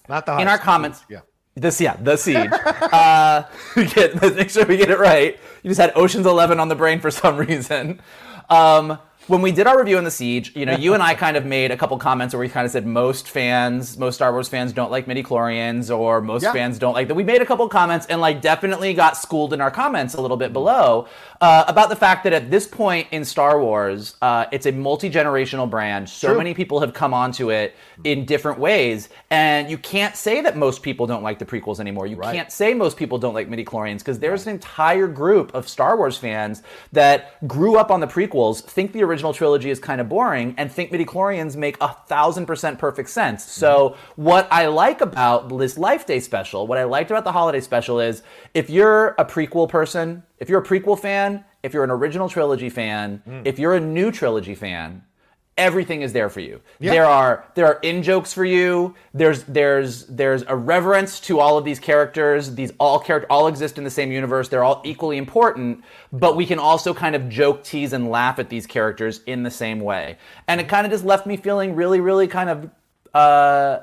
Not 0.07 0.25
the 0.25 0.39
in 0.39 0.47
our 0.47 0.57
comments. 0.57 1.05
Yeah. 1.07 1.19
This, 1.55 1.81
yeah, 1.81 1.97
the 1.97 2.15
siege. 2.15 2.49
uh, 2.53 3.43
get, 3.75 4.21
make 4.35 4.49
sure 4.49 4.65
we 4.65 4.77
get 4.77 4.89
it 4.89 4.99
right. 4.99 5.37
You 5.63 5.69
just 5.69 5.79
had 5.79 5.91
Ocean's 5.95 6.25
Eleven 6.25 6.59
on 6.59 6.69
the 6.69 6.75
brain 6.75 6.99
for 6.99 7.11
some 7.11 7.37
reason. 7.47 8.01
Um, 8.49 8.97
when 9.29 9.41
we 9.43 9.51
did 9.51 9.67
our 9.67 9.77
review 9.77 9.97
on 9.97 10.03
the 10.03 10.11
siege, 10.11 10.51
you 10.55 10.65
know, 10.65 10.75
you 10.75 10.95
and 10.95 11.03
I 11.03 11.13
kind 11.25 11.37
of 11.37 11.45
made 11.45 11.69
a 11.69 11.77
couple 11.77 11.95
comments 11.99 12.33
where 12.33 12.39
we 12.41 12.49
kind 12.49 12.65
of 12.65 12.71
said 12.71 12.85
most 12.85 13.29
fans, 13.29 13.97
most 13.97 14.15
Star 14.15 14.31
Wars 14.31 14.49
fans 14.49 14.73
don't 14.73 14.89
like 14.89 15.07
midi 15.07 15.21
chlorians, 15.21 15.95
or 15.95 16.19
most 16.19 16.41
Yeah. 16.43 16.51
fans 16.51 16.79
don't 16.79 16.93
like 16.93 17.07
that. 17.07 17.13
We 17.15 17.23
made 17.23 17.41
a 17.41 17.45
couple 17.45 17.67
comments 17.69 18.07
and 18.07 18.19
like 18.19 18.41
definitely 18.41 18.93
got 18.95 19.15
schooled 19.17 19.53
in 19.53 19.61
our 19.61 19.69
comments 19.69 20.15
a 20.15 20.21
little 20.21 20.35
bit 20.37 20.51
below 20.51 21.07
uh, 21.41 21.63
about 21.67 21.89
the 21.89 21.95
fact 21.95 22.23
that 22.23 22.33
at 22.33 22.49
this 22.49 22.65
point 22.67 23.07
in 23.11 23.23
Star 23.23 23.61
Wars, 23.61 24.15
uh, 24.21 24.45
it's 24.51 24.65
a 24.65 24.71
multi 24.71 25.11
generational 25.11 25.69
brand. 25.69 26.09
So 26.09 26.29
True. 26.29 26.37
many 26.37 26.55
people 26.55 26.79
have 26.79 26.93
come 26.93 27.13
onto 27.13 27.51
it 27.51 27.75
in 28.03 28.25
different 28.25 28.57
ways, 28.59 29.09
and 29.29 29.69
you 29.69 29.77
can't 29.77 30.15
say 30.15 30.41
that 30.41 30.57
most 30.57 30.81
people 30.81 31.05
don't 31.05 31.21
like 31.23 31.37
the 31.37 31.45
prequels 31.45 31.79
anymore. 31.79 32.07
You 32.07 32.15
Right. 32.15 32.33
can't 32.35 32.51
say 32.51 32.73
most 32.73 32.97
people 32.97 33.19
don't 33.19 33.35
like 33.35 33.47
midi 33.47 33.63
chlorians 33.63 33.99
because 33.99 34.17
there's 34.19 34.47
an 34.47 34.53
entire 34.53 35.07
group 35.07 35.53
of 35.53 35.67
Star 35.69 35.95
Wars 35.97 36.17
fans 36.17 36.63
that 36.93 37.45
grew 37.47 37.77
up 37.77 37.91
on 37.91 37.99
the 37.99 38.07
prequels, 38.07 38.61
think 38.63 38.91
the 38.93 39.03
original 39.03 39.18
trilogy 39.33 39.69
is 39.69 39.79
kind 39.79 40.01
of 40.01 40.09
boring, 40.09 40.55
and 40.57 40.71
think 40.71 40.91
midi 40.91 41.05
chlorians 41.05 41.55
make 41.55 41.77
a 41.81 41.93
thousand 42.07 42.45
percent 42.45 42.79
perfect 42.79 43.09
sense. 43.09 43.43
So 43.43 43.95
what 44.15 44.47
I 44.51 44.67
like 44.67 45.01
about 45.01 45.57
this 45.57 45.77
Life 45.77 46.05
Day 46.05 46.19
special, 46.19 46.67
what 46.67 46.77
I 46.77 46.85
liked 46.85 47.11
about 47.11 47.23
the 47.23 47.31
holiday 47.31 47.61
special 47.61 47.99
is 47.99 48.23
if 48.53 48.69
you're 48.69 49.09
a 49.17 49.25
prequel 49.25 49.67
person, 49.69 50.23
if 50.37 50.49
you're 50.49 50.61
a 50.61 50.65
prequel 50.65 50.99
fan, 50.99 51.43
if 51.63 51.73
you're 51.73 51.83
an 51.83 51.91
original 51.91 52.29
trilogy 52.29 52.69
fan, 52.69 53.21
hmm. 53.25 53.41
if 53.45 53.59
you're 53.59 53.75
a 53.75 53.79
new 53.79 54.11
trilogy 54.11 54.55
fan, 54.55 55.03
everything 55.59 56.01
is 56.01 56.13
there 56.13 56.29
for 56.29 56.39
you. 56.39 56.61
There 56.79 57.05
are 57.05 57.45
there 57.53 57.67
are 57.67 57.79
in 57.83 58.01
jokes 58.01 58.33
for 58.33 58.45
you. 58.45 58.95
There's 59.13 59.43
there's 59.43 60.05
there's 60.05 60.43
a 60.47 60.55
reverence 60.55 61.19
to 61.21 61.39
all 61.39 61.57
of 61.57 61.65
these 61.65 61.79
characters. 61.79 62.55
These 62.55 62.71
all 62.79 62.99
character 62.99 63.27
all 63.29 63.47
exist 63.47 63.77
in 63.77 63.83
the 63.83 63.89
same 63.89 64.11
universe. 64.11 64.47
They're 64.47 64.63
all 64.63 64.81
equally 64.85 65.17
important, 65.17 65.83
but 66.11 66.35
we 66.35 66.45
can 66.45 66.57
also 66.57 66.93
kind 66.93 67.15
of 67.15 67.29
joke, 67.29 67.63
tease, 67.63 67.93
and 67.93 68.09
laugh 68.09 68.39
at 68.39 68.49
these 68.49 68.65
characters 68.65 69.21
in 69.27 69.43
the 69.43 69.51
same 69.51 69.81
way. 69.81 70.17
And 70.47 70.59
it 70.59 70.69
kind 70.69 70.87
of 70.87 70.91
just 70.91 71.03
left 71.03 71.27
me 71.27 71.37
feeling 71.37 71.75
really, 71.75 71.99
really 71.99 72.27
kind 72.27 72.49
of 72.49 72.69
uh, 73.13 73.79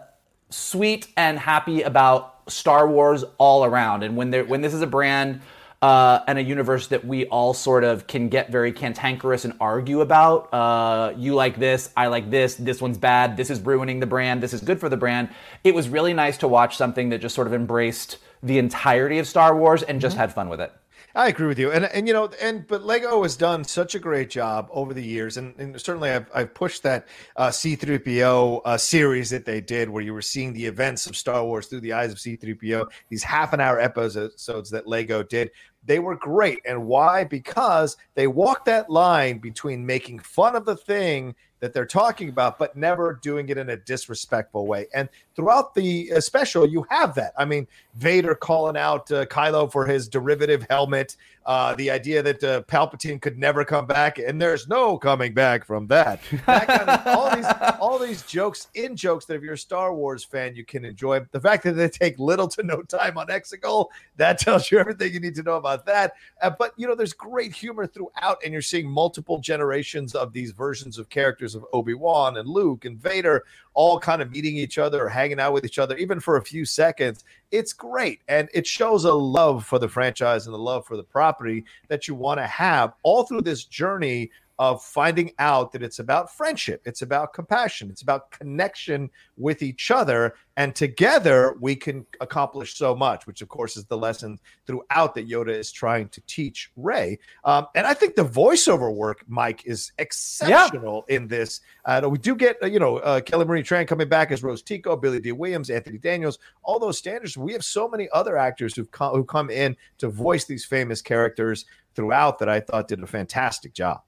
sweet 0.51 1.09
and 1.17 1.39
happy 1.39 1.83
about 1.83 2.51
Star 2.51 2.89
Wars 2.89 3.23
all 3.39 3.65
around. 3.65 4.03
And 4.03 4.17
when 4.17 4.31
there 4.31 4.45
when 4.45 4.63
this 4.63 4.75
is 4.75 4.83
a 4.83 4.89
brand. 4.89 5.43
Uh, 5.87 6.25
and 6.27 6.37
a 6.37 6.43
universe 6.43 6.89
that 6.89 7.05
we 7.05 7.27
all 7.27 7.55
sort 7.55 7.85
of 7.85 8.09
can 8.09 8.29
get 8.29 8.51
very 8.51 8.73
cantankerous 8.73 9.45
and 9.45 9.55
argue 9.61 10.01
about. 10.01 10.53
Uh, 10.53 11.13
you 11.17 11.33
like 11.33 11.61
this, 11.61 11.91
I 11.97 12.09
like 12.09 12.29
this, 12.29 12.57
this 12.57 12.83
one's 12.83 12.99
bad, 12.99 13.37
this 13.37 13.51
is 13.51 13.61
ruining 13.61 14.01
the 14.01 14.07
brand, 14.07 14.43
this 14.43 14.53
is 14.53 14.63
good 14.63 14.81
for 14.81 14.89
the 14.89 14.97
brand. 14.97 15.29
It 15.63 15.77
was 15.77 15.89
really 15.89 16.13
nice 16.13 16.39
to 16.39 16.49
watch 16.49 16.77
something 16.77 17.11
that 17.11 17.19
just 17.19 17.37
sort 17.37 17.47
of 17.47 17.55
embraced 17.55 18.19
the 18.43 18.59
entirety 18.59 19.21
of 19.21 19.29
Star 19.29 19.57
Wars 19.57 19.85
and 19.85 20.01
just 20.01 20.15
mm-hmm. 20.15 20.23
had 20.23 20.35
fun 20.35 20.49
with 20.49 20.61
it. 20.61 20.73
I 21.17 21.29
agree 21.29 21.47
with 21.47 21.59
you, 21.59 21.73
and 21.73 21.87
and 21.87 22.07
you 22.07 22.13
know, 22.13 22.29
and 22.43 22.67
but 22.67 22.85
Lego 22.85 23.23
has 23.23 23.39
done 23.39 23.65
such 23.65 23.95
a 23.95 23.99
great 23.99 24.29
job 24.29 24.69
over 24.71 24.93
the 24.93 25.03
years, 25.03 25.39
and, 25.39 25.55
and 25.57 25.81
certainly 25.81 26.11
I've, 26.11 26.27
I've 26.35 26.53
pushed 26.53 26.83
that 26.83 27.09
uh, 27.37 27.51
C-3PO 27.51 28.61
uh, 28.63 28.77
series 28.77 29.31
that 29.31 29.47
they 29.47 29.63
did, 29.63 29.89
where 29.89 30.03
you 30.03 30.13
were 30.13 30.21
seeing 30.21 30.53
the 30.53 30.67
events 30.67 31.07
of 31.07 31.17
Star 31.17 31.43
Wars 31.43 31.69
through 31.69 31.81
the 31.81 31.95
eyes 31.95 32.13
of 32.13 32.21
C-3PO. 32.21 32.91
These 33.09 33.23
half 33.23 33.55
an 33.55 33.61
hour 33.61 33.81
episodes 33.81 34.71
that 34.71 34.87
Lego 34.87 35.23
did, 35.23 35.53
they 35.87 35.99
were 35.99 36.17
great, 36.17 36.61
and 36.67 36.87
why? 36.87 37.25
Because 37.25 37.97
they 38.15 38.27
walked 38.27 38.67
that 38.67 38.91
line 38.91 39.39
between 39.39 39.87
making 39.87 40.19
fun 40.19 40.57
of 40.57 40.65
the 40.65 40.77
thing 40.77 41.35
that 41.61 41.73
they're 41.73 41.87
talking 41.87 42.29
about, 42.29 42.59
but 42.59 42.77
never 42.77 43.19
doing 43.23 43.49
it 43.49 43.59
in 43.59 43.71
a 43.71 43.77
disrespectful 43.77 44.67
way. 44.67 44.87
And 44.95 45.09
throughout 45.35 45.75
the 45.75 46.11
special, 46.21 46.67
you 46.67 46.87
have 46.91 47.15
that. 47.15 47.33
I 47.37 47.45
mean, 47.45 47.67
Vader 47.95 48.35
calling 48.35 48.77
out 48.77 49.11
uh, 49.11 49.27
Kylo 49.27 49.71
for 49.71 49.87
his 49.87 50.09
derivative 50.09 50.67
helmet, 50.69 51.17
uh, 51.47 51.75
the 51.77 51.91
idea 51.91 52.23
that 52.23 52.43
uh, 52.43 52.63
Palpatine 52.63 53.21
could 53.21 53.39
never 53.39 53.65
come 53.65 53.87
back, 53.87 54.19
and 54.19 54.43
there's 54.43 54.67
no 54.67 54.99
coming 54.99 55.33
back 55.33 55.65
from 55.65 55.87
that. 55.87 56.21
that 56.47 56.67
kind 56.67 56.91
of, 56.91 57.07
all 57.07 57.37
these 57.37 57.47
all 57.81 57.99
these 58.01 58.23
jokes 58.23 58.67
in 58.75 58.97
jokes 58.97 59.27
that 59.27 59.35
if 59.35 59.43
you're 59.43 59.55
a 59.55 59.59
Star 59.59 59.95
Wars 59.95 60.25
fan, 60.25 60.57
you 60.57 60.65
can 60.65 60.85
enjoy. 60.85 61.21
The 61.31 61.41
fact 61.41 61.63
that 61.63 61.73
they 61.73 61.89
take 61.89 62.19
little 62.19 62.49
to 62.49 62.65
no 62.65 62.83
time 62.83 63.17
on 63.17 63.29
Exegol, 63.29 63.87
that 64.17 64.39
tells 64.41 64.73
you 64.73 64.79
everything 64.79 65.13
you 65.13 65.21
need 65.21 65.37
to 65.37 65.45
know 65.45 65.55
about 65.55 65.87
that. 65.87 66.15
Uh, 66.43 66.51
but 66.51 66.73
you 66.77 66.89
know, 66.89 66.97
there's 66.97 67.13
great 67.13 67.55
humor 67.55 67.87
throughout, 67.87 68.39
and 68.45 68.53
you're 68.53 68.61
seeing 68.61 68.91
multiple 68.91 69.39
generations 69.39 70.17
of 70.17 70.33
these 70.33 70.51
versions 70.51 70.99
of 70.99 71.09
characters 71.09 71.46
of 71.55 71.65
Obi 71.73 71.95
Wan 71.95 72.37
and 72.37 72.49
Luke 72.49 72.85
and 72.85 72.99
Vader 72.99 73.45
all 73.75 73.99
kind 73.99 74.23
of 74.23 74.31
meeting 74.33 74.57
each 74.57 74.79
other 74.79 75.05
or 75.05 75.09
hanging 75.09 75.39
out 75.39 75.53
with 75.53 75.65
each 75.65 75.79
other, 75.79 75.97
even 75.97 76.19
for 76.19 76.37
a 76.37 76.43
few 76.43 76.65
seconds. 76.65 77.25
It's 77.51 77.73
great. 77.73 78.21
And 78.29 78.49
it 78.55 78.67
shows 78.67 79.05
a 79.05 79.13
love 79.13 79.65
for 79.65 79.79
the 79.79 79.89
franchise 79.89 80.47
and 80.47 80.55
the 80.55 80.59
love 80.59 80.87
for 80.87 80.97
the 80.97 81.05
property 81.05 81.65
that 81.89 82.09
you 82.09 82.15
want 82.15 82.41
to 82.41 82.47
have 82.47 82.95
all 83.03 83.25
through 83.25 83.43
this 83.43 83.65
journey 83.65 84.31
of 84.59 84.83
finding 84.83 85.33
out 85.39 85.73
that 85.73 85.83
it's 85.83 85.99
about 85.99 86.35
friendship, 86.35 86.83
it's 86.87 87.03
about 87.03 87.35
compassion, 87.35 87.91
it's 87.91 88.03
about 88.03 88.31
connection 88.31 89.11
with 89.37 89.63
each 89.63 89.91
other. 89.91 90.35
And 90.57 90.75
together 90.75 91.55
we 91.61 91.77
can 91.77 92.07
accomplish 92.21 92.77
so 92.77 92.95
much, 92.95 93.27
which 93.27 93.43
of 93.43 93.49
course 93.49 93.77
is 93.77 93.85
the 93.85 93.97
lesson 93.97 94.39
throughout 94.67 95.15
that 95.15 95.29
Yoda 95.29 95.51
is 95.51 95.71
trying 95.71 96.09
to 96.09 96.23
teach 96.23 96.71
Rey. 96.77 97.19
Um, 97.45 97.67
and 97.75 97.87
I 97.87 97.93
think 97.93 98.15
the 98.15 98.25
voiceover 98.25 98.95
work, 98.95 99.25
Mike, 99.29 99.67
is 99.67 99.93
exceptional 99.99 101.05
yeah. 101.09 101.17
in 101.17 101.29
this. 101.29 101.61
Uh, 101.85 102.09
we 102.11 102.17
do 102.17 102.35
get, 102.35 102.57
uh, 102.63 102.67
you 102.67 102.79
know, 102.79 102.97
uh, 102.99 103.21
Kelly 103.21 103.45
Marie 103.45 103.63
Tran 103.63 103.87
coming 103.87 104.09
back 104.09 104.33
as 104.33 104.43
Rose 104.43 104.63
Tico, 104.63 104.97
Billy 104.97 105.21
Dee 105.21 105.33
Williams, 105.33 105.69
Anthony 105.69 105.99
Daniels, 105.99 106.39
all 106.63 106.79
those 106.79 106.97
standards. 106.97 107.37
We 107.37 107.53
have 107.53 107.65
so 107.65 107.89
many 107.89 108.09
other 108.15 108.39
actors 108.39 108.75
who've 108.75 108.91
come, 108.91 109.15
who 109.15 109.25
come 109.25 109.51
in 109.51 109.77
to 109.99 110.09
voice 110.09 110.47
these 110.47 110.65
famous 110.65 111.03
characters 111.03 111.67
throughout 111.95 112.39
that 112.39 112.49
I 112.49 112.61
thought 112.61 112.89
did 112.89 113.03
a 113.03 113.07
fantastic 113.07 113.75
job. 113.75 114.01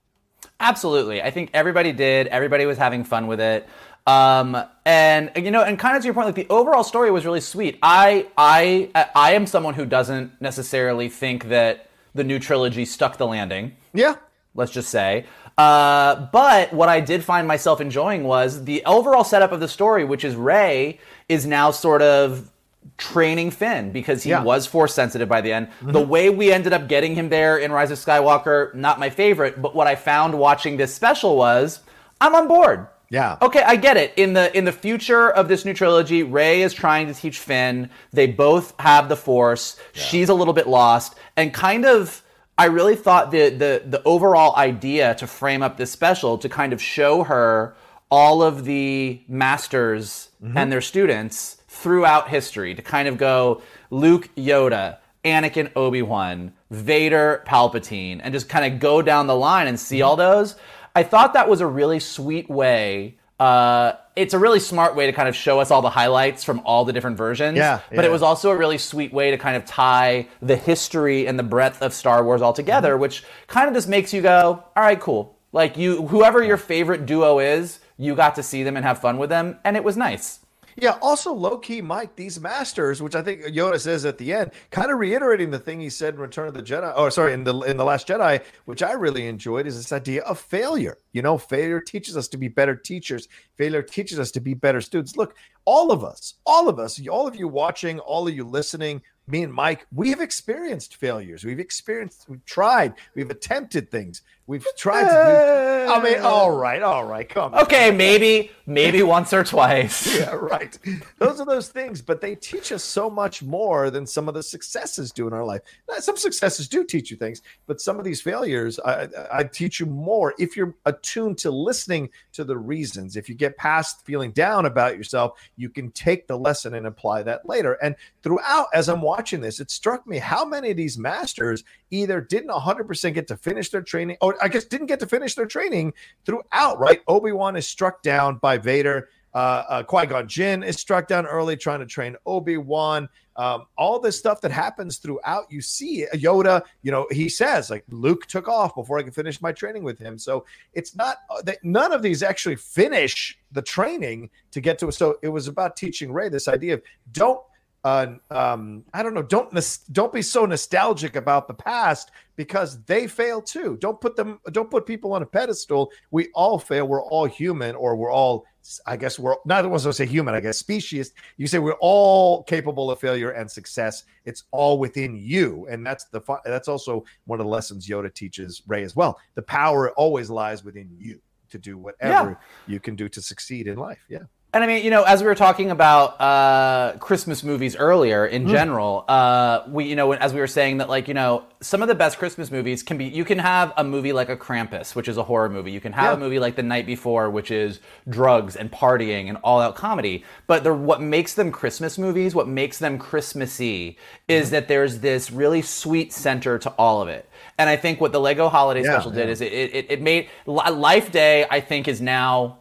Absolutely. 0.60 1.22
I 1.22 1.30
think 1.30 1.50
everybody 1.54 1.92
did. 1.92 2.26
Everybody 2.28 2.66
was 2.66 2.78
having 2.78 3.04
fun 3.04 3.26
with 3.26 3.40
it. 3.40 3.68
Um, 4.06 4.56
and 4.86 5.30
you 5.36 5.50
know, 5.50 5.62
and 5.62 5.78
kind 5.78 5.96
of 5.96 6.02
to 6.02 6.06
your 6.06 6.14
point, 6.14 6.26
like 6.26 6.34
the 6.34 6.48
overall 6.48 6.82
story 6.82 7.10
was 7.10 7.24
really 7.26 7.40
sweet. 7.40 7.78
I, 7.82 8.26
I, 8.36 8.90
I 9.14 9.32
am 9.32 9.46
someone 9.46 9.74
who 9.74 9.84
doesn't 9.84 10.40
necessarily 10.40 11.08
think 11.08 11.48
that 11.50 11.90
the 12.14 12.24
new 12.24 12.38
trilogy 12.38 12.84
stuck 12.84 13.18
the 13.18 13.26
landing. 13.26 13.76
Yeah. 13.92 14.16
Let's 14.54 14.72
just 14.72 14.88
say. 14.88 15.26
Uh, 15.58 16.28
but 16.32 16.72
what 16.72 16.88
I 16.88 17.00
did 17.00 17.22
find 17.22 17.46
myself 17.46 17.80
enjoying 17.80 18.24
was 18.24 18.64
the 18.64 18.82
overall 18.84 19.24
setup 19.24 19.52
of 19.52 19.60
the 19.60 19.68
story, 19.68 20.04
which 20.04 20.24
is 20.24 20.36
Rey 20.36 21.00
is 21.28 21.46
now 21.46 21.70
sort 21.70 22.00
of 22.00 22.50
training 22.96 23.50
Finn 23.50 23.92
because 23.92 24.22
he 24.22 24.30
yeah. 24.30 24.42
was 24.42 24.66
force 24.66 24.94
sensitive 24.94 25.28
by 25.28 25.40
the 25.40 25.52
end. 25.52 25.68
Mm-hmm. 25.68 25.92
The 25.92 26.00
way 26.00 26.30
we 26.30 26.52
ended 26.52 26.72
up 26.72 26.88
getting 26.88 27.14
him 27.14 27.28
there 27.28 27.58
in 27.58 27.72
Rise 27.72 27.90
of 27.90 27.98
Skywalker, 27.98 28.74
not 28.74 28.98
my 28.98 29.10
favorite, 29.10 29.60
but 29.60 29.74
what 29.74 29.86
I 29.86 29.94
found 29.94 30.38
watching 30.38 30.76
this 30.76 30.94
special 30.94 31.36
was 31.36 31.80
I'm 32.20 32.34
on 32.34 32.48
board. 32.48 32.88
Yeah. 33.10 33.38
Okay, 33.40 33.62
I 33.62 33.76
get 33.76 33.96
it. 33.96 34.12
In 34.16 34.34
the 34.34 34.56
in 34.56 34.64
the 34.64 34.72
future 34.72 35.30
of 35.30 35.48
this 35.48 35.64
new 35.64 35.72
trilogy, 35.72 36.22
Rey 36.22 36.62
is 36.62 36.74
trying 36.74 37.06
to 37.06 37.14
teach 37.14 37.38
Finn. 37.38 37.90
They 38.12 38.26
both 38.26 38.74
have 38.78 39.08
the 39.08 39.16
Force. 39.16 39.78
Yeah. 39.94 40.02
She's 40.02 40.28
a 40.28 40.34
little 40.34 40.54
bit 40.54 40.66
lost, 40.66 41.14
and 41.36 41.52
kind 41.52 41.84
of. 41.84 42.22
I 42.60 42.64
really 42.64 42.96
thought 42.96 43.30
the 43.30 43.50
the 43.50 43.82
the 43.86 44.02
overall 44.04 44.56
idea 44.56 45.14
to 45.14 45.28
frame 45.28 45.62
up 45.62 45.76
this 45.76 45.92
special 45.92 46.38
to 46.38 46.48
kind 46.48 46.72
of 46.72 46.82
show 46.82 47.22
her 47.22 47.76
all 48.10 48.42
of 48.42 48.64
the 48.64 49.22
masters 49.28 50.30
mm-hmm. 50.42 50.58
and 50.58 50.72
their 50.72 50.80
students 50.80 51.57
throughout 51.78 52.28
history 52.28 52.74
to 52.74 52.82
kind 52.82 53.08
of 53.08 53.18
go 53.18 53.62
Luke 53.90 54.28
Yoda, 54.36 54.98
Anakin 55.24 55.70
Obi 55.76 56.02
Wan, 56.02 56.52
Vader 56.70 57.44
Palpatine, 57.46 58.20
and 58.22 58.34
just 58.34 58.48
kind 58.48 58.72
of 58.72 58.80
go 58.80 59.00
down 59.00 59.26
the 59.26 59.36
line 59.36 59.68
and 59.68 59.78
see 59.78 60.02
all 60.02 60.16
those. 60.16 60.56
I 60.94 61.02
thought 61.04 61.34
that 61.34 61.48
was 61.48 61.60
a 61.60 61.66
really 61.66 62.00
sweet 62.00 62.50
way. 62.50 63.16
Uh, 63.38 63.92
it's 64.16 64.34
a 64.34 64.38
really 64.38 64.58
smart 64.58 64.96
way 64.96 65.06
to 65.06 65.12
kind 65.12 65.28
of 65.28 65.36
show 65.36 65.60
us 65.60 65.70
all 65.70 65.80
the 65.80 65.90
highlights 65.90 66.42
from 66.42 66.60
all 66.64 66.84
the 66.84 66.92
different 66.92 67.16
versions. 67.16 67.56
Yeah, 67.56 67.80
But 67.94 68.04
it 68.04 68.10
was 68.10 68.22
also 68.22 68.50
a 68.50 68.56
really 68.56 68.78
sweet 68.78 69.12
way 69.12 69.30
to 69.30 69.38
kind 69.38 69.56
of 69.56 69.64
tie 69.64 70.26
the 70.42 70.56
history 70.56 71.28
and 71.28 71.38
the 71.38 71.44
breadth 71.44 71.80
of 71.80 71.94
Star 71.94 72.24
Wars 72.24 72.42
all 72.42 72.52
together, 72.52 72.92
mm-hmm. 72.94 73.02
which 73.02 73.22
kind 73.46 73.68
of 73.68 73.74
just 73.74 73.88
makes 73.88 74.12
you 74.12 74.20
go, 74.20 74.64
all 74.74 74.82
right, 74.82 74.98
cool. 74.98 75.36
Like 75.52 75.76
you, 75.76 76.08
whoever 76.08 76.42
your 76.42 76.56
favorite 76.56 77.06
duo 77.06 77.38
is, 77.38 77.78
you 77.96 78.16
got 78.16 78.34
to 78.34 78.42
see 78.42 78.64
them 78.64 78.76
and 78.76 78.84
have 78.84 79.00
fun 79.00 79.18
with 79.18 79.30
them, 79.30 79.58
and 79.64 79.76
it 79.76 79.84
was 79.84 79.96
nice. 79.96 80.40
Yeah, 80.80 80.96
also 81.02 81.32
low 81.32 81.58
key, 81.58 81.82
Mike, 81.82 82.14
these 82.14 82.40
masters, 82.40 83.02
which 83.02 83.16
I 83.16 83.22
think 83.22 83.42
Yoda 83.42 83.80
says 83.80 84.04
at 84.04 84.16
the 84.16 84.32
end, 84.32 84.52
kind 84.70 84.92
of 84.92 84.98
reiterating 85.00 85.50
the 85.50 85.58
thing 85.58 85.80
he 85.80 85.90
said 85.90 86.14
in 86.14 86.20
Return 86.20 86.46
of 86.46 86.54
the 86.54 86.62
Jedi, 86.62 86.96
or 86.96 87.10
sorry, 87.10 87.32
in 87.32 87.42
the 87.42 87.52
in 87.62 87.76
the 87.76 87.84
Last 87.84 88.06
Jedi, 88.06 88.44
which 88.64 88.80
I 88.80 88.92
really 88.92 89.26
enjoyed, 89.26 89.66
is 89.66 89.76
this 89.76 89.90
idea 89.90 90.22
of 90.22 90.38
failure. 90.38 90.98
You 91.12 91.22
know, 91.22 91.36
failure 91.36 91.80
teaches 91.80 92.16
us 92.16 92.28
to 92.28 92.36
be 92.36 92.46
better 92.46 92.76
teachers. 92.76 93.26
Failure 93.56 93.82
teaches 93.82 94.20
us 94.20 94.30
to 94.32 94.40
be 94.40 94.54
better 94.54 94.80
students. 94.80 95.16
Look, 95.16 95.36
all 95.64 95.90
of 95.90 96.04
us, 96.04 96.34
all 96.46 96.68
of 96.68 96.78
us, 96.78 97.04
all 97.08 97.26
of 97.26 97.34
you 97.34 97.48
watching, 97.48 97.98
all 97.98 98.28
of 98.28 98.34
you 98.34 98.44
listening, 98.44 99.02
me 99.26 99.42
and 99.42 99.52
Mike, 99.52 99.86
we 99.92 100.10
have 100.10 100.20
experienced 100.20 100.96
failures. 100.96 101.44
We've 101.44 101.58
experienced, 101.58 102.26
we've 102.28 102.44
tried, 102.44 102.94
we've 103.14 103.30
attempted 103.30 103.90
things. 103.90 104.22
We've 104.48 104.64
tried 104.78 105.02
to 105.02 105.10
do. 105.10 105.92
I 105.92 106.02
mean, 106.02 106.20
all 106.20 106.50
right, 106.50 106.80
all 106.80 107.04
right, 107.04 107.28
come. 107.28 107.52
On. 107.52 107.60
Okay, 107.64 107.90
on. 107.90 107.98
maybe, 107.98 108.50
maybe 108.64 109.02
once 109.02 109.34
or 109.34 109.44
twice. 109.44 110.18
yeah, 110.18 110.30
right. 110.30 110.76
Those 111.18 111.38
are 111.38 111.44
those 111.44 111.68
things, 111.68 112.00
but 112.00 112.22
they 112.22 112.34
teach 112.34 112.72
us 112.72 112.82
so 112.82 113.10
much 113.10 113.42
more 113.42 113.90
than 113.90 114.06
some 114.06 114.26
of 114.26 114.32
the 114.32 114.42
successes 114.42 115.12
do 115.12 115.26
in 115.26 115.34
our 115.34 115.44
life. 115.44 115.60
Some 115.98 116.16
successes 116.16 116.66
do 116.66 116.82
teach 116.82 117.10
you 117.10 117.18
things, 117.18 117.42
but 117.66 117.78
some 117.78 117.98
of 117.98 118.06
these 118.06 118.22
failures, 118.22 118.80
I, 118.80 119.08
I 119.30 119.44
teach 119.44 119.80
you 119.80 119.86
more 119.86 120.32
if 120.38 120.56
you're 120.56 120.74
attuned 120.86 121.36
to 121.38 121.50
listening 121.50 122.08
to 122.32 122.42
the 122.42 122.56
reasons. 122.56 123.16
If 123.16 123.28
you 123.28 123.34
get 123.34 123.58
past 123.58 124.06
feeling 124.06 124.32
down 124.32 124.64
about 124.64 124.96
yourself, 124.96 125.38
you 125.56 125.68
can 125.68 125.90
take 125.90 126.26
the 126.26 126.38
lesson 126.38 126.72
and 126.72 126.86
apply 126.86 127.22
that 127.24 127.46
later. 127.46 127.74
And 127.82 127.96
throughout, 128.22 128.68
as 128.72 128.88
I'm 128.88 129.02
watching 129.02 129.42
this, 129.42 129.60
it 129.60 129.70
struck 129.70 130.06
me 130.06 130.16
how 130.16 130.46
many 130.46 130.70
of 130.70 130.78
these 130.78 130.96
masters 130.96 131.64
either 131.90 132.22
didn't 132.22 132.50
100% 132.50 133.14
get 133.14 133.28
to 133.28 133.36
finish 133.36 133.68
their 133.70 133.82
training 133.82 134.16
or 134.22 134.37
I 134.40 134.48
guess 134.48 134.64
didn't 134.64 134.86
get 134.86 135.00
to 135.00 135.06
finish 135.06 135.34
their 135.34 135.46
training 135.46 135.94
throughout, 136.24 136.78
right? 136.78 137.00
Obi 137.08 137.32
Wan 137.32 137.56
is 137.56 137.66
struck 137.66 138.02
down 138.02 138.36
by 138.36 138.58
Vader. 138.58 139.08
Uh, 139.34 139.64
uh, 139.68 139.82
Qui 139.82 140.06
Gon 140.06 140.26
Jinn 140.26 140.62
is 140.62 140.76
struck 140.76 141.06
down 141.06 141.26
early 141.26 141.56
trying 141.56 141.80
to 141.80 141.86
train 141.86 142.16
Obi 142.26 142.56
Wan. 142.56 143.08
Um, 143.36 143.66
all 143.76 144.00
this 144.00 144.18
stuff 144.18 144.40
that 144.40 144.50
happens 144.50 144.96
throughout, 144.96 145.44
you 145.48 145.60
see 145.60 146.06
Yoda. 146.14 146.62
You 146.82 146.90
know, 146.90 147.06
he 147.10 147.28
says 147.28 147.70
like 147.70 147.84
Luke 147.88 148.26
took 148.26 148.48
off 148.48 148.74
before 148.74 148.98
I 148.98 149.02
could 149.02 149.14
finish 149.14 149.40
my 149.40 149.52
training 149.52 149.84
with 149.84 149.98
him. 149.98 150.18
So 150.18 150.44
it's 150.72 150.96
not 150.96 151.18
uh, 151.30 151.42
that 151.42 151.62
none 151.62 151.92
of 151.92 152.02
these 152.02 152.22
actually 152.22 152.56
finish 152.56 153.38
the 153.52 153.62
training 153.62 154.30
to 154.50 154.60
get 154.60 154.78
to. 154.80 154.90
So 154.90 155.18
it 155.22 155.28
was 155.28 155.46
about 155.46 155.76
teaching 155.76 156.10
Rey 156.12 156.28
this 156.30 156.48
idea 156.48 156.74
of 156.74 156.82
don't 157.12 157.40
uh, 157.84 158.14
um, 158.30 158.84
I 158.92 159.02
don't 159.02 159.14
know. 159.14 159.22
Don't 159.22 159.56
don't 159.92 160.12
be 160.12 160.22
so 160.22 160.44
nostalgic 160.44 161.16
about 161.16 161.46
the 161.46 161.54
past 161.54 162.10
because 162.36 162.82
they 162.84 163.06
fail 163.06 163.40
too. 163.40 163.76
Don't 163.80 164.00
put 164.00 164.16
them. 164.16 164.40
Don't 164.52 164.70
put 164.70 164.84
people 164.84 165.12
on 165.12 165.22
a 165.22 165.26
pedestal. 165.26 165.90
We 166.10 166.28
all 166.34 166.58
fail. 166.58 166.88
We're 166.88 167.02
all 167.02 167.26
human, 167.26 167.76
or 167.76 167.96
we're 167.96 168.12
all. 168.12 168.44
I 168.86 168.96
guess 168.96 169.18
we're 169.18 169.36
neither 169.46 169.68
one's 169.68 169.84
going 169.84 169.92
to 169.92 169.96
say 169.96 170.06
human. 170.06 170.34
I 170.34 170.40
guess 170.40 170.58
species. 170.58 171.12
You 171.36 171.46
say 171.46 171.60
we're 171.60 171.78
all 171.80 172.42
capable 172.42 172.90
of 172.90 172.98
failure 172.98 173.30
and 173.30 173.50
success. 173.50 174.04
It's 174.24 174.44
all 174.50 174.78
within 174.78 175.16
you, 175.16 175.66
and 175.70 175.86
that's 175.86 176.04
the. 176.06 176.20
That's 176.44 176.68
also 176.68 177.04
one 177.26 177.38
of 177.38 177.46
the 177.46 177.50
lessons 177.50 177.88
Yoda 177.88 178.12
teaches 178.12 178.62
Rey 178.66 178.82
as 178.82 178.96
well. 178.96 179.18
The 179.34 179.42
power 179.42 179.92
always 179.92 180.30
lies 180.30 180.64
within 180.64 180.90
you 180.98 181.20
to 181.50 181.58
do 181.58 181.78
whatever 181.78 182.30
yeah. 182.30 182.72
you 182.72 182.80
can 182.80 182.96
do 182.96 183.08
to 183.08 183.22
succeed 183.22 183.68
in 183.68 183.78
life. 183.78 184.04
Yeah. 184.08 184.24
And 184.54 184.64
I 184.64 184.66
mean, 184.66 184.82
you 184.82 184.88
know, 184.90 185.02
as 185.02 185.20
we 185.20 185.26
were 185.26 185.34
talking 185.34 185.70
about 185.70 186.18
uh, 186.18 186.96
Christmas 187.00 187.44
movies 187.44 187.76
earlier, 187.76 188.24
in 188.24 188.44
Hmm. 188.44 188.50
general, 188.50 189.04
uh, 189.06 189.60
we, 189.68 189.84
you 189.84 189.94
know, 189.94 190.10
as 190.14 190.32
we 190.32 190.40
were 190.40 190.46
saying 190.46 190.78
that, 190.78 190.88
like, 190.88 191.06
you 191.06 191.12
know, 191.12 191.42
some 191.60 191.82
of 191.82 191.88
the 191.88 191.94
best 191.94 192.18
Christmas 192.18 192.50
movies 192.50 192.82
can 192.82 192.96
be. 192.96 193.04
You 193.04 193.26
can 193.26 193.38
have 193.40 193.74
a 193.76 193.84
movie 193.84 194.14
like 194.14 194.30
a 194.30 194.36
Krampus, 194.38 194.94
which 194.94 195.06
is 195.06 195.18
a 195.18 195.22
horror 195.22 195.50
movie. 195.50 195.70
You 195.70 195.82
can 195.82 195.92
have 195.92 196.12
Yeah. 196.12 196.14
a 196.14 196.16
movie 196.16 196.38
like 196.38 196.56
The 196.56 196.62
Night 196.62 196.86
Before, 196.86 197.28
which 197.28 197.50
is 197.50 197.80
drugs 198.08 198.56
and 198.56 198.72
partying 198.72 199.28
and 199.28 199.36
all-out 199.44 199.74
comedy. 199.76 200.24
But 200.46 200.64
the, 200.64 200.72
what 200.72 201.02
makes 201.02 201.34
them 201.34 201.52
Christmas 201.52 201.98
movies, 201.98 202.34
what 202.34 202.48
makes 202.48 202.78
them 202.78 202.96
Christmassy, 202.96 203.98
is 204.28 204.48
that 204.48 204.66
there's 204.66 205.00
this 205.00 205.30
really 205.30 205.60
sweet 205.60 206.10
center 206.10 206.58
to 206.60 206.70
all 206.78 207.02
of 207.02 207.08
it. 207.08 207.28
And 207.58 207.68
I 207.68 207.76
think 207.76 208.00
what 208.00 208.12
the 208.12 208.20
Lego 208.20 208.48
Holiday 208.48 208.82
Yeah, 208.82 208.92
Special 208.94 209.10
did 209.10 209.28
is 209.28 209.42
it, 209.42 209.52
it, 209.52 209.86
it 209.90 210.00
made 210.00 210.30
Life 210.46 211.12
Day. 211.12 211.44
I 211.50 211.60
think 211.60 211.86
is 211.86 212.00
now 212.00 212.60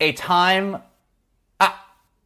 a 0.00 0.12
time 0.12 0.78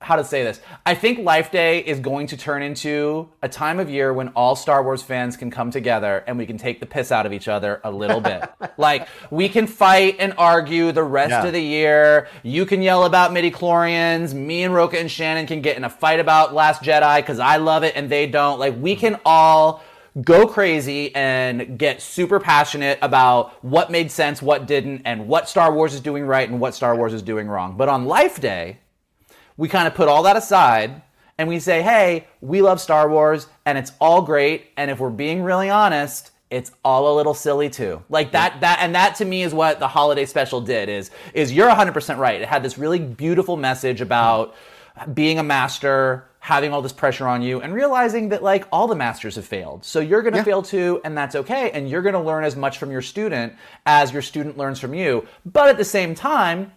how 0.05 0.17
to 0.17 0.25
say 0.25 0.43
this. 0.45 0.61
I 0.87 0.95
think 0.95 1.19
Life 1.19 1.51
Day 1.51 1.81
is 1.81 1.99
going 2.01 2.27
to 2.29 2.37
turn 2.37 2.63
into 2.63 3.29
a 3.43 3.49
time 3.49 3.79
of 3.81 3.89
year 3.91 4.13
when 4.13 4.29
all 4.29 4.55
Star 4.55 4.83
Wars 4.83 5.03
fans 5.03 5.37
can 5.37 5.51
come 5.51 5.71
together 5.71 6.23
and 6.27 6.39
we 6.39 6.47
can 6.47 6.59
take 6.59 6.81
the 6.81 6.87
piss 6.87 7.11
out 7.11 7.27
of 7.27 7.33
each 7.33 7.49
other 7.49 7.81
a 7.85 7.91
little 7.91 8.21
bit. 8.21 8.45
like 8.77 9.09
we 9.31 9.49
can 9.49 9.67
fight 9.67 10.17
and 10.19 10.35
argue 10.39 10.93
the 10.93 11.03
rest 11.03 11.31
Yeah. 11.31 11.45
of 11.47 11.53
the 11.53 11.61
year. 11.63 12.29
You 12.43 12.67
can 12.67 12.83
yell 12.83 13.05
about 13.05 13.33
midi 13.33 13.51
chlorians. 13.51 14.35
Me 14.35 14.63
and 14.63 14.75
Rocha 14.75 14.99
and 14.99 15.11
Shannon 15.11 15.47
can 15.47 15.61
get 15.63 15.77
in 15.77 15.85
a 15.85 15.91
fight 15.91 16.21
about 16.21 16.55
Last 16.55 16.83
Jedi 16.83 17.17
because 17.17 17.39
I 17.39 17.57
love 17.57 17.83
it 17.83 17.97
and 17.97 18.09
they 18.11 18.27
don't. 18.27 18.59
Like 18.59 18.75
we 18.79 18.97
can 18.97 19.19
all 19.25 19.83
go 20.23 20.47
crazy 20.47 21.13
and 21.17 21.77
get 21.77 22.01
super 22.01 22.39
passionate 22.39 22.99
about 23.03 23.53
what 23.65 23.91
made 23.91 24.13
sense, 24.13 24.41
what 24.41 24.65
didn't, 24.67 25.03
and 25.05 25.27
what 25.27 25.49
Star 25.49 25.73
Wars 25.75 25.93
is 25.93 26.01
doing 26.01 26.25
right 26.25 26.49
and 26.49 26.61
what 26.61 26.73
Star 26.73 26.95
Wars 26.95 27.13
is 27.13 27.21
doing 27.23 27.49
wrong. 27.49 27.77
But 27.77 27.89
on 27.89 28.05
Life 28.05 28.41
Day, 28.41 28.79
we 29.57 29.69
kind 29.69 29.87
of 29.87 29.95
put 29.95 30.09
all 30.09 30.23
that 30.25 30.37
aside 30.37 31.03
and 31.39 31.49
we 31.49 31.59
say, 31.59 31.83
hey, 31.83 32.27
we 32.41 32.63
love 32.63 32.81
Star 32.81 33.09
Wars 33.09 33.47
and 33.67 33.77
it's 33.79 33.93
all 34.01 34.23
great. 34.23 34.67
And 34.77 34.91
if 34.91 34.99
we're 34.99 35.11
being 35.11 35.43
really 35.43 35.71
honest, 35.71 36.31
it's 36.51 36.71
all 36.85 37.13
a 37.13 37.15
little 37.17 37.35
silly 37.35 37.69
too. 37.71 38.03
Like 38.09 38.33
that, 38.33 38.61
that, 38.61 38.79
and 38.81 38.95
that 38.95 39.17
to 39.17 39.25
me 39.25 39.43
is 39.43 39.53
what 39.53 39.79
the 39.81 39.89
holiday 39.89 40.27
special 40.27 40.61
did 40.61 40.89
is, 40.89 41.11
is 41.33 41.53
you're 41.53 41.69
100% 41.71 42.19
right. 42.19 42.41
It 42.41 42.49
had 42.49 42.63
this 42.63 42.79
really 42.79 42.99
beautiful 43.01 43.57
message 43.57 44.01
about 44.01 44.55
being 45.13 45.41
a 45.41 45.43
master, 45.43 46.29
having 46.39 46.73
all 46.73 46.83
this 46.83 46.93
pressure 46.93 47.27
on 47.27 47.43
you 47.43 47.61
and 47.61 47.75
realizing 47.75 48.29
that 48.29 48.43
like 48.43 48.67
all 48.71 48.87
the 48.87 48.95
masters 48.95 49.35
have 49.35 49.47
failed. 49.47 49.85
So 49.85 49.99
you're 49.99 50.23
going 50.23 50.35
to 50.35 50.39
Yeah. 50.41 50.45
fail 50.45 50.63
too 50.63 51.01
and 51.05 51.17
that's 51.17 51.35
okay. 51.35 51.71
And 51.73 51.89
you're 51.89 52.03
going 52.03 52.13
to 52.15 52.21
learn 52.21 52.45
as 52.45 52.55
much 52.55 52.79
from 52.79 52.93
your 52.93 53.03
student 53.03 53.55
as 53.87 54.13
your 54.13 54.23
student 54.23 54.57
learns 54.57 54.79
from 54.79 54.95
you. 54.95 55.27
But 55.45 55.69
at 55.71 55.79
the 55.79 55.85
same 55.85 56.15
time, 56.15 56.73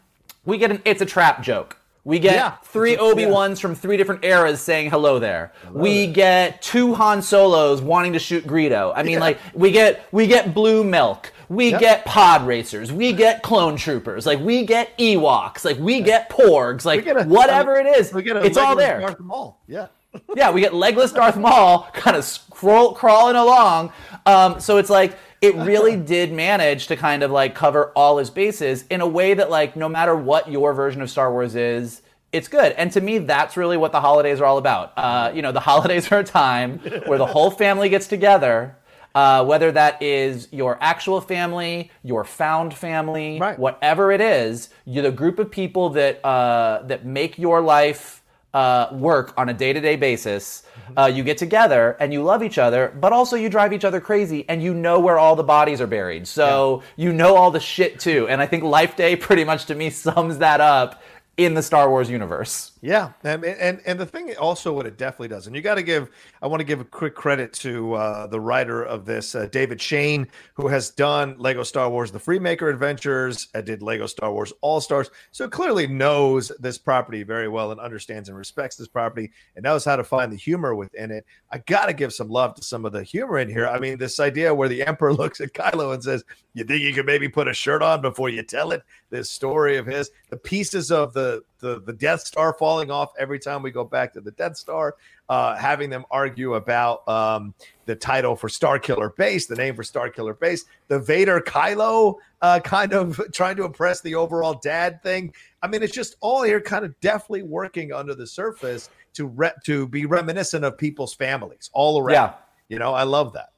we 0.45 0.57
get 0.57 0.71
an 0.71 0.81
it's 0.85 1.01
a 1.01 1.05
trap 1.05 1.43
joke. 1.43 1.77
We 2.07 2.19
get 2.19 2.35
Yeah. 2.35 2.51
three 2.63 2.95
Obi 2.95 3.25
Wans 3.25 3.59
from 3.59 3.75
three 3.75 3.97
different 3.97 4.23
eras 4.23 4.61
saying 4.61 4.91
hello 4.91 5.19
there. 5.19 5.51
we 5.73 6.07
get 6.07 6.61
two 6.61 6.93
Han 6.95 7.21
Solos 7.21 7.81
wanting 7.81 8.13
to 8.13 8.19
shoot 8.19 8.47
Greedo. 8.47 8.93
I 8.95 9.03
mean, 9.03 9.15
Yeah. 9.15 9.19
like 9.19 9.39
we 9.53 9.71
get 9.71 10.05
we 10.13 10.25
get 10.25 10.53
blue 10.53 10.85
milk. 10.85 11.33
We 11.49 11.71
Yep. 11.71 11.79
get 11.81 12.05
pod 12.05 12.47
racers. 12.47 12.93
We 12.93 13.11
get 13.11 13.43
clone 13.43 13.75
troopers. 13.75 14.25
Like 14.25 14.39
we 14.39 14.65
get 14.65 14.97
Ewoks. 14.97 15.65
Like 15.65 15.79
we 15.79 15.99
get 15.99 16.29
Porgs. 16.29 16.85
Like 16.85 17.03
get 17.03 17.17
a- 17.19 17.25
whatever 17.25 17.75
mean, 17.75 17.87
it 17.87 17.97
is, 17.99 18.13
We 18.13 18.21
get 18.23 18.37
a 18.37 18.41
it's 18.45 18.57
all 18.57 18.77
there 18.77 19.01
Darth 19.01 19.19
Maul. 19.19 19.59
Yeah. 19.67 19.87
yeah, 20.33 20.49
we 20.51 20.61
get 20.61 20.73
legless 20.73 21.11
Darth 21.11 21.35
Maul 21.35 21.87
kind 21.93 22.15
of 22.15 22.23
scroll 22.23 22.93
crawling 22.93 23.35
along. 23.35 23.91
Um, 24.25 24.61
so 24.61 24.77
it's 24.77 24.89
like 24.89 25.17
it 25.41 25.55
really 25.55 25.95
did 25.95 26.31
manage 26.31 26.87
to 26.87 26.95
kind 26.95 27.23
of 27.23 27.31
like 27.31 27.53
cover 27.55 27.91
all 27.95 28.17
his 28.17 28.29
bases 28.29 28.85
in 28.89 29.01
a 29.01 29.07
way 29.07 29.33
that 29.33 29.49
like 29.49 29.75
no 29.75 29.87
matter 29.87 30.15
what 30.15 30.49
your 30.51 30.73
version 30.73 31.01
of 31.01 31.09
Star 31.09 31.31
Wars 31.31 31.55
is, 31.55 32.01
it's 32.31 32.47
good. 32.47 32.73
And 32.73 32.91
to 32.93 33.01
me, 33.01 33.19
that's 33.19 33.55
really 33.55 33.77
what 33.77 33.91
the 33.91 34.01
holidays 34.01 34.41
are 34.41 34.45
all 34.45 34.57
about. 34.57 34.93
Uh, 34.97 35.31
you 35.33 35.41
know, 35.41 35.51
the 35.51 35.59
holidays 35.71 36.11
are 36.11 36.19
a 36.19 36.23
time 36.23 36.79
where 37.05 37.17
the 37.17 37.25
whole 37.25 37.51
family 37.51 37.89
gets 37.89 38.07
together. 38.07 38.75
Uh, 39.15 39.43
whether 39.43 39.71
that 39.71 39.99
is 40.03 40.47
your 40.51 40.77
actual 40.79 41.19
family, 41.21 41.89
your 42.03 42.23
found 42.23 42.71
family, 42.71 43.39
Right. 43.39 43.57
whatever 43.57 44.11
it 44.11 44.21
is, 44.21 44.69
you're 44.85 45.01
the 45.01 45.11
group 45.11 45.39
of 45.39 45.49
people 45.49 45.89
that 45.91 46.23
uh, 46.23 46.83
that 46.83 47.03
make 47.03 47.39
your 47.39 47.59
life 47.61 48.21
uh, 48.53 48.89
work 48.91 49.33
on 49.37 49.49
a 49.49 49.53
day-to-day 49.53 49.95
basis. 49.95 50.63
Mm-hmm. 50.63 50.99
Uh, 50.99 51.07
you 51.07 51.23
get 51.23 51.37
together 51.37 51.97
and 51.99 52.13
you 52.13 52.23
love 52.23 52.43
each 52.43 52.57
other, 52.57 52.93
but 52.99 53.13
also 53.13 53.35
you 53.35 53.49
drive 53.49 53.73
each 53.73 53.85
other 53.85 53.99
crazy, 53.99 54.47
and 54.49 54.63
you 54.63 54.73
know 54.73 54.99
where 54.99 55.19
all 55.19 55.35
the 55.35 55.43
bodies 55.43 55.81
are 55.81 55.87
buried. 55.87 56.27
So 56.27 56.83
you 56.95 57.13
know 57.13 57.35
all 57.35 57.51
the 57.51 57.59
shit 57.59 57.99
too. 57.99 58.27
And 58.27 58.41
I 58.41 58.45
think 58.45 58.63
Life 58.63 58.95
Day 58.95 59.15
pretty 59.15 59.43
much 59.43 59.65
to 59.65 59.75
me 59.75 59.89
sums 59.91 60.37
that 60.39 60.61
up 60.61 61.01
in 61.37 61.53
the 61.53 61.61
Star 61.61 61.89
Wars 61.89 62.09
universe. 62.09 62.71
Yeah, 62.81 63.13
and 63.23 63.43
and 63.43 63.81
and 63.87 63.99
the 63.99 64.05
thing 64.05 64.35
also 64.37 64.71
what 64.71 64.85
it 64.85 64.97
definitely 64.99 65.29
does, 65.29 65.47
and 65.47 65.55
you 65.55 65.63
got 65.63 65.75
to 65.75 65.83
give 65.83 66.11
I 66.43 66.47
want 66.47 66.59
to 66.59 66.63
give 66.63 66.79
a 66.79 66.85
quick 66.85 67.15
credit 67.15 67.51
to 67.53 67.93
uh, 67.95 68.27
the 68.27 68.39
writer 68.39 68.83
of 68.83 69.03
this, 69.03 69.33
uh, 69.33 69.47
David 69.47 69.81
Shayne, 69.81 70.27
who 70.53 70.67
has 70.67 70.91
done 70.91 71.35
Lego 71.39 71.63
Star 71.63 71.89
Wars: 71.89 72.11
The 72.11 72.19
Freemaker 72.19 72.71
Adventures, 72.71 73.47
and 73.55 73.65
did 73.65 73.81
Lego 73.81 74.05
Star 74.05 74.31
Wars 74.31 74.53
All 74.61 74.79
Stars, 74.79 75.09
so 75.31 75.49
clearly 75.49 75.87
knows 75.87 76.51
this 76.59 76.77
property 76.77 77.23
very 77.23 77.47
well 77.47 77.71
and 77.71 77.79
understands 77.79 78.29
and 78.29 78.37
respects 78.37 78.75
this 78.75 78.87
property 78.87 79.31
and 79.55 79.63
knows 79.63 79.83
how 79.83 79.95
to 79.95 80.03
find 80.03 80.31
the 80.31 80.37
humor 80.37 80.75
within 80.75 81.09
it. 81.09 81.25
I 81.51 81.57
got 81.59 81.87
to 81.87 81.93
give 81.93 82.13
some 82.13 82.29
love 82.29 82.53
to 82.55 82.63
some 82.63 82.85
of 82.85 82.91
the 82.91 83.01
humor 83.01 83.39
in 83.39 83.49
here. 83.49 83.67
I 83.67 83.79
mean, 83.79 83.97
this 83.97 84.19
idea 84.19 84.53
where 84.53 84.69
the 84.69 84.85
Emperor 84.85 85.13
looks 85.15 85.41
at 85.41 85.53
Kylo 85.53 85.95
and 85.95 86.03
says, 86.03 86.23
"You 86.53 86.63
think 86.63 86.83
you 86.83 86.93
could 86.93 87.07
maybe 87.07 87.27
put 87.27 87.47
a 87.47 87.53
shirt 87.55 87.81
on 87.81 88.01
before 88.03 88.29
you 88.29 88.43
tell 88.43 88.71
it?" 88.71 88.83
This 89.09 89.31
story 89.31 89.77
of 89.77 89.87
his, 89.87 90.11
the 90.29 90.37
pieces 90.37 90.91
of 90.91 91.13
the 91.13 91.41
the, 91.59 91.81
the 91.81 91.93
Death 91.93 92.21
Star 92.21 92.53
falling 92.53 92.91
off 92.91 93.11
every 93.19 93.39
time 93.39 93.61
we 93.61 93.71
go 93.71 93.83
back 93.83 94.13
to 94.13 94.21
the 94.21 94.31
Death 94.31 94.57
Star, 94.57 94.95
uh, 95.29 95.55
having 95.55 95.89
them 95.89 96.05
argue 96.11 96.55
about 96.55 97.07
um, 97.07 97.53
the 97.85 97.95
title 97.95 98.35
for 98.35 98.49
Star 98.49 98.79
Killer 98.79 99.09
Base, 99.09 99.45
the 99.45 99.55
name 99.55 99.75
for 99.75 99.83
Star 99.83 100.09
Killer 100.09 100.33
Base, 100.33 100.65
the 100.87 100.99
Vader 100.99 101.39
Kylo 101.39 102.15
uh, 102.41 102.59
kind 102.59 102.93
of 102.93 103.19
trying 103.33 103.55
to 103.57 103.65
impress 103.65 104.01
the 104.01 104.15
overall 104.15 104.59
dad 104.63 105.01
thing. 105.03 105.33
I 105.61 105.67
mean, 105.67 105.83
it's 105.83 105.93
just 105.93 106.15
all 106.21 106.43
here 106.43 106.61
kind 106.61 106.85
of 106.85 106.99
definitely 106.99 107.43
working 107.43 107.93
under 107.93 108.15
the 108.15 108.27
surface 108.27 108.89
to 109.13 109.27
re- 109.27 109.51
to 109.65 109.87
be 109.87 110.05
reminiscent 110.05 110.63
of 110.63 110.77
people's 110.77 111.13
families 111.13 111.69
all 111.73 111.99
around. 111.99 112.13
Yeah. 112.13 112.33
You 112.69 112.79
know, 112.79 112.93
I 112.93 113.03
love 113.03 113.33
that. 113.33 113.49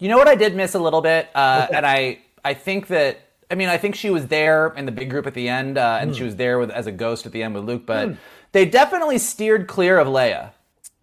You 0.00 0.08
know 0.08 0.18
what 0.18 0.28
I 0.28 0.34
did 0.34 0.56
miss 0.56 0.74
a 0.74 0.78
little 0.78 1.00
bit, 1.00 1.28
uh, 1.34 1.68
and 1.72 1.86
I 1.86 2.18
I 2.44 2.54
think 2.54 2.88
that 2.88 3.20
I 3.50 3.54
mean 3.54 3.68
I 3.68 3.78
think 3.78 3.94
she 3.94 4.10
was 4.10 4.26
there 4.28 4.72
in 4.76 4.86
the 4.86 4.92
big 4.92 5.10
group 5.10 5.26
at 5.26 5.34
the 5.34 5.48
end, 5.48 5.78
uh, 5.78 5.98
and 6.00 6.14
she 6.14 6.24
was 6.24 6.36
there 6.36 6.58
with 6.58 6.70
as 6.70 6.86
a 6.86 6.92
ghost 6.92 7.26
at 7.26 7.32
the 7.32 7.42
end 7.42 7.54
with 7.54 7.64
Luke, 7.64 7.84
but 7.86 8.16
they 8.52 8.64
definitely 8.64 9.18
steered 9.18 9.66
clear 9.66 9.98
of 9.98 10.08
Leia. 10.08 10.50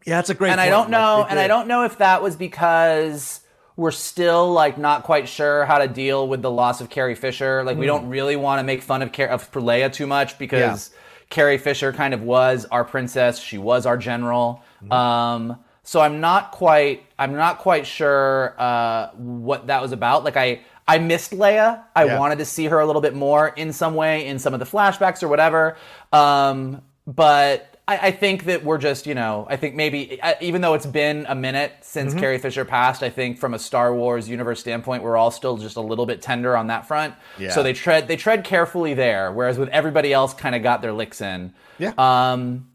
Yeah, 0.06 0.16
that's 0.16 0.30
a 0.30 0.34
great. 0.34 0.52
and 0.52 0.60
I 0.60 0.70
don't 0.70 0.90
know, 0.90 1.26
and 1.30 1.40
I 1.40 1.48
don't 1.48 1.68
know 1.68 1.84
if 1.84 2.00
that 2.00 2.24
was 2.24 2.36
because 2.36 3.42
we're 3.76 3.92
still 3.92 4.52
like 4.52 4.78
not 4.78 5.04
quite 5.04 5.28
sure 5.28 5.66
how 5.66 5.78
to 5.78 5.88
deal 5.88 6.28
with 6.28 6.42
the 6.42 6.52
loss 6.52 6.82
of 6.82 6.90
Carrie 6.90 7.16
Fisher. 7.16 7.64
Like 7.64 7.78
we 7.78 7.86
don't 7.86 8.10
really 8.10 8.36
want 8.36 8.60
to 8.60 8.64
make 8.64 8.82
fun 8.82 9.02
of 9.02 9.12
Car- 9.12 9.28
of 9.28 9.50
Leia 9.52 9.92
too 9.92 10.08
much 10.08 10.38
because 10.38 10.92
Carrie 11.30 11.58
Fisher 11.58 11.94
kind 11.94 12.14
of 12.14 12.22
was 12.22 12.66
our 12.66 12.84
princess. 12.84 13.40
She 13.40 13.58
was 13.58 13.86
our 13.86 13.98
general. 13.98 14.64
Mm-hmm. 14.84 14.92
Um, 14.92 15.60
so 15.84 16.00
I'm 16.00 16.20
not 16.20 16.52
quite 16.52 17.06
I'm 17.18 17.34
not 17.34 17.60
quite 17.60 17.88
sure 17.88 18.56
uh, 18.58 19.10
what 19.12 19.68
that 19.68 19.82
was 19.82 19.92
about. 19.92 20.24
Like 20.24 20.38
I 20.38 20.62
I 20.88 20.98
missed 20.98 21.32
Leia. 21.32 21.84
I 21.96 22.06
Yeah. 22.06 22.20
wanted 22.20 22.40
to 22.40 22.46
see 22.46 22.66
her 22.66 22.80
a 22.80 22.86
little 22.86 23.02
bit 23.02 23.16
more 23.16 23.50
in 23.50 23.72
some 23.74 23.96
way 23.96 24.26
in 24.28 24.40
some 24.40 24.54
of 24.54 24.60
the 24.60 24.66
flashbacks 24.66 25.24
or 25.24 25.28
whatever. 25.28 25.78
Um, 26.12 26.82
but 27.08 27.68
I, 27.88 27.98
I 28.08 28.12
think 28.12 28.46
that 28.46 28.64
we're 28.64 28.78
just, 28.78 29.08
you 29.08 29.16
know, 29.16 29.48
I 29.50 29.56
think 29.58 29.76
maybe 29.76 30.20
I- 30.22 30.38
even 30.42 30.62
though 30.62 30.74
it's 30.76 30.86
been 30.86 31.26
a 31.28 31.36
minute 31.36 31.72
since 31.82 32.12
Mm-hmm. 32.12 32.20
Carrie 32.20 32.38
Fisher 32.38 32.64
passed, 32.66 33.04
I 33.04 33.10
think 33.10 33.38
from 33.40 33.54
a 33.54 33.60
Star 33.60 33.94
Wars 33.94 34.30
universe 34.30 34.60
standpoint, 34.60 35.04
we're 35.04 35.18
all 35.18 35.32
still 35.32 35.58
just 35.58 35.78
a 35.78 35.82
little 35.82 36.06
bit 36.06 36.22
tender 36.22 36.56
on 36.56 36.68
that 36.68 36.88
front. 36.88 37.16
Yeah. 37.40 37.52
So 37.52 37.64
they 37.64 37.74
tread 37.74 38.08
they 38.08 38.18
tread 38.18 38.44
carefully 38.44 38.94
there, 38.94 39.32
whereas 39.32 39.58
with 39.58 39.70
everybody 39.70 40.14
else, 40.14 40.34
kind 40.34 40.56
of 40.56 40.62
got 40.64 40.82
their 40.82 40.94
licks 40.94 41.22
in. 41.22 41.54
Yeah. 41.80 41.94
Um, 41.98 42.70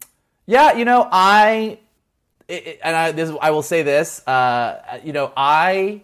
yeah, 0.45 0.73
you 0.73 0.85
know, 0.85 1.07
I 1.11 1.79
it, 2.47 2.67
it- 2.67 2.79
and 2.83 2.95
I 2.95 3.11
this 3.11 3.31
I 3.41 3.51
will 3.51 3.63
say 3.63 3.83
this, 3.83 4.25
uh, 4.27 4.99
you 5.03 5.13
know, 5.13 5.31
I 5.37 6.01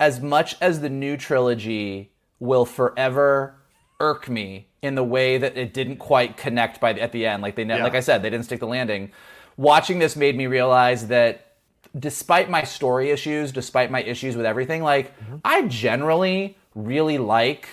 as 0.00 0.20
much 0.20 0.56
as 0.60 0.80
the 0.80 0.88
new 0.88 1.16
trilogy 1.16 2.10
will 2.40 2.64
forever 2.64 3.54
irk 4.00 4.28
me 4.28 4.66
in 4.82 4.94
the 4.94 5.04
way 5.04 5.36
that 5.36 5.56
it 5.58 5.74
didn't 5.74 5.98
quite 5.98 6.36
connect 6.38 6.80
by 6.80 6.92
the, 6.94 7.02
at 7.02 7.12
the 7.12 7.26
end, 7.26 7.42
like 7.42 7.54
they 7.54 7.64
ne- 7.64 7.76
Yeah. 7.76 7.84
like 7.84 7.94
I 7.94 8.00
said, 8.00 8.22
they 8.22 8.30
didn't 8.30 8.46
stick 8.46 8.60
the 8.60 8.66
landing. 8.66 9.12
Watching 9.58 9.98
this 9.98 10.16
made 10.16 10.36
me 10.36 10.46
realize 10.46 11.08
that 11.08 11.46
despite 11.98 12.48
my 12.48 12.62
story 12.62 13.10
issues, 13.10 13.52
despite 13.52 13.90
my 13.90 14.02
issues 14.02 14.36
with 14.36 14.46
everything, 14.46 14.82
like 14.82 15.12
I 15.44 15.66
generally 15.68 16.56
really 16.74 17.18
like 17.18 17.68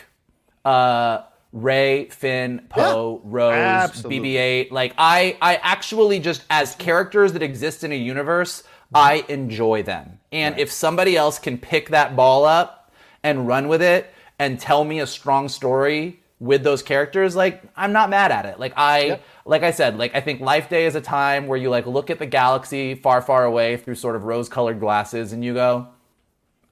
uh 0.65 1.21
Rey, 1.53 2.09
Finn, 2.09 2.67
Poe, 2.69 3.21
Rose, 3.23 3.53
absolutely. 3.55 4.33
BB-8. 4.33 4.71
Like 4.71 4.93
I, 4.97 5.37
I 5.41 5.55
actually 5.55 6.19
just 6.19 6.43
as 6.49 6.75
characters 6.75 7.31
that 7.33 7.41
exist 7.41 7.85
in 7.85 7.93
a 7.93 7.95
universe, 7.95 8.63
I 8.93 9.25
enjoy 9.27 9.83
them. 9.83 10.19
And 10.31 10.57
if 10.59 10.71
somebody 10.71 11.15
else 11.17 11.39
can 11.39 11.57
pick 11.57 11.89
that 11.89 12.15
ball 12.15 12.45
up 12.45 12.91
and 13.23 13.47
run 13.47 13.67
with 13.67 13.81
it 13.81 14.13
and 14.39 14.59
tell 14.59 14.83
me 14.83 14.99
a 14.99 15.07
strong 15.07 15.49
story 15.49 16.19
with 16.39 16.63
those 16.63 16.83
characters, 16.83 17.35
like 17.35 17.63
I'm 17.75 17.91
not 17.91 18.09
mad 18.09 18.31
at 18.31 18.45
it. 18.45 18.59
Like 18.59 18.73
I, 18.77 19.19
like 19.45 19.63
I 19.63 19.71
said, 19.71 19.97
like 19.97 20.13
I 20.15 20.21
think 20.21 20.39
Life 20.41 20.69
Day 20.69 20.85
is 20.85 20.95
a 20.95 21.01
time 21.01 21.47
where 21.47 21.57
you 21.57 21.69
like 21.69 21.85
look 21.87 22.09
at 22.09 22.19
the 22.19 22.25
galaxy 22.25 22.95
far, 22.95 23.21
far 23.21 23.43
away 23.45 23.77
through 23.77 23.95
sort 23.95 24.15
of 24.15 24.23
rose-colored 24.23 24.79
glasses, 24.79 25.33
and 25.33 25.43
you 25.43 25.53
go, 25.55 25.87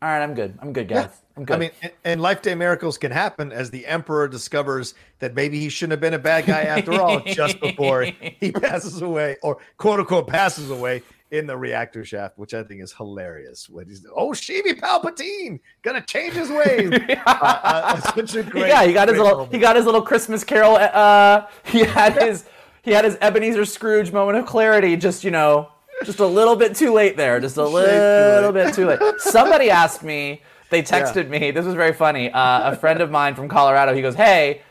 "All 0.01 0.09
right, 0.09 0.22
I'm 0.22 0.36
good. 0.36 0.57
I'm 0.61 0.72
good, 0.74 0.88
guys. 0.88 1.09
I'm 1.36 1.45
good." 1.45 1.55
I 1.55 1.59
mean, 1.59 1.72
and- 1.82 1.91
and 2.03 2.22
life 2.22 2.41
day 2.43 2.53
miracles 2.53 2.97
can 2.99 3.11
happen 3.11 3.51
as 3.51 3.72
the 3.72 3.88
emperor 3.88 4.28
discovers 4.28 4.93
that 5.20 5.34
maybe 5.34 5.59
he 5.59 5.70
shouldn't 5.70 5.91
have 5.93 6.01
been 6.01 6.13
a 6.13 6.20
bad 6.20 6.45
guy 6.45 6.61
after 6.63 6.93
all, 7.01 7.22
just 7.22 7.59
before 7.59 8.03
he 8.03 8.51
passes 8.61 9.01
away, 9.01 9.38
or 9.41 9.57
quote 9.78 9.99
unquote 9.99 10.28
passes 10.28 10.70
away 10.70 11.01
in 11.32 11.47
the 11.47 11.57
reactor 11.57 12.05
shaft, 12.05 12.38
which 12.38 12.53
I 12.53 12.63
think 12.63 12.82
is 12.82 12.93
hilarious. 12.93 13.69
When 13.69 13.88
he's 13.88 14.05
oh, 14.15 14.30
Sheevy 14.30 14.80
Palpatine 14.80 15.59
gonna 15.82 16.01
change 16.01 16.34
his 16.34 16.49
ways. 16.49 16.91
uh, 17.26 18.01
uh, 18.05 18.23
great, 18.43 18.67
yeah, 18.67 18.86
he 18.86 18.93
got 18.93 19.07
his 19.07 19.17
little 19.17 19.38
moment. 19.38 19.53
he 19.53 19.59
got 19.59 19.76
his 19.76 19.86
little 19.86 20.01
Christmas 20.01 20.43
Carol. 20.43 20.76
Uh, 20.76 21.47
he 21.65 21.80
had 21.80 22.21
his 22.21 22.45
he 22.84 22.91
had 22.91 23.05
his 23.05 23.17
Ebenezer 23.21 23.65
Scrooge 23.65 24.11
moment 24.11 24.38
of 24.38 24.45
clarity. 24.45 24.95
Just 24.95 25.23
you 25.23 25.32
know, 25.32 25.69
just 26.03 26.19
a 26.19 26.28
little 26.28 26.55
bit 26.55 26.76
too 26.76 26.93
late 26.93 27.17
there. 27.17 27.39
Just 27.39 27.57
a 27.57 27.63
little 27.67 28.51
bit 28.51 28.73
too 28.73 28.86
late. 28.86 28.99
Somebody 29.17 29.69
asked 29.69 30.03
me. 30.03 30.41
They 30.71 30.82
texted 30.82 31.30
me. 31.30 31.51
This 31.51 31.63
was 31.63 31.76
very 31.76 31.93
funny. 31.93 32.32
Uh, 32.32 32.71
a 32.71 32.76
friend 32.76 32.99
of 32.99 33.11
mine 33.11 33.36
from 33.36 33.47
Colorado. 33.47 33.93
He 33.93 34.01
goes, 34.01 34.15
"Hey, 34.15 34.61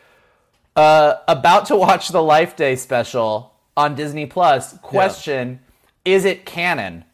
uh, 0.74 1.14
about 1.28 1.66
to 1.66 1.76
watch 1.76 2.08
the 2.08 2.22
Life 2.22 2.56
Day 2.56 2.74
special 2.74 3.54
on 3.76 3.94
Disney 3.94 4.26
Plus. 4.26 4.76
Question: 4.78 5.60
Is 6.04 6.24
it 6.24 6.44
canon?" 6.46 7.04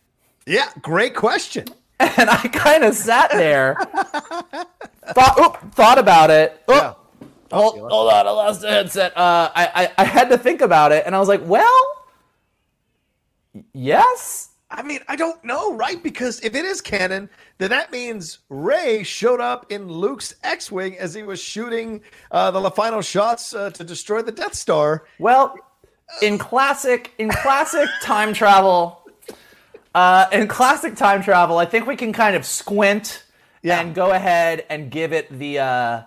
Yeah, 0.46 0.68
great 0.82 1.14
question. 1.14 1.66
And 2.00 2.30
I 2.30 2.38
kind 2.48 2.82
of 2.82 2.94
sat 2.94 3.30
there, 3.30 3.74
thought, 5.14 5.38
oop, 5.38 5.74
thought 5.74 5.98
about 5.98 6.30
it. 6.30 6.52
Oop, 6.62 6.76
Yeah. 6.76 6.94
Hold, 7.52 7.78
hold 7.78 8.10
on, 8.10 8.26
I 8.26 8.30
lost 8.30 8.62
the 8.62 8.70
headset. 8.70 9.14
Uh, 9.14 9.50
I, 9.54 9.66
I 9.98 10.02
I 10.02 10.04
had 10.04 10.30
to 10.30 10.38
think 10.38 10.62
about 10.62 10.92
it, 10.92 11.02
and 11.04 11.14
I 11.14 11.18
was 11.18 11.28
like, 11.28 11.42
well, 11.44 11.82
yes. 13.74 14.48
I 14.70 14.82
mean, 14.82 15.00
I 15.08 15.16
don't 15.16 15.44
know, 15.44 15.74
right? 15.74 16.00
Because 16.02 16.40
if 16.40 16.54
it 16.54 16.64
is 16.64 16.80
canon, 16.80 17.28
then 17.58 17.70
that 17.70 17.90
means 17.90 18.38
Rey 18.48 19.02
showed 19.02 19.40
up 19.40 19.66
in 19.70 19.88
Luke's 19.92 20.34
X-wing 20.44 20.96
as 20.96 21.12
he 21.12 21.24
was 21.24 21.40
shooting 21.40 22.00
uh, 22.30 22.52
the 22.52 22.70
final 22.70 23.02
shots 23.02 23.52
uh, 23.52 23.70
to 23.70 23.82
destroy 23.82 24.22
the 24.22 24.30
Death 24.30 24.54
Star. 24.54 25.04
Well, 25.18 25.56
in 26.22 26.38
classic 26.38 27.12
in 27.18 27.28
classic 27.30 27.88
time 28.02 28.32
travel, 28.32 29.00
uh, 29.94 30.26
in 30.32 30.48
classic 30.48 30.96
time 30.96 31.22
travel, 31.22 31.58
I 31.58 31.64
think 31.64 31.86
we 31.86 31.96
can 31.96 32.12
kind 32.12 32.36
of 32.36 32.44
squint 32.46 33.24
Yeah. 33.62 33.80
and 33.80 33.94
go 33.94 34.10
ahead 34.12 34.64
and 34.70 34.90
give 34.90 35.12
it 35.12 35.36
the 35.36 35.58
uh, 35.58 36.02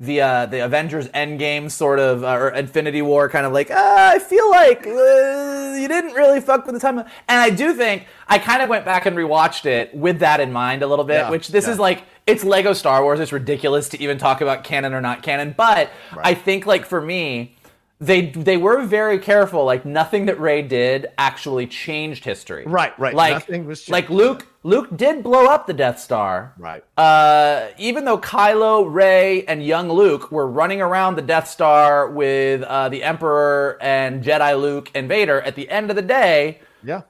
the 0.00 0.20
uh, 0.20 0.46
the 0.46 0.64
Avengers 0.64 1.08
Endgame 1.08 1.70
sort 1.70 1.98
of 1.98 2.22
uh, 2.22 2.28
or 2.36 2.50
Infinity 2.50 3.02
War 3.02 3.28
kind 3.28 3.44
of 3.46 3.52
like 3.52 3.70
uh, 3.70 3.74
I 4.14 4.18
feel 4.20 4.48
like 4.50 4.86
uh, 4.86 5.74
you 5.76 5.88
didn't 5.88 6.14
really 6.14 6.40
fuck 6.40 6.66
with 6.66 6.74
the 6.74 6.80
time, 6.80 6.98
and 6.98 7.08
I 7.28 7.50
do 7.50 7.74
think 7.74 8.06
I 8.28 8.38
kind 8.38 8.62
of 8.62 8.68
went 8.68 8.84
back 8.84 9.06
and 9.06 9.16
rewatched 9.16 9.66
it 9.66 9.94
with 9.94 10.20
that 10.20 10.38
in 10.40 10.52
mind 10.52 10.82
a 10.82 10.86
little 10.86 11.04
bit. 11.04 11.14
Yeah, 11.14 11.30
which 11.30 11.48
this 11.48 11.66
yeah. 11.66 11.72
is 11.72 11.78
like 11.80 12.04
it's 12.28 12.44
Lego 12.44 12.74
Star 12.74 13.02
Wars. 13.02 13.18
It's 13.20 13.32
ridiculous 13.32 13.88
to 13.90 14.00
even 14.00 14.18
talk 14.18 14.40
about 14.40 14.62
canon 14.62 14.94
or 14.94 15.00
not 15.00 15.22
canon, 15.22 15.52
but 15.56 15.90
I 16.16 16.34
think 16.34 16.64
like 16.66 16.84
for 16.86 17.00
me 17.00 17.56
they 18.00 18.26
they 18.26 18.56
were 18.56 18.82
very 18.84 19.18
careful. 19.18 19.64
Like 19.64 19.84
nothing 19.84 20.26
that 20.26 20.38
Rey 20.40 20.62
did 20.62 21.08
actually 21.18 21.66
changed 21.66 22.24
history. 22.24 22.64
Right, 22.66 22.96
right. 22.98 23.14
Like 23.14 23.32
Nothing 23.32 23.66
was 23.66 23.80
changed. 23.80 23.90
like 23.90 24.08
Luke 24.10 24.46
Luke 24.62 24.96
did 24.96 25.22
blow 25.24 25.46
up 25.46 25.66
the 25.66 25.72
Death 25.72 25.98
Star. 25.98 26.52
Right. 26.58 26.84
Uh, 26.96 27.68
even 27.78 28.04
though 28.04 28.18
Kylo, 28.18 28.86
Rey, 28.92 29.44
and 29.46 29.64
young 29.64 29.88
Luke 29.90 30.30
were 30.30 30.46
running 30.46 30.80
around 30.80 31.16
the 31.16 31.22
Death 31.22 31.48
Star 31.48 32.08
with 32.10 32.62
uh, 32.62 32.88
the 32.88 33.02
Emperor 33.02 33.78
and 33.80 34.22
Jedi 34.22 34.60
Luke 34.60 34.90
and 34.94 35.08
Vader, 35.08 35.40
at 35.42 35.54
the 35.56 35.68
end 35.68 35.90
of 35.90 35.96
the 35.96 36.02
day, 36.02 36.60
Yeah. 36.84 37.02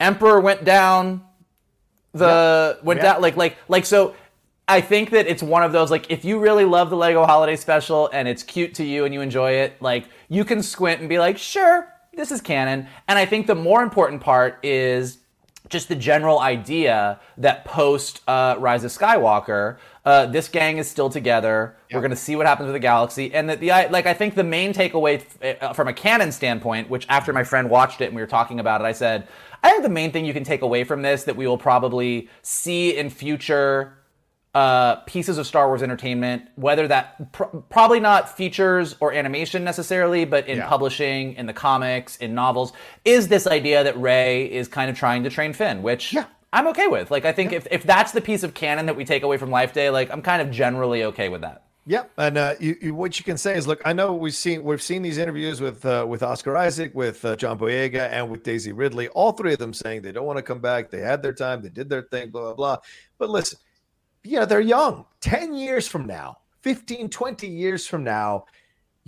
Emperor 0.00 0.40
went 0.40 0.64
down 0.64 1.22
the 2.12 2.78
went 2.82 2.98
Yeah. 2.98 3.12
down 3.14 3.22
like 3.22 3.36
like 3.36 3.56
like 3.68 3.86
so 3.86 4.14
I 4.70 4.82
think 4.82 5.10
that 5.10 5.26
it's 5.26 5.42
one 5.42 5.62
of 5.62 5.72
those 5.72 5.90
like 5.90 6.10
if 6.10 6.24
you 6.24 6.38
really 6.38 6.66
love 6.66 6.90
the 6.90 6.96
Lego 6.96 7.24
holiday 7.24 7.56
special 7.56 8.08
and 8.12 8.28
it's 8.28 8.42
cute 8.42 8.74
to 8.74 8.84
you 8.84 9.06
and 9.06 9.14
you 9.14 9.22
enjoy 9.22 9.52
it, 9.52 9.80
like 9.80 10.04
you 10.28 10.44
can 10.44 10.62
squint 10.62 11.00
and 11.00 11.08
be 11.08 11.18
like, 11.18 11.38
"Sure, 11.38 11.88
this 12.14 12.30
is 12.30 12.40
canon." 12.42 12.86
And 13.08 13.18
I 13.18 13.24
think 13.24 13.46
the 13.46 13.54
more 13.54 13.82
important 13.82 14.20
part 14.20 14.58
is 14.62 15.18
just 15.70 15.88
the 15.88 15.96
general 15.96 16.38
idea 16.40 17.18
that 17.38 17.64
post 17.64 18.20
uh, 18.28 18.56
Rise 18.58 18.84
of 18.84 18.90
Skywalker, 18.90 19.76
uh, 20.04 20.26
this 20.26 20.48
gang 20.48 20.78
is 20.78 20.88
still 20.88 21.10
together. 21.10 21.76
We're 21.92 22.00
going 22.00 22.10
to 22.10 22.16
see 22.16 22.36
what 22.36 22.46
happens 22.46 22.66
with 22.66 22.74
the 22.74 22.78
galaxy, 22.80 23.32
and 23.34 23.48
that 23.48 23.60
the 23.60 23.70
I- 23.70 23.86
like 23.88 24.06
I 24.06 24.14
think 24.14 24.34
the 24.34 24.44
main 24.44 24.72
takeaway 24.74 25.24
f- 25.40 25.62
uh, 25.62 25.72
from 25.72 25.88
a 25.88 25.92
canon 25.94 26.30
standpoint, 26.32 26.90
which 26.90 27.06
after 27.08 27.32
my 27.32 27.44
friend 27.44 27.70
watched 27.70 28.00
it 28.02 28.06
and 28.06 28.14
we 28.16 28.20
were 28.22 28.26
talking 28.28 28.60
about 28.60 28.80
it, 28.82 28.84
I 28.84 28.92
said, 28.92 29.28
I 29.62 29.70
think 29.70 29.82
the 29.82 29.88
main 29.88 30.12
thing 30.12 30.24
you 30.24 30.32
can 30.34 30.44
take 30.44 30.62
away 30.62 30.84
from 30.84 31.02
this 31.02 31.24
that 31.24 31.36
we 31.36 31.46
will 31.46 31.58
probably 31.58 32.28
see 32.42 32.96
in 32.96 33.10
future 33.10 33.94
uh, 34.58 34.96
pieces 35.06 35.38
of 35.38 35.46
Star 35.46 35.68
Wars 35.68 35.82
entertainment, 35.82 36.42
whether 36.56 36.88
that 36.88 37.32
pr- 37.32 37.44
probably 37.76 38.00
not 38.00 38.36
features 38.36 38.96
or 39.00 39.12
animation 39.12 39.62
necessarily, 39.62 40.24
but 40.24 40.48
in 40.48 40.58
Yeah. 40.58 40.68
publishing, 40.68 41.34
in 41.40 41.46
the 41.46 41.52
comics, 41.52 42.16
in 42.16 42.34
novels, 42.34 42.72
is 43.04 43.28
this 43.28 43.46
idea 43.46 43.84
that 43.84 43.96
Rey 44.00 44.50
is 44.60 44.66
kind 44.68 44.90
of 44.90 44.96
trying 44.98 45.22
to 45.24 45.30
train 45.30 45.52
Finn, 45.52 45.82
which 45.82 46.12
Yeah. 46.12 46.24
I'm 46.52 46.66
okay 46.68 46.88
with. 46.88 47.10
Like, 47.10 47.24
I 47.24 47.32
think 47.32 47.52
if, 47.52 47.66
if 47.70 47.82
that's 47.84 48.12
the 48.12 48.20
piece 48.20 48.42
of 48.42 48.54
canon 48.54 48.86
that 48.86 48.96
we 48.96 49.04
take 49.04 49.22
away 49.22 49.36
from 49.36 49.50
Life 49.50 49.72
Day, 49.72 49.90
like, 49.90 50.10
I'm 50.10 50.22
kind 50.22 50.42
of 50.42 50.50
generally 50.50 51.04
okay 51.04 51.28
with 51.28 51.42
that. 51.42 51.62
Yep, 51.86 52.10
and 52.18 52.36
uh, 52.36 52.54
you, 52.60 52.76
you, 52.82 52.94
what 52.94 53.18
you 53.18 53.24
can 53.24 53.38
say 53.38 53.56
is, 53.56 53.66
look, 53.66 53.80
I 53.84 53.94
know 53.94 54.12
we've 54.12 54.34
seen 54.34 54.62
we've 54.62 54.82
seen 54.82 55.00
these 55.00 55.16
interviews 55.16 55.58
with 55.60 55.86
uh, 55.86 56.04
with 56.06 56.22
Oscar 56.22 56.54
Isaac, 56.54 56.90
with 56.94 57.24
uh, 57.24 57.34
John 57.34 57.58
Boyega, 57.58 58.10
and 58.10 58.28
with 58.30 58.42
Daisy 58.42 58.72
Ridley. 58.72 59.08
All 59.08 59.32
three 59.32 59.54
of 59.54 59.58
them 59.58 59.72
saying 59.72 60.02
they 60.02 60.12
don't 60.12 60.26
want 60.26 60.36
to 60.36 60.42
come 60.42 60.60
back. 60.60 60.90
They 60.90 61.00
had 61.00 61.22
their 61.22 61.32
time. 61.32 61.62
They 61.62 61.70
did 61.70 61.88
their 61.88 62.02
thing. 62.02 62.28
Blah 62.28 62.42
blah 62.42 62.54
blah. 62.54 62.76
But 63.18 63.30
listen, 63.30 63.58
yeah, 64.28 64.44
they're 64.44 64.60
young. 64.60 65.06
Ten 65.20 65.54
years 65.54 65.88
from 65.88 66.06
now, 66.06 66.38
15, 66.62 67.08
20 67.08 67.46
years 67.48 67.86
from 67.86 68.04
now, 68.04 68.44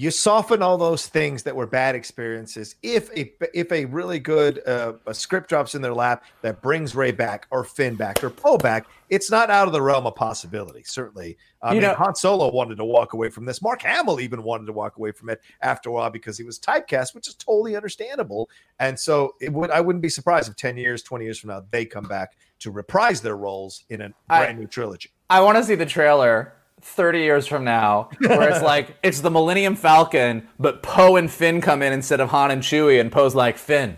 you 0.01 0.11
soften 0.11 0.63
all 0.63 0.79
those 0.79 1.09
things 1.09 1.43
that 1.43 1.55
were 1.55 1.67
bad 1.67 1.95
experiences. 1.95 2.75
If 2.83 3.11
a 3.15 3.31
if 3.53 3.71
a 3.71 3.85
really 3.85 4.19
good 4.19 4.67
uh, 4.67 4.95
a 5.07 5.13
script 5.13 5.51
drops 5.51 5.75
in 5.75 5.83
their 5.83 5.93
lap 5.93 6.25
that 6.41 6.63
brings 6.63 6.95
Rey 6.95 7.13
back 7.13 7.47
or 7.51 7.65
Finn 7.65 7.97
back 7.97 8.25
or 8.25 8.31
Poe 8.31 8.57
back, 8.57 8.87
it's 9.11 9.31
not 9.31 9.51
out 9.51 9.67
of 9.67 9.75
the 9.75 9.83
realm 9.83 10.07
of 10.07 10.15
possibility. 10.15 10.83
Certainly, 10.85 11.37
I 11.61 11.75
You 11.75 11.81
mean, 11.83 11.91
know- 11.91 11.97
Han 11.97 12.15
Solo 12.15 12.51
wanted 12.51 12.77
to 12.77 12.85
walk 12.87 13.13
away 13.13 13.29
from 13.29 13.45
this. 13.45 13.61
Mark 13.61 13.83
Hamill 13.83 14.21
even 14.21 14.43
wanted 14.43 14.65
to 14.69 14.73
walk 14.73 14.97
away 14.97 15.13
from 15.13 15.29
it 15.29 15.43
after 15.61 15.91
a 15.91 15.93
while 15.93 16.09
because 16.09 16.39
he 16.39 16.45
was 16.45 16.59
typecast, 16.59 17.15
which 17.15 17.29
is 17.29 17.35
totally 17.35 17.77
understandable. 17.77 18.49
And 18.79 18.99
so, 18.99 19.35
it 19.39 19.53
would 19.53 19.71
I 19.71 19.83
wouldn't 19.83 20.01
be 20.01 20.09
surprised 20.09 20.49
if 20.49 20.57
ten 20.57 20.79
years, 20.79 21.03
twenty 21.03 21.27
years 21.27 21.39
from 21.39 21.49
now, 21.49 21.63
they 21.71 21.85
come 21.85 22.05
back 22.05 22.39
to 22.61 22.71
reprise 22.71 23.21
their 23.21 23.37
roles 23.37 23.85
in 23.91 24.01
a 24.01 24.11
brand 24.29 24.59
new 24.59 24.67
trilogy. 24.67 25.11
I 25.29 25.43
want 25.43 25.59
to 25.59 25.65
see 25.65 25.75
the 25.75 25.85
trailer 25.85 26.55
30 26.83 27.19
years 27.21 27.47
from 27.47 27.65
now 27.65 28.11
where 28.21 28.51
it's 28.51 28.63
like, 28.63 28.97
it's 29.03 29.21
the 29.21 29.31
Millennium 29.31 29.77
Falcon, 29.77 30.49
but 30.59 30.83
Poe 30.83 31.17
and 31.17 31.31
Finn 31.31 31.61
come 31.61 31.83
in 31.83 31.93
instead 31.93 32.21
of 32.21 32.31
Han 32.31 32.51
and 32.51 32.63
Chewie, 32.63 33.01
and 33.01 33.11
Poe's 33.13 33.35
like, 33.35 33.59
Finn, 33.59 33.97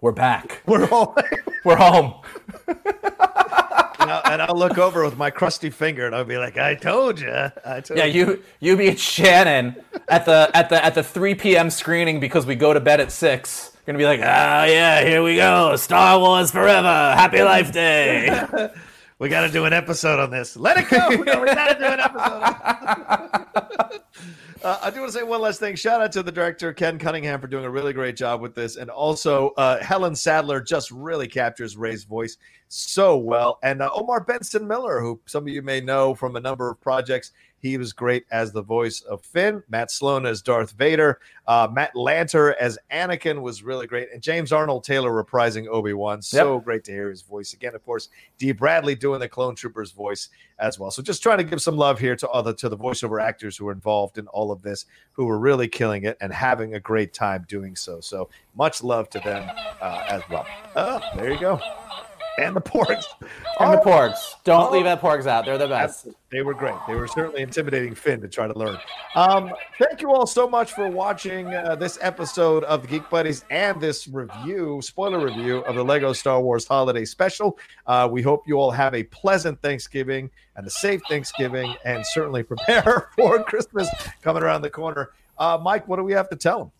we're 0.00 0.12
back. 0.12 0.62
We're 0.66 0.88
all. 0.90 1.16
We're 1.64 1.76
home. 1.76 2.14
and, 2.68 4.10
I'll, 4.10 4.22
and 4.32 4.42
I'll 4.42 4.56
look 4.58 4.76
over 4.76 5.02
with 5.02 5.16
my 5.16 5.30
crusty 5.30 5.70
finger 5.70 6.04
and 6.04 6.14
I'll 6.14 6.24
be 6.26 6.36
like, 6.36 6.58
"I 6.58 6.74
told 6.74 7.18
you, 7.20 7.30
I 7.64 7.80
told 7.80 7.96
Yeah, 7.98 8.04
you 8.04 8.42
you 8.60 8.76
be 8.76 8.90
at 8.90 8.98
Shannon 8.98 9.76
at 10.08 10.26
the 10.26 10.50
at 10.52 10.68
the 10.68 10.84
at 10.84 10.94
the 10.94 11.02
3 11.02 11.34
p.m. 11.36 11.70
screening 11.70 12.20
because 12.20 12.44
we 12.44 12.54
go 12.54 12.74
to 12.74 12.80
bed 12.80 13.00
at 13.00 13.12
six. 13.12 13.70
You're 13.86 13.94
gonna 13.94 13.98
be 13.98 14.04
like, 14.04 14.20
ah, 14.22 14.64
yeah, 14.64 15.02
here 15.04 15.22
we 15.22 15.36
go, 15.36 15.74
Star 15.76 16.18
Wars 16.18 16.50
forever, 16.50 16.86
Happy 17.16 17.42
Life 17.42 17.72
Day. 17.72 18.28
We 19.18 19.28
got 19.28 19.46
to 19.46 19.52
do 19.52 19.64
an 19.64 19.72
episode 19.72 20.18
on 20.18 20.30
this. 20.30 20.56
Let 20.56 20.76
it 20.76 20.88
go. 20.88 21.08
We 21.18 21.24
got 21.24 21.72
to 21.72 21.78
do 21.78 21.84
an 21.84 22.00
episode. 22.00 24.00
Uh, 24.64 24.78
I 24.80 24.88
do 24.88 25.00
want 25.00 25.12
to 25.12 25.18
say 25.18 25.22
one 25.22 25.42
last 25.42 25.60
thing. 25.60 25.76
Shout 25.76 26.00
out 26.00 26.10
to 26.12 26.22
the 26.22 26.32
director 26.32 26.72
Ken 26.72 26.98
Cunningham 26.98 27.38
for 27.38 27.46
doing 27.46 27.66
a 27.66 27.70
really 27.70 27.92
great 27.92 28.16
job 28.16 28.40
with 28.40 28.54
this, 28.54 28.76
and 28.76 28.88
also 28.88 29.50
uh, 29.58 29.78
Helen 29.82 30.16
Sadler 30.16 30.62
just 30.62 30.90
really 30.90 31.28
captures 31.28 31.76
Rey's 31.76 32.04
voice 32.04 32.38
so 32.68 33.18
well, 33.18 33.58
and 33.62 33.82
uh, 33.82 33.90
Omar 33.94 34.24
Benson 34.24 34.66
Miller, 34.66 35.02
who 35.02 35.20
some 35.26 35.44
of 35.44 35.48
you 35.48 35.60
may 35.60 35.82
know 35.82 36.14
from 36.14 36.36
a 36.36 36.40
number 36.40 36.70
of 36.70 36.80
projects. 36.80 37.32
He 37.64 37.78
was 37.78 37.94
great 37.94 38.26
as 38.30 38.52
the 38.52 38.60
voice 38.60 39.00
of 39.00 39.22
Finn. 39.24 39.62
Matt 39.70 39.90
Sloan 39.90 40.26
as 40.26 40.42
Darth 40.42 40.72
Vader. 40.72 41.18
Uh, 41.46 41.66
Matt 41.72 41.94
Lanter 41.94 42.54
as 42.60 42.78
Anakin 42.92 43.40
was 43.40 43.62
really 43.62 43.86
great, 43.86 44.08
and 44.12 44.20
James 44.20 44.52
Arnold 44.52 44.84
Taylor 44.84 45.10
reprising 45.10 45.66
Obi 45.68 45.94
Wan. 45.94 46.20
So 46.20 46.60
great 46.60 46.84
to 46.84 46.92
hear 46.92 47.08
his 47.08 47.22
voice 47.22 47.54
again. 47.54 47.74
Of 47.74 47.82
course, 47.82 48.10
Dee 48.36 48.52
Bradley 48.52 48.94
doing 48.94 49.18
the 49.18 49.30
Clone 49.30 49.54
Troopers 49.54 49.92
voice 49.92 50.28
as 50.58 50.78
well. 50.78 50.90
So 50.90 51.02
just 51.02 51.22
trying 51.22 51.38
to 51.38 51.44
give 51.44 51.62
some 51.62 51.78
love 51.78 51.98
here 51.98 52.16
to 52.16 52.28
other 52.28 52.52
to 52.52 52.68
the 52.68 52.76
voiceover 52.76 53.22
actors 53.22 53.56
who 53.56 53.64
were 53.64 53.72
involved 53.72 54.18
in 54.18 54.26
all 54.26 54.52
of 54.52 54.60
this, 54.60 54.84
who 55.12 55.24
were 55.24 55.38
really 55.38 55.66
killing 55.66 56.04
it 56.04 56.18
and 56.20 56.34
having 56.34 56.74
a 56.74 56.80
great 56.80 57.14
time 57.14 57.46
doing 57.48 57.76
so. 57.76 57.98
So 57.98 58.28
much 58.54 58.82
love 58.82 59.08
to 59.08 59.20
them 59.20 59.50
uh, 59.80 60.04
as 60.08 60.20
well. 60.28 60.46
Oh, 60.76 61.00
there 61.16 61.32
you 61.32 61.40
go. 61.40 61.58
And 62.38 62.56
the 62.56 62.60
porgs. 62.60 63.04
And 63.60 63.72
the 63.72 63.78
porgs. 63.78 64.34
Don't 64.42 64.72
leave 64.72 64.82
the 64.82 64.96
porgs 64.96 65.28
out. 65.28 65.44
They're 65.44 65.56
the 65.56 65.68
best. 65.68 66.08
They 66.32 66.42
were 66.42 66.54
great. 66.54 66.74
They 66.88 66.96
were 66.96 67.06
certainly 67.06 67.40
intimidating 67.40 67.94
Finn 67.94 68.20
to 68.22 68.26
try 68.26 68.48
to 68.48 68.58
learn. 68.58 68.76
Um, 69.14 69.52
thank 69.78 70.02
you 70.02 70.10
all 70.12 70.26
so 70.26 70.48
much 70.48 70.72
for 70.72 70.88
watching 70.88 71.46
uh, 71.54 71.76
this 71.76 71.96
episode 72.00 72.64
of 72.64 72.82
the 72.82 72.88
Geek 72.88 73.08
Buddies 73.08 73.44
and 73.50 73.80
this 73.80 74.08
review, 74.08 74.80
spoiler 74.82 75.24
review 75.24 75.58
of 75.58 75.76
the 75.76 75.84
Lego 75.84 76.12
Star 76.12 76.40
Wars 76.40 76.66
Holiday 76.66 77.04
Special. 77.04 77.56
Uh, 77.86 78.08
we 78.10 78.22
hope 78.22 78.42
you 78.48 78.56
all 78.58 78.72
have 78.72 78.92
a 78.92 79.04
pleasant 79.04 79.62
Thanksgiving 79.62 80.28
and 80.56 80.66
a 80.66 80.70
safe 80.70 81.00
Thanksgiving, 81.08 81.76
and 81.84 82.04
certainly 82.04 82.42
prepare 82.54 83.10
for 83.16 83.40
Christmas 83.44 83.88
coming 84.20 84.42
around 84.42 84.62
the 84.62 84.70
corner. 84.70 85.10
Uh, 85.38 85.58
Mike, 85.62 85.86
what 85.86 85.96
do 85.96 86.02
we 86.02 86.12
have 86.12 86.28
to 86.30 86.36
tell 86.36 86.58
them? 86.58 86.72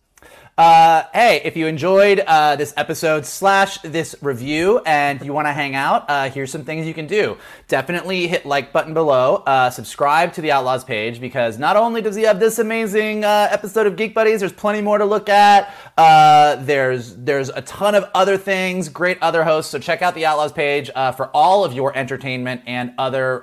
Uh, 0.57 1.03
hey, 1.13 1.41
if 1.45 1.57
you 1.57 1.67
enjoyed 1.67 2.21
uh, 2.21 2.55
this 2.55 2.73
episode 2.77 3.27
slash 3.27 3.79
this 3.79 4.15
review 4.23 4.79
and 4.87 5.21
you 5.21 5.33
want 5.33 5.49
to 5.49 5.53
hang 5.53 5.75
out, 5.75 6.09
uh, 6.09 6.31
here's 6.31 6.53
some 6.53 6.65
things 6.65 6.87
you 6.87 6.95
can 6.95 7.09
do. 7.09 7.37
Definitely 7.67 8.29
hit 8.29 8.47
like 8.47 8.73
button 8.73 8.95
below. 8.95 9.43
Uh, 9.47 9.69
subscribe 9.71 10.33
to 10.35 10.41
the 10.41 10.53
Outlaws 10.53 10.85
page 10.85 11.21
because 11.21 11.59
not 11.59 11.75
only 11.75 12.01
does 12.01 12.15
he 12.15 12.23
have 12.23 12.39
this 12.39 12.61
amazing 12.61 13.25
uh, 13.25 13.49
episode 13.51 13.89
of 13.89 13.97
Geek 13.97 14.15
Buddies, 14.15 14.39
there's 14.39 14.53
plenty 14.53 14.81
more 14.81 14.97
to 14.97 15.05
look 15.05 15.29
at. 15.29 15.75
Uh, 15.99 16.55
there's 16.63 17.17
there's 17.17 17.49
a 17.49 17.63
ton 17.63 17.97
of 17.97 18.09
other 18.15 18.37
things, 18.37 18.89
great 18.89 19.19
other 19.21 19.43
hosts. 19.43 19.73
So 19.73 19.81
check 19.81 20.03
out 20.03 20.15
the 20.15 20.25
Outlaws 20.25 20.53
page 20.53 20.89
for 21.17 21.31
all 21.35 21.65
of 21.65 21.73
your 21.73 21.97
entertainment 21.99 22.63
and 22.67 22.95
other 22.97 23.43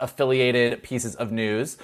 affiliated 0.00 0.82
pieces 0.82 1.14
of 1.16 1.30
news. 1.30 1.76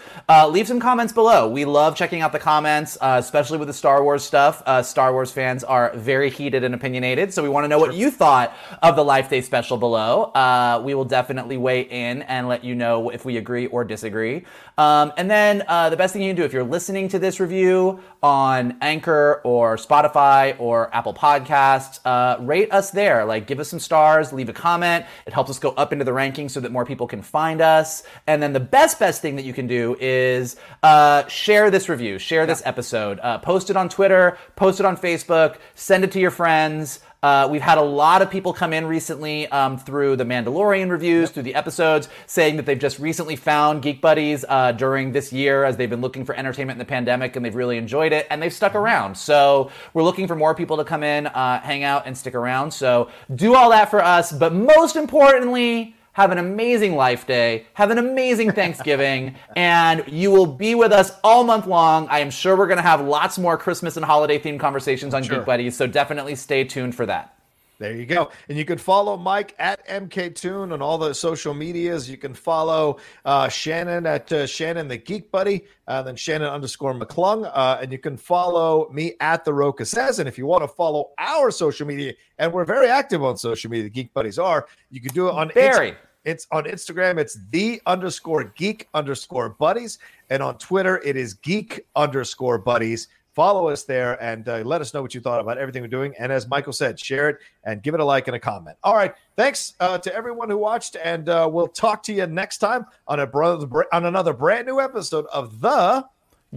leave 0.49 0.67
some 0.67 0.81
comments 0.81 1.13
below. 1.13 1.51
We 1.51 1.67
love 1.67 1.97
checking 1.97 2.23
out 2.23 2.33
the 2.33 2.39
comments, 2.39 2.97
especially 3.03 3.59
with 3.59 3.69
the 3.69 3.75
Star 3.75 4.03
Wars 4.03 4.25
stuff 4.25 4.54
enough, 4.55 4.63
uh, 4.67 4.83
Star 4.83 5.13
Wars 5.13 5.33
fans 5.33 5.65
are 5.65 5.93
very 5.95 6.31
heated 6.31 6.65
and 6.65 6.75
opinionated. 6.75 7.33
So 7.33 7.43
we 7.43 7.49
want 7.49 7.65
to 7.65 7.69
know 7.69 7.79
what 7.79 7.95
you 7.95 8.11
thought 8.11 8.57
of 8.83 8.97
the 8.97 9.05
Life 9.05 9.31
Day 9.31 9.41
special 9.41 9.77
below. 9.77 10.25
Uh, 10.25 10.83
we 10.85 10.95
will 10.95 11.05
definitely 11.05 11.57
weigh 11.57 11.83
in 11.83 12.23
and 12.23 12.49
let 12.49 12.65
you 12.65 12.75
know 12.75 13.11
if 13.11 13.25
we 13.25 13.37
agree 13.37 13.67
or 13.67 13.85
disagree. 13.85 14.45
Um, 14.77 15.13
and 15.17 15.31
then 15.31 15.63
uh, 15.69 15.91
the 15.91 15.97
best 15.97 16.13
thing 16.13 16.23
you 16.23 16.31
can 16.31 16.37
do 16.37 16.45
if 16.45 16.53
you're 16.53 16.65
listening 16.65 17.09
to 17.09 17.19
this 17.19 17.39
review 17.39 18.01
on 18.23 18.77
Anchor 18.81 19.41
or 19.45 19.77
Spotify 19.77 20.59
or 20.59 20.95
Apple 20.95 21.15
Podcasts, 21.15 22.01
uh, 22.05 22.43
rate 22.43 22.73
us 22.73 22.91
there. 22.91 23.25
Like, 23.25 23.47
give 23.47 23.61
us 23.61 23.69
some 23.69 23.79
stars, 23.79 24.33
leave 24.33 24.49
a 24.49 24.53
comment. 24.53 25.07
It 25.27 25.33
helps 25.33 25.51
us 25.51 25.59
go 25.59 25.71
up 25.71 25.93
into 25.93 26.05
the 26.05 26.11
rankings 26.11 26.51
so 26.51 26.61
that 26.61 26.73
more 26.73 26.85
people 26.85 27.07
can 27.07 27.23
find 27.23 27.61
us. 27.61 28.03
And 28.27 28.43
then 28.43 28.53
the 28.53 28.61
best, 28.61 28.99
best 28.99 29.23
thing 29.23 29.37
that 29.37 29.45
you 29.45 29.53
can 29.53 29.67
do 29.67 29.97
is 30.01 30.57
uh, 30.83 31.27
share 31.29 31.71
this 31.71 31.89
review, 31.89 32.19
share 32.19 32.47
this 32.47 32.63
episode, 32.65 33.21
uh, 33.21 33.39
post 33.39 33.71
it 33.71 33.77
on 33.77 33.89
Twitter, 33.89 34.39
post 34.57 34.81
it 34.81 34.87
on 34.87 34.97
Facebook, 34.97 35.57
send 35.75 36.03
it 36.03 36.13
to 36.13 36.21
your 36.21 36.31
friends. 36.31 37.01
Uh, 37.25 37.49
we've 37.51 37.63
had 37.63 37.79
a 37.79 37.83
lot 37.83 38.21
of 38.21 38.31
people 38.31 38.53
come 38.53 38.75
in 38.75 38.85
recently 38.85 39.49
um, 39.49 39.79
through 39.79 40.15
the 40.15 40.25
Mandalorian 40.25 40.91
reviews, 40.91 41.31
through 41.31 41.45
the 41.45 41.55
episodes, 41.55 42.11
saying 42.27 42.57
that 42.57 42.67
they've 42.67 42.79
just 42.79 42.99
recently 42.99 43.35
found 43.35 43.81
Geek 43.81 44.03
Buddies 44.03 44.45
uh, 44.47 44.73
during 44.73 45.11
this 45.11 45.33
year 45.33 45.65
as 45.65 45.79
they've 45.79 45.89
been 45.89 46.03
looking 46.03 46.27
for 46.27 46.35
entertainment 46.35 46.75
in 46.75 46.81
the 46.81 46.85
pandemic 46.85 47.35
and 47.35 47.43
they've 47.43 47.55
really 47.55 47.79
enjoyed 47.79 48.13
it 48.13 48.27
and 48.29 48.43
they've 48.43 48.53
stuck 48.53 48.75
around. 48.75 49.17
So 49.17 49.71
we're 49.95 50.03
looking 50.03 50.29
for 50.29 50.37
more 50.37 50.55
people 50.55 50.77
to 50.77 50.85
come 50.85 51.03
in, 51.03 51.27
uh, 51.29 51.63
hang 51.63 51.83
out, 51.83 52.03
and 52.05 52.15
stick 52.15 52.35
around. 52.35 52.73
So 52.73 53.09
do 53.35 53.55
all 53.55 53.71
that 53.71 53.89
for 53.89 54.05
us. 54.05 54.31
But 54.31 54.53
most 54.53 54.95
importantly, 54.95 55.97
have 56.15 56.33
an 56.33 56.39
amazing 56.39 56.97
life 56.97 57.27
day, 57.27 57.67
have 57.75 57.91
an 57.91 57.99
amazing 57.99 58.53
Thanksgiving, 58.53 59.35
and 59.57 60.05
you 60.09 60.31
will 60.31 60.47
be 60.47 60.75
with 60.75 60.93
us 60.93 61.13
all 61.23 61.45
month 61.45 61.67
long. 61.67 62.09
I 62.09 62.21
am 62.21 62.31
sure 62.31 62.57
we're 62.57 62.67
going 62.67 62.79
to 62.79 62.83
have 62.83 63.01
lots 63.01 63.39
more 63.39 63.59
Christmas 63.59 63.97
and 63.97 64.05
holiday 64.05 64.39
themed 64.39 64.61
conversations 64.61 65.13
on 65.13 65.23
sure. 65.23 65.39
Geek 65.39 65.47
Buddies, 65.47 65.77
so 65.77 65.87
definitely 65.87 66.37
stay 66.37 66.65
tuned 66.65 66.95
for 66.95 67.05
that. 67.07 67.34
There 67.79 67.95
you 67.95 68.07
go. 68.07 68.31
And 68.49 68.57
you 68.57 68.65
can 68.65 68.79
follow 68.79 69.17
Mike 69.17 69.55
at 69.59 69.87
MKToon 69.89 70.73
on 70.73 70.81
all 70.81 70.97
the 70.97 71.13
social 71.13 71.55
medias. 71.55 72.09
You 72.09 72.17
can 72.17 72.33
follow 72.33 72.99
uh, 73.25 73.49
Shannon 73.49 74.07
at 74.07 74.31
uh, 74.33 74.47
Shannon 74.47 74.87
the 74.87 74.97
Geek 74.97 75.31
Buddy, 75.33 75.65
uh, 75.89 76.03
then 76.03 76.15
Shannon 76.15 76.49
underscore 76.49 76.95
McClung. 76.95 77.51
Uh, 77.53 77.79
and 77.83 77.91
you 77.91 77.99
can 77.99 78.17
follow 78.17 78.89
me 78.91 79.15
at 79.21 79.45
The 79.45 79.53
Rocha 79.53 79.85
Says. 79.85 80.21
And 80.21 80.29
if 80.29 80.39
you 80.39 80.47
want 80.47 80.63
to 80.63 80.69
follow 80.69 81.11
our 81.19 81.51
social 81.51 81.87
media, 81.87 82.15
and 82.39 82.53
we're 82.53 82.65
very 82.65 82.89
active 82.89 83.25
on 83.25 83.37
social 83.37 83.71
media, 83.71 83.85
the 83.85 83.91
Geek 83.91 84.15
Buddies 84.15 84.39
are, 84.39 84.67
you 84.91 85.01
can 85.01 85.13
do 85.13 85.29
it 85.29 85.35
on 85.35 85.51
Very. 85.53 85.97
It's 86.25 86.47
on 86.51 86.65
Instagram. 86.65 87.19
It's 87.19 87.39
the 87.51 87.83
underscore 87.85 88.45
geek 88.45 88.89
underscore 88.95 89.51
buddies. 89.51 89.99
And 90.31 90.43
on 90.43 90.57
Twitter, 90.57 91.03
it 91.05 91.17
is 91.17 91.35
geek 91.35 91.87
underscore 91.97 92.57
buddies. 92.57 93.09
Follow 93.35 93.69
us 93.69 93.83
there 93.83 94.23
and 94.23 94.49
uh, 94.49 94.59
let 94.59 94.81
us 94.81 94.95
know 94.95 95.03
what 95.03 95.13
you 95.13 95.21
thought 95.21 95.41
about 95.41 95.59
everything 95.59 95.83
we're 95.83 95.89
doing. 95.89 96.15
And 96.19 96.31
as 96.31 96.47
Michael 96.47 96.73
said, 96.73 96.99
share 97.01 97.29
it 97.29 97.39
and 97.65 97.83
give 97.83 97.93
it 97.95 98.01
a 98.01 98.05
like 98.05 98.29
and 98.29 98.37
a 98.37 98.39
comment. 98.39 98.77
All 98.85 98.95
right. 98.95 99.13
Thanks 99.37 99.75
uh, 99.81 99.99
to 99.99 100.15
everyone 100.15 100.49
who 100.49 100.57
watched. 100.57 100.97
And 101.03 101.29
uh, 101.29 101.49
we'll 101.51 101.67
talk 101.67 102.05
to 102.05 102.13
you 102.13 102.27
next 102.29 102.59
time 102.59 102.87
on, 103.09 103.19
a 103.19 103.27
brother, 103.27 103.87
on 103.93 104.05
another 104.07 104.33
brand 104.33 104.69
new 104.69 104.81
episode 104.81 105.27
of 105.33 105.61
The 105.61 106.07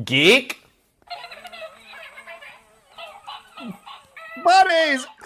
Geek 0.04 0.62
Buddies. 4.44 5.06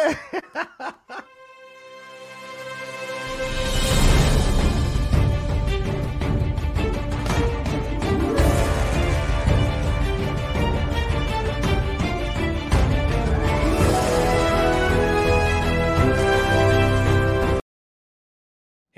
Hey! 0.00 0.14